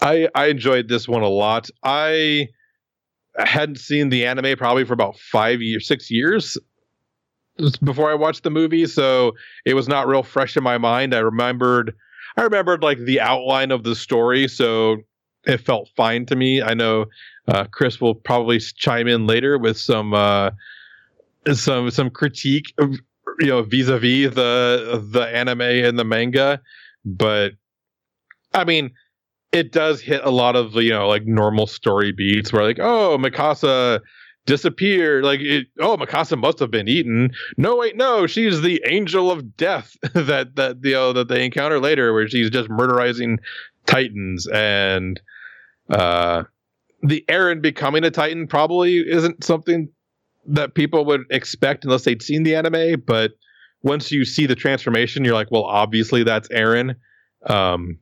I 0.00 0.28
I 0.34 0.46
enjoyed 0.46 0.88
this 0.88 1.08
one 1.08 1.22
a 1.22 1.28
lot. 1.28 1.70
I 1.82 2.48
hadn't 3.36 3.78
seen 3.78 4.10
the 4.10 4.26
anime 4.26 4.56
probably 4.56 4.84
for 4.84 4.92
about 4.92 5.18
five 5.18 5.60
years, 5.60 5.86
six 5.86 6.10
years 6.10 6.56
before 7.82 8.10
I 8.10 8.14
watched 8.14 8.42
the 8.42 8.50
movie, 8.50 8.86
so 8.86 9.32
it 9.64 9.74
was 9.74 9.88
not 9.88 10.06
real 10.06 10.22
fresh 10.22 10.56
in 10.56 10.62
my 10.62 10.78
mind. 10.78 11.14
I 11.14 11.20
remembered, 11.20 11.94
I 12.36 12.42
remembered 12.42 12.82
like 12.82 12.98
the 12.98 13.20
outline 13.20 13.70
of 13.70 13.84
the 13.84 13.94
story, 13.94 14.48
so 14.48 14.98
it 15.44 15.58
felt 15.58 15.88
fine 15.96 16.26
to 16.26 16.36
me. 16.36 16.62
I 16.62 16.74
know 16.74 17.06
uh, 17.48 17.64
Chris 17.70 18.00
will 18.00 18.14
probably 18.14 18.58
chime 18.58 19.08
in 19.08 19.26
later 19.26 19.58
with 19.58 19.78
some 19.78 20.14
uh, 20.14 20.50
some 21.52 21.90
some 21.90 22.10
critique, 22.10 22.72
of, 22.78 22.94
you 23.40 23.46
know, 23.46 23.62
vis-a-vis 23.62 24.34
the 24.34 25.06
the 25.10 25.22
anime 25.22 25.60
and 25.60 25.98
the 25.98 26.04
manga, 26.04 26.60
but 27.04 27.52
I 28.52 28.64
mean 28.64 28.92
it 29.54 29.70
does 29.70 30.00
hit 30.00 30.20
a 30.24 30.30
lot 30.30 30.56
of 30.56 30.74
you 30.74 30.90
know 30.90 31.06
like 31.06 31.24
normal 31.26 31.66
story 31.66 32.10
beats 32.12 32.52
where 32.52 32.64
like 32.64 32.80
oh 32.80 33.16
Mikasa 33.18 34.00
disappeared 34.46 35.24
like 35.24 35.40
it, 35.40 35.68
oh 35.78 35.96
Mikasa 35.96 36.36
must 36.36 36.58
have 36.58 36.72
been 36.72 36.88
eaten. 36.88 37.30
No 37.56 37.76
wait 37.76 37.96
no 37.96 38.26
she's 38.26 38.60
the 38.60 38.82
angel 38.86 39.30
of 39.30 39.56
death 39.56 39.96
that 40.14 40.56
that 40.56 40.78
you 40.82 40.92
know 40.92 41.12
that 41.12 41.28
they 41.28 41.44
encounter 41.44 41.78
later 41.78 42.12
where 42.12 42.28
she's 42.28 42.50
just 42.50 42.68
murderizing 42.68 43.38
titans 43.86 44.48
and 44.48 45.20
uh 45.88 46.42
the 47.02 47.24
Eren 47.28 47.62
becoming 47.62 48.02
a 48.02 48.10
titan 48.10 48.48
probably 48.48 48.98
isn't 48.98 49.44
something 49.44 49.88
that 50.46 50.74
people 50.74 51.04
would 51.04 51.22
expect 51.30 51.84
unless 51.84 52.04
they'd 52.04 52.22
seen 52.22 52.42
the 52.42 52.54
anime 52.54 53.00
but 53.06 53.32
once 53.82 54.10
you 54.10 54.24
see 54.24 54.46
the 54.46 54.54
transformation 54.54 55.24
you're 55.24 55.34
like 55.34 55.50
well 55.50 55.64
obviously 55.64 56.22
that's 56.22 56.48
Eren. 56.48 56.96
um 57.46 57.98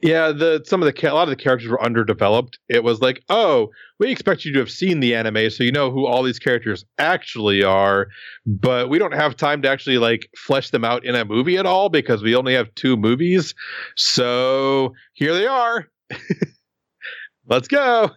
yeah, 0.00 0.30
the 0.30 0.62
some 0.64 0.80
of 0.80 0.94
the 0.94 1.10
a 1.10 1.12
lot 1.12 1.24
of 1.24 1.30
the 1.30 1.42
characters 1.42 1.68
were 1.68 1.82
underdeveloped. 1.82 2.58
It 2.68 2.84
was 2.84 3.00
like, 3.00 3.22
oh, 3.28 3.70
we 3.98 4.10
expect 4.12 4.44
you 4.44 4.52
to 4.52 4.60
have 4.60 4.70
seen 4.70 5.00
the 5.00 5.14
anime, 5.16 5.50
so 5.50 5.64
you 5.64 5.72
know 5.72 5.90
who 5.90 6.06
all 6.06 6.22
these 6.22 6.38
characters 6.38 6.84
actually 6.98 7.64
are, 7.64 8.06
but 8.46 8.88
we 8.88 8.98
don't 9.00 9.14
have 9.14 9.36
time 9.36 9.60
to 9.62 9.68
actually 9.68 9.98
like 9.98 10.28
flesh 10.36 10.70
them 10.70 10.84
out 10.84 11.04
in 11.04 11.16
a 11.16 11.24
movie 11.24 11.56
at 11.56 11.66
all 11.66 11.88
because 11.88 12.22
we 12.22 12.36
only 12.36 12.54
have 12.54 12.72
two 12.76 12.96
movies. 12.96 13.54
So 13.96 14.94
here 15.14 15.34
they 15.34 15.46
are. 15.46 15.88
Let's 17.46 17.66
go. 17.66 18.10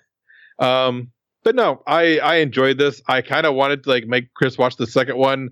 Um, 0.60 1.12
but 1.44 1.56
no, 1.56 1.82
I 1.88 2.20
I 2.20 2.36
enjoyed 2.36 2.78
this. 2.78 3.02
I 3.08 3.22
kind 3.22 3.46
of 3.46 3.56
wanted 3.56 3.84
to 3.84 3.90
like 3.90 4.06
make 4.06 4.34
Chris 4.34 4.58
watch 4.58 4.78
the 4.78 4.88
second 4.88 5.18
one 5.18 5.50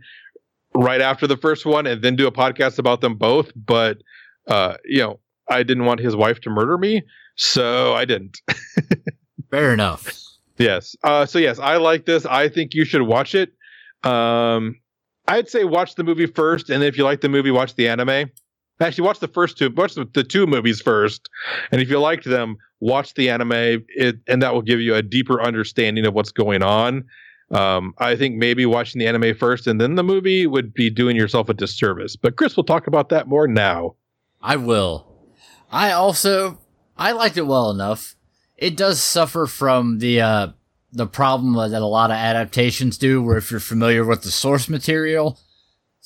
right 0.75 1.01
after 1.01 1.27
the 1.27 1.37
first 1.37 1.65
one 1.65 1.87
and 1.87 2.01
then 2.01 2.15
do 2.15 2.27
a 2.27 2.31
podcast 2.31 2.79
about 2.79 3.01
them 3.01 3.15
both, 3.15 3.51
but 3.55 3.97
uh, 4.47 4.77
you 4.85 4.99
know 4.99 5.19
I 5.49 5.63
didn't 5.63 5.85
want 5.85 5.99
his 5.99 6.15
wife 6.15 6.39
to 6.41 6.49
murder 6.49 6.77
me, 6.77 7.03
so 7.35 7.93
I 7.93 8.05
didn't. 8.05 8.41
Fair 9.51 9.73
enough. 9.73 10.07
Yes. 10.57 10.95
Uh, 11.03 11.25
so 11.25 11.39
yes, 11.39 11.57
I 11.57 11.77
like 11.77 12.05
this. 12.05 12.25
I 12.25 12.49
think 12.49 12.73
you 12.73 12.85
should 12.85 13.01
watch 13.01 13.33
it. 13.33 13.53
Um, 14.03 14.75
I'd 15.27 15.49
say 15.49 15.63
watch 15.63 15.95
the 15.95 16.03
movie 16.03 16.25
first, 16.25 16.69
and 16.69 16.83
if 16.83 16.97
you 16.97 17.03
like 17.03 17.21
the 17.21 17.29
movie, 17.29 17.51
watch 17.51 17.75
the 17.75 17.87
anime. 17.87 18.29
Actually, 18.81 19.05
watch 19.05 19.19
the 19.19 19.27
first 19.27 19.57
two. 19.57 19.69
Watch 19.71 19.95
the, 19.95 20.07
the 20.13 20.23
two 20.23 20.47
movies 20.47 20.81
first, 20.81 21.29
and 21.71 21.81
if 21.81 21.89
you 21.89 21.99
liked 21.99 22.25
them, 22.25 22.57
watch 22.79 23.13
the 23.13 23.29
anime. 23.29 23.83
It 23.89 24.19
and 24.27 24.41
that 24.41 24.53
will 24.53 24.61
give 24.61 24.79
you 24.79 24.95
a 24.95 25.01
deeper 25.01 25.41
understanding 25.41 26.05
of 26.05 26.13
what's 26.13 26.31
going 26.31 26.63
on. 26.63 27.05
Um, 27.51 27.93
I 27.97 28.15
think 28.15 28.35
maybe 28.35 28.65
watching 28.65 28.99
the 28.99 29.07
anime 29.07 29.35
first 29.35 29.65
and 29.65 29.81
then 29.81 29.95
the 29.95 30.03
movie 30.03 30.45
would 30.45 30.71
be 30.71 30.91
doing 30.91 31.15
yourself 31.15 31.49
a 31.49 31.53
disservice. 31.53 32.15
But 32.15 32.35
Chris 32.35 32.55
will 32.55 32.63
talk 32.63 32.85
about 32.85 33.09
that 33.09 33.27
more 33.27 33.47
now. 33.47 33.95
I 34.39 34.55
will. 34.55 35.07
I 35.71 35.91
also 35.91 36.59
I 36.97 37.11
liked 37.11 37.37
it 37.37 37.47
well 37.47 37.71
enough. 37.71 38.15
It 38.57 38.77
does 38.77 39.01
suffer 39.01 39.47
from 39.47 39.99
the 39.99 40.21
uh, 40.21 40.47
the 40.91 41.07
problem 41.07 41.53
that 41.71 41.81
a 41.81 41.85
lot 41.85 42.11
of 42.11 42.17
adaptations 42.17 42.97
do, 42.97 43.21
where 43.21 43.37
if 43.37 43.51
you're 43.51 43.59
familiar 43.59 44.05
with 44.05 44.23
the 44.23 44.31
source 44.31 44.69
material, 44.69 45.39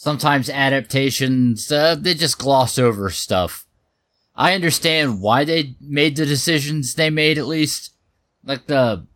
sometimes 0.03 0.49
adaptations 0.49 1.71
uh, 1.71 1.95
they 1.95 2.13
just 2.13 2.37
gloss 2.37 2.77
over 2.77 3.09
stuff. 3.09 3.65
I 4.35 4.53
understand 4.53 5.21
why 5.21 5.45
they 5.45 5.75
made 5.79 6.17
the 6.17 6.25
decisions 6.25 6.95
they 6.95 7.09
made. 7.09 7.37
At 7.37 7.47
least, 7.47 7.93
like 8.43 8.67
the 8.67 9.07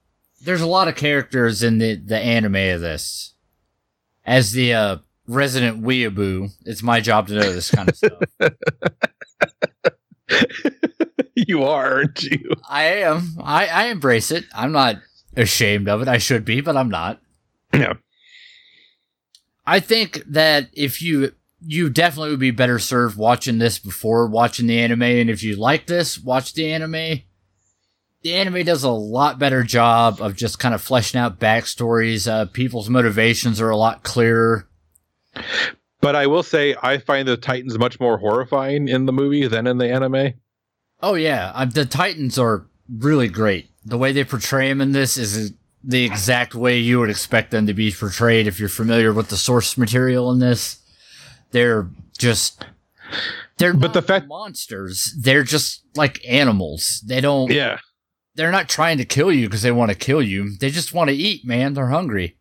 there's 0.42 0.62
a 0.62 0.68
lot 0.68 0.88
of 0.88 0.96
characters 0.96 1.62
in 1.62 1.80
the 1.80 1.96
the 1.96 2.18
anime 2.18 2.56
of 2.56 2.82
this. 2.82 3.34
As 4.26 4.54
the 4.54 4.74
uh, 4.74 4.98
resident 5.28 5.84
weeaboo, 5.84 6.52
it's 6.66 6.84
my 6.84 7.02
job 7.02 7.28
to 7.28 7.34
know 7.34 7.52
this 7.52 7.72
kind 7.72 7.90
of 7.90 7.98
stuff. 7.98 8.22
you 11.36 11.64
are, 11.64 11.96
aren't 11.96 12.24
you? 12.24 12.52
I 12.70 12.84
am. 12.84 13.36
I, 13.42 13.68
I 13.68 13.86
embrace 13.86 14.32
it. 14.32 14.46
I'm 14.54 14.72
not 14.72 14.98
ashamed 15.36 15.88
of 15.88 16.02
it. 16.02 16.08
I 16.08 16.18
should 16.18 16.46
be, 16.46 16.62
but 16.62 16.76
I'm 16.78 16.90
not. 16.90 17.22
Yeah. 17.74 17.94
I 19.68 19.82
think 19.82 20.24
that 20.28 20.70
if 20.72 21.01
you 21.01 21.34
you 21.59 21.89
definitely 21.89 22.30
would 22.32 22.39
be 22.39 22.51
better 22.51 22.80
served 22.80 23.18
watching 23.18 23.57
this 23.57 23.78
before 23.78 24.28
watching 24.28 24.68
the 24.68 24.80
anime, 24.80 25.03
and 25.03 25.30
if 25.30 25.43
you 25.43 25.57
like 25.57 25.88
this, 25.88 26.18
watch 26.18 26.53
the 26.53 26.72
anime. 26.72 27.24
The 28.22 28.34
anime 28.34 28.63
does 28.63 28.84
a 28.84 28.89
lot 28.89 29.39
better 29.39 29.63
job 29.63 30.22
of 30.22 30.36
just 30.36 30.59
kind 30.59 30.74
of 30.74 30.82
fleshing 30.82 31.20
out 31.20 31.39
backstories. 31.39 32.32
Uh, 32.32 32.45
people's 32.45 32.89
motivations 32.89 33.59
are 33.59 33.70
a 33.70 33.78
lot 33.78 34.03
clearer. 34.03 34.68
But 35.99 36.15
I 36.15 36.28
will 36.28 36.43
say, 36.43 36.76
I 36.82 36.99
find 36.99 37.28
the 37.28 37.38
Titans 37.38 37.78
much 37.78 37.99
more 37.99 38.18
horrifying 38.18 38.88
in 38.88 39.05
the 39.05 39.13
movie 39.13 39.47
than 39.47 39.68
in 39.68 39.78
the 39.78 39.91
anime. 39.91 40.34
Oh 41.01 41.15
yeah, 41.15 41.51
uh, 41.53 41.65
the 41.65 41.86
Titans 41.86 42.39
are 42.39 42.68
really 42.89 43.28
great. 43.28 43.70
The 43.86 43.97
way 43.97 44.11
they 44.13 44.24
portray 44.24 44.70
them 44.70 44.82
in 44.82 44.93
this 44.93 45.18
is 45.18 45.53
the 45.88 46.04
exact 46.04 46.54
way 46.54 46.78
you 46.78 47.00
would 47.00 47.10
expect 47.10 47.52
them 47.52 47.66
to 47.66 47.74
be 47.74 47.92
portrayed 47.92 48.46
if 48.46 48.60
you're 48.60 48.70
familiar 48.70 49.14
with 49.14 49.30
the 49.30 49.38
source 49.38 49.78
material 49.78 50.30
in 50.32 50.40
this. 50.40 50.80
They're 51.52 51.90
just 52.18 52.66
they're 53.58 53.74
but 53.74 53.94
the 53.94 54.02
fact 54.02 54.28
monsters. 54.28 55.16
They're 55.20 55.44
just 55.44 55.84
like 55.96 56.22
animals. 56.28 57.02
They 57.06 57.22
don't. 57.22 57.52
Yeah. 57.52 57.80
They're 58.36 58.52
not 58.52 58.70
trying 58.70 59.00
to 59.00 59.06
kill 59.06 59.32
you 59.32 59.48
because 59.48 59.64
they 59.64 59.72
want 59.72 59.90
to 59.90 59.98
kill 59.98 60.22
you. 60.22 60.56
They 60.58 60.70
just 60.70 60.94
want 60.94 61.10
to 61.10 61.16
eat, 61.16 61.46
man. 61.46 61.74
They're 61.74 61.88
hungry. 61.88 62.38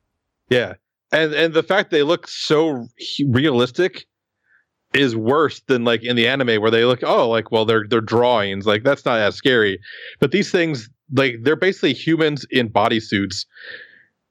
Yeah, 0.51 0.75
and 1.11 1.33
and 1.33 1.55
the 1.55 1.63
fact 1.63 1.91
they 1.91 2.03
look 2.03 2.29
so 2.29 2.87
realistic 3.29 4.07
is 4.93 5.17
worse 5.17 5.61
than 5.61 5.85
like 5.85 6.03
in 6.03 6.17
the 6.17 6.29
anime 6.29 6.61
where 6.61 6.71
they 6.71 6.85
look 6.85 7.01
oh 7.03 7.29
like 7.29 7.51
well 7.51 7.65
they're 7.65 7.85
they're 7.89 8.01
drawings 8.01 8.67
like 8.67 8.83
that's 8.83 9.05
not 9.05 9.19
as 9.19 9.35
scary 9.35 9.79
but 10.21 10.31
these 10.31 10.51
things 10.51 10.89
like 11.13 11.37
they're 11.43 11.57
basically 11.57 11.93
humans 11.93 12.47
in 12.51 12.69
bodysuits 12.69 13.47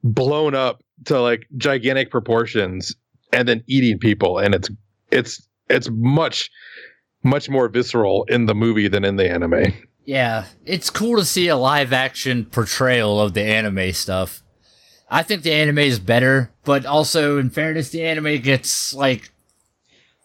blown 0.03 0.53
up 0.55 0.84
to 1.05 1.19
like 1.19 1.47
gigantic 1.57 2.11
proportions 2.11 2.95
and 3.34 3.47
then 3.47 3.63
eating 3.67 3.97
people 3.97 4.38
and 4.38 4.53
it's 4.53 4.69
it's 5.11 5.47
it's 5.69 5.89
much 5.91 6.51
much 7.23 7.49
more 7.49 7.67
visceral 7.67 8.23
in 8.26 8.45
the 8.45 8.53
movie 8.53 8.88
than 8.88 9.03
in 9.03 9.15
the 9.15 9.30
anime 9.30 9.73
Yeah, 10.05 10.45
it's 10.65 10.91
cool 10.91 11.17
to 11.17 11.26
see 11.26 11.47
a 11.47 11.55
live 11.55 11.91
action 11.91 12.45
portrayal 12.45 13.19
of 13.19 13.34
the 13.34 13.41
anime 13.41 13.91
stuff. 13.91 14.43
I 15.09 15.23
think 15.23 15.41
the 15.41 15.51
anime 15.51 15.80
is 15.80 15.99
better, 15.99 16.51
but 16.63 16.86
also 16.86 17.39
in 17.39 17.49
fairness, 17.49 17.89
the 17.89 18.03
anime 18.03 18.39
gets 18.41 18.93
like 18.93 19.32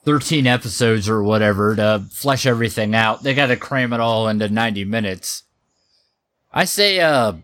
13 0.05 0.47
episodes 0.47 1.09
or 1.09 1.23
whatever 1.23 1.77
to 1.77 2.05
flesh 2.11 2.45
everything 2.45 2.95
out. 2.95 3.23
They 3.23 3.35
got 3.35 3.47
to 3.47 3.57
cram 3.57 3.93
it 3.93 4.01
all 4.01 4.29
into 4.29 4.49
90 4.49 4.85
minutes. 4.85 5.45
I 6.53 6.65
say, 6.65 7.01
uh, 7.01 7.35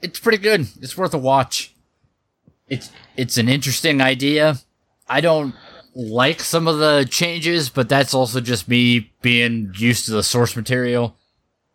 it's 0.00 0.18
pretty 0.18 0.38
good. 0.38 0.68
It's 0.80 0.96
worth 0.96 1.14
a 1.14 1.18
watch. 1.18 1.74
It's, 2.68 2.90
it's 3.16 3.38
an 3.38 3.48
interesting 3.48 4.00
idea. 4.00 4.58
I 5.08 5.20
don't 5.20 5.54
like 5.94 6.40
some 6.40 6.66
of 6.66 6.78
the 6.78 7.06
changes, 7.10 7.68
but 7.68 7.88
that's 7.88 8.14
also 8.14 8.40
just 8.40 8.68
me 8.68 9.12
being 9.20 9.72
used 9.76 10.06
to 10.06 10.12
the 10.12 10.22
source 10.22 10.56
material. 10.56 11.16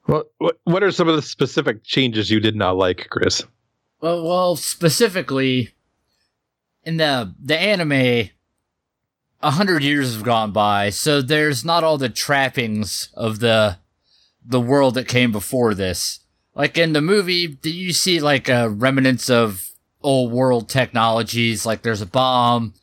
Well, 0.08 0.24
what 0.38 0.58
what 0.64 0.84
are 0.84 0.92
some 0.92 1.08
of 1.08 1.16
the 1.16 1.22
specific 1.22 1.84
changes 1.84 2.32
you 2.32 2.40
did 2.40 2.56
not 2.56 2.78
like, 2.78 3.08
Chris? 3.10 3.44
Well, 4.00 4.24
well, 4.24 4.56
specifically 4.56 5.74
in 6.84 6.98
the 6.98 7.34
the 7.44 7.60
anime, 7.60 8.30
a 9.42 9.52
hundred 9.52 9.84
years 9.84 10.14
have 10.14 10.24
gone 10.24 10.52
by, 10.52 10.90
so 10.90 11.22
there's 11.22 11.66
not 11.66 11.84
all 11.84 11.98
the 11.98 12.10
trappings 12.10 13.10
of 13.14 13.40
the 13.40 13.78
the 14.46 14.62
world 14.62 14.94
that 14.94 15.08
came 15.10 15.32
before 15.32 15.74
this. 15.74 16.22
Like 16.58 16.76
in 16.76 16.94
the 16.94 17.02
movie, 17.02 17.46
do 17.46 17.70
you 17.70 17.94
see 17.94 18.20
like 18.20 18.50
uh, 18.50 18.70
remnants 18.72 19.30
of 19.30 19.70
old 20.02 20.32
world 20.32 20.68
technologies? 20.68 21.68
Like 21.68 21.84
there's 21.84 22.02
a 22.02 22.08
bomb, 22.08 22.74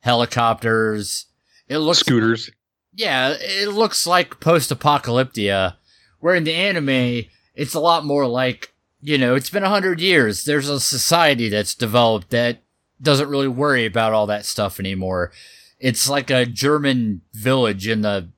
helicopters. 0.00 1.26
It 1.68 1.78
looks 1.78 1.98
Scooters. 1.98 2.50
yeah, 2.94 3.34
it 3.40 3.70
looks 3.70 4.06
like 4.06 4.38
post 4.38 4.70
apocalyptia. 4.70 5.74
Where 6.20 6.36
in 6.36 6.44
the 6.44 6.54
anime, 6.54 7.24
it's 7.56 7.74
a 7.74 7.80
lot 7.80 8.04
more 8.04 8.26
like, 8.26 8.72
you 9.00 9.18
know, 9.18 9.34
it's 9.34 9.50
been 9.50 9.64
a 9.64 9.68
hundred 9.68 10.00
years. 10.00 10.44
There's 10.44 10.68
a 10.68 10.78
society 10.78 11.48
that's 11.48 11.74
developed 11.74 12.30
that 12.30 12.62
doesn't 13.02 13.28
really 13.28 13.48
worry 13.48 13.84
about 13.84 14.12
all 14.12 14.26
that 14.28 14.46
stuff 14.46 14.78
anymore. 14.78 15.32
It's 15.80 16.08
like 16.08 16.30
a 16.30 16.46
German 16.46 17.22
village 17.32 17.88
in 17.88 18.02
the 18.02 18.28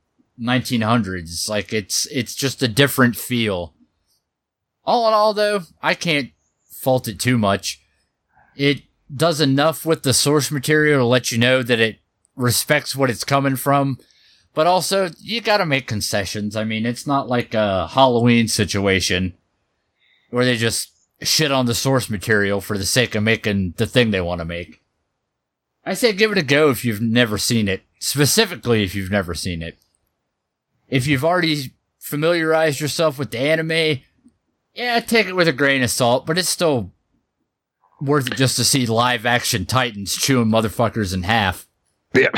1900s. 0.40 1.50
Like 1.50 1.74
it's, 1.74 2.06
it's 2.06 2.34
just 2.34 2.62
a 2.62 2.68
different 2.68 3.14
feel. 3.14 3.74
All 4.86 5.08
in 5.08 5.14
all 5.14 5.34
though, 5.34 5.62
I 5.82 5.94
can't 5.94 6.30
fault 6.70 7.08
it 7.08 7.18
too 7.18 7.36
much. 7.36 7.82
It 8.54 8.82
does 9.14 9.40
enough 9.40 9.84
with 9.84 10.02
the 10.02 10.14
source 10.14 10.50
material 10.50 11.00
to 11.00 11.04
let 11.04 11.30
you 11.32 11.38
know 11.38 11.62
that 11.62 11.80
it 11.80 11.98
respects 12.36 12.96
what 12.96 13.10
it's 13.10 13.24
coming 13.24 13.56
from 13.56 13.98
but 14.56 14.66
also, 14.66 15.10
you 15.18 15.42
gotta 15.42 15.66
make 15.66 15.86
concessions. 15.86 16.56
I 16.56 16.64
mean, 16.64 16.86
it's 16.86 17.06
not 17.06 17.28
like 17.28 17.52
a 17.52 17.88
Halloween 17.88 18.48
situation 18.48 19.34
where 20.30 20.46
they 20.46 20.56
just 20.56 20.92
shit 21.20 21.52
on 21.52 21.66
the 21.66 21.74
source 21.74 22.08
material 22.08 22.62
for 22.62 22.78
the 22.78 22.86
sake 22.86 23.14
of 23.14 23.22
making 23.22 23.74
the 23.76 23.86
thing 23.86 24.12
they 24.12 24.20
want 24.22 24.38
to 24.38 24.46
make. 24.46 24.82
I 25.84 25.92
say 25.92 26.14
give 26.14 26.32
it 26.32 26.38
a 26.38 26.42
go 26.42 26.70
if 26.70 26.86
you've 26.86 27.02
never 27.02 27.36
seen 27.36 27.68
it. 27.68 27.82
Specifically, 27.98 28.82
if 28.82 28.94
you've 28.94 29.10
never 29.10 29.34
seen 29.34 29.60
it. 29.60 29.78
If 30.88 31.06
you've 31.06 31.24
already 31.24 31.74
familiarized 31.98 32.80
yourself 32.80 33.18
with 33.18 33.32
the 33.32 33.38
anime, 33.38 34.00
yeah, 34.76 35.00
take 35.00 35.26
it 35.26 35.34
with 35.34 35.48
a 35.48 35.52
grain 35.52 35.82
of 35.82 35.90
salt, 35.90 36.26
but 36.26 36.38
it's 36.38 36.48
still 36.48 36.92
worth 38.00 38.26
it 38.26 38.36
just 38.36 38.56
to 38.56 38.64
see 38.64 38.86
live 38.86 39.24
action 39.24 39.64
Titans 39.64 40.14
chewing 40.14 40.48
motherfuckers 40.48 41.14
in 41.14 41.22
half. 41.22 41.66
Yeah. 42.14 42.28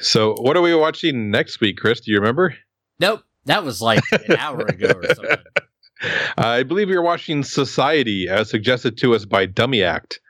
so, 0.00 0.34
what 0.40 0.56
are 0.56 0.62
we 0.62 0.74
watching 0.74 1.30
next 1.30 1.60
week, 1.60 1.76
Chris? 1.76 2.00
Do 2.00 2.10
you 2.10 2.18
remember? 2.18 2.54
Nope. 2.98 3.22
That 3.46 3.62
was 3.62 3.82
like 3.82 4.02
an 4.10 4.36
hour 4.36 4.62
ago 4.62 4.92
or 4.94 5.14
something. 5.14 5.36
I 6.38 6.62
believe 6.62 6.88
you're 6.88 7.02
watching 7.02 7.42
Society, 7.42 8.28
as 8.28 8.48
suggested 8.50 8.96
to 8.98 9.14
us 9.14 9.24
by 9.26 9.46
Dummy 9.46 9.82
Act. 9.82 10.20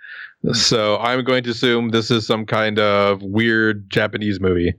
So, 0.53 0.99
I'm 0.99 1.25
going 1.25 1.45
to 1.45 1.51
assume 1.51 1.91
this 1.91 2.11
is 2.11 2.27
some 2.27 2.45
kind 2.45 2.79
of 2.79 3.23
weird 3.23 3.89
Japanese 3.89 4.41
movie. 4.41 4.75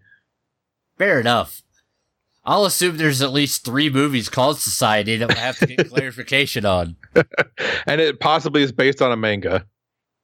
Fair 0.97 1.19
enough. 1.19 1.63
I'll 2.45 2.65
assume 2.65 2.97
there's 2.97 3.21
at 3.21 3.33
least 3.33 3.65
three 3.65 3.89
movies 3.89 4.29
called 4.29 4.59
Society 4.59 5.17
that 5.17 5.29
we'll 5.29 5.37
have 5.37 5.57
to 5.57 5.65
get 5.65 5.89
clarification 5.89 6.65
on. 6.65 6.95
and 7.87 7.99
it 7.99 8.19
possibly 8.19 8.61
is 8.61 8.71
based 8.71 9.01
on 9.01 9.11
a 9.11 9.17
manga. 9.17 9.65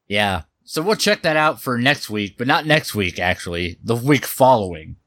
Yeah. 0.07 0.43
So 0.63 0.81
we'll 0.81 0.95
check 0.95 1.23
that 1.23 1.35
out 1.35 1.61
for 1.61 1.77
next 1.77 2.09
week, 2.09 2.37
but 2.37 2.47
not 2.47 2.65
next 2.65 2.93
week, 2.93 3.19
actually. 3.19 3.77
The 3.83 3.95
week 3.95 4.25
following. 4.25 4.97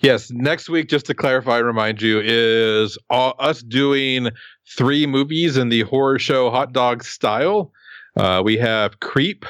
Yes, 0.00 0.30
next 0.30 0.68
week, 0.68 0.88
just 0.88 1.06
to 1.06 1.14
clarify, 1.14 1.58
remind 1.58 2.02
you, 2.02 2.20
is 2.22 2.98
all, 3.10 3.34
us 3.38 3.62
doing 3.62 4.30
three 4.76 5.06
movies 5.06 5.56
in 5.56 5.68
the 5.68 5.82
horror 5.82 6.18
show 6.18 6.50
hot 6.50 6.72
dog 6.72 7.04
style. 7.04 7.72
Uh, 8.16 8.42
we 8.44 8.56
have 8.56 9.00
Creep, 9.00 9.44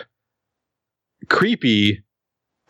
Creepy, 1.29 2.03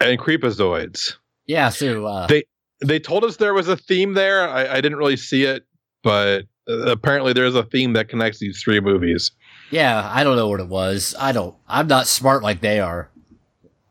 and 0.00 0.18
Creepazoids. 0.18 1.16
Yeah, 1.46 1.68
so 1.70 2.06
uh, 2.06 2.26
they 2.26 2.44
they 2.84 2.98
told 2.98 3.24
us 3.24 3.36
there 3.36 3.54
was 3.54 3.68
a 3.68 3.76
theme 3.76 4.14
there. 4.14 4.48
I, 4.48 4.74
I 4.76 4.80
didn't 4.80 4.98
really 4.98 5.16
see 5.16 5.44
it, 5.44 5.64
but 6.02 6.44
uh, 6.68 6.86
apparently 6.90 7.32
there's 7.32 7.54
a 7.54 7.62
theme 7.62 7.92
that 7.94 8.08
connects 8.08 8.38
these 8.38 8.62
three 8.62 8.80
movies. 8.80 9.30
Yeah, 9.70 10.08
I 10.12 10.24
don't 10.24 10.36
know 10.36 10.48
what 10.48 10.60
it 10.60 10.68
was. 10.68 11.14
I 11.18 11.32
don't. 11.32 11.56
I'm 11.68 11.86
not 11.86 12.06
smart 12.06 12.42
like 12.42 12.60
they 12.60 12.80
are. 12.80 13.10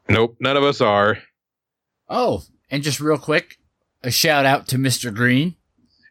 Nope, 0.08 0.38
none 0.40 0.58
of 0.58 0.64
us 0.64 0.82
are. 0.82 1.18
Oh, 2.08 2.44
and 2.70 2.84
just 2.84 3.00
real 3.00 3.18
quick, 3.18 3.58
a 4.04 4.12
shout 4.12 4.46
out 4.46 4.68
to 4.70 4.78
Mr. 4.78 5.14
Green. 5.14 5.56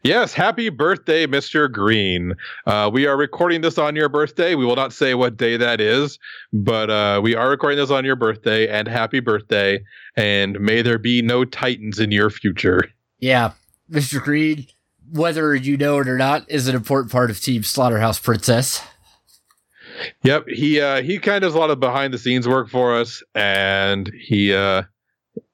Yes, 0.05 0.35
happy 0.35 0.69
birthday, 0.69 1.25
Mr. 1.25 1.69
Green. 1.69 2.35
Uh, 2.67 2.91
we 2.93 3.07
are 3.07 3.17
recording 3.17 3.61
this 3.61 3.79
on 3.79 3.95
your 3.95 4.07
birthday. 4.07 4.53
We 4.53 4.63
will 4.63 4.75
not 4.75 4.93
say 4.93 5.15
what 5.15 5.35
day 5.35 5.57
that 5.57 5.81
is, 5.81 6.19
but 6.53 6.91
uh, 6.91 7.21
we 7.23 7.33
are 7.33 7.49
recording 7.49 7.79
this 7.79 7.89
on 7.89 8.05
your 8.05 8.15
birthday, 8.15 8.67
and 8.67 8.87
happy 8.87 9.19
birthday. 9.19 9.83
And 10.15 10.59
may 10.59 10.83
there 10.83 10.99
be 10.99 11.23
no 11.23 11.43
Titans 11.43 11.97
in 11.97 12.11
your 12.11 12.29
future. 12.29 12.83
Yeah, 13.17 13.53
Mr. 13.89 14.21
Green, 14.21 14.67
whether 15.11 15.55
you 15.55 15.75
know 15.75 15.97
it 15.97 16.07
or 16.07 16.19
not, 16.19 16.47
is 16.51 16.67
an 16.67 16.75
important 16.75 17.11
part 17.11 17.31
of 17.31 17.41
Team 17.41 17.63
Slaughterhouse 17.63 18.19
Princess. 18.19 18.83
Yep, 20.21 20.49
he 20.49 20.79
uh, 20.79 21.01
he 21.01 21.17
kind 21.17 21.37
of 21.37 21.49
does 21.49 21.55
a 21.55 21.57
lot 21.57 21.71
of 21.71 21.79
behind 21.79 22.13
the 22.13 22.19
scenes 22.19 22.47
work 22.47 22.69
for 22.69 22.95
us, 22.95 23.23
and 23.33 24.11
he 24.13 24.53
uh, 24.53 24.83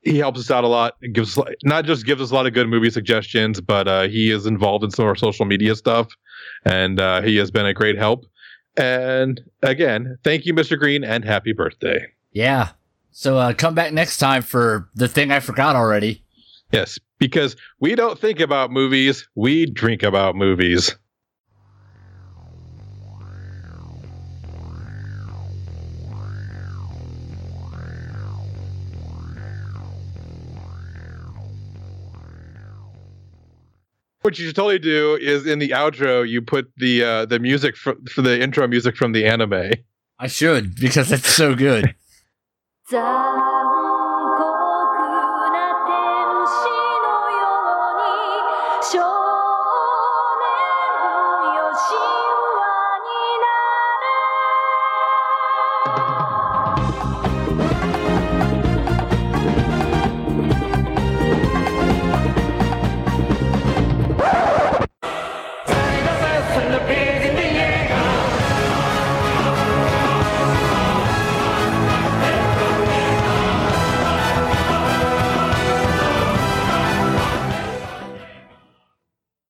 he 0.01 0.17
helps 0.17 0.39
us 0.39 0.51
out 0.51 0.63
a 0.63 0.67
lot. 0.67 0.95
Gives 1.13 1.37
not 1.63 1.85
just 1.85 2.05
gives 2.05 2.21
us 2.21 2.31
a 2.31 2.33
lot 2.33 2.47
of 2.47 2.53
good 2.53 2.67
movie 2.67 2.89
suggestions, 2.89 3.61
but 3.61 3.87
uh, 3.87 4.07
he 4.07 4.31
is 4.31 4.45
involved 4.45 4.83
in 4.83 4.91
some 4.91 5.05
of 5.05 5.09
our 5.09 5.15
social 5.15 5.45
media 5.45 5.75
stuff, 5.75 6.07
and 6.65 6.99
uh, 6.99 7.21
he 7.21 7.37
has 7.37 7.51
been 7.51 7.65
a 7.65 7.73
great 7.73 7.97
help. 7.97 8.25
And 8.77 9.41
again, 9.61 10.17
thank 10.23 10.45
you, 10.45 10.53
Mr. 10.53 10.77
Green, 10.77 11.03
and 11.03 11.25
happy 11.25 11.53
birthday. 11.53 12.07
Yeah. 12.31 12.69
So 13.11 13.37
uh, 13.37 13.53
come 13.53 13.75
back 13.75 13.91
next 13.93 14.17
time 14.17 14.41
for 14.41 14.89
the 14.95 15.07
thing 15.07 15.31
I 15.31 15.41
forgot 15.41 15.75
already. 15.75 16.23
Yes, 16.71 16.97
because 17.19 17.57
we 17.81 17.95
don't 17.95 18.17
think 18.17 18.39
about 18.39 18.71
movies, 18.71 19.27
we 19.35 19.65
drink 19.65 20.03
about 20.03 20.35
movies. 20.35 20.95
What 34.21 34.37
you 34.37 34.45
should 34.45 34.55
totally 34.55 34.79
do 34.79 35.15
is 35.15 35.47
in 35.47 35.59
the 35.59 35.69
outro, 35.69 36.27
you 36.27 36.41
put 36.41 36.71
the 36.77 37.03
uh, 37.03 37.25
the 37.25 37.39
music 37.39 37.75
for, 37.75 37.95
for 38.09 38.21
the 38.21 38.39
intro 38.39 38.67
music 38.67 38.95
from 38.95 39.13
the 39.13 39.25
anime. 39.25 39.71
I 40.19 40.27
should 40.27 40.75
because 40.75 41.11
it's 41.11 41.27
so 41.27 41.55
good. 41.55 41.95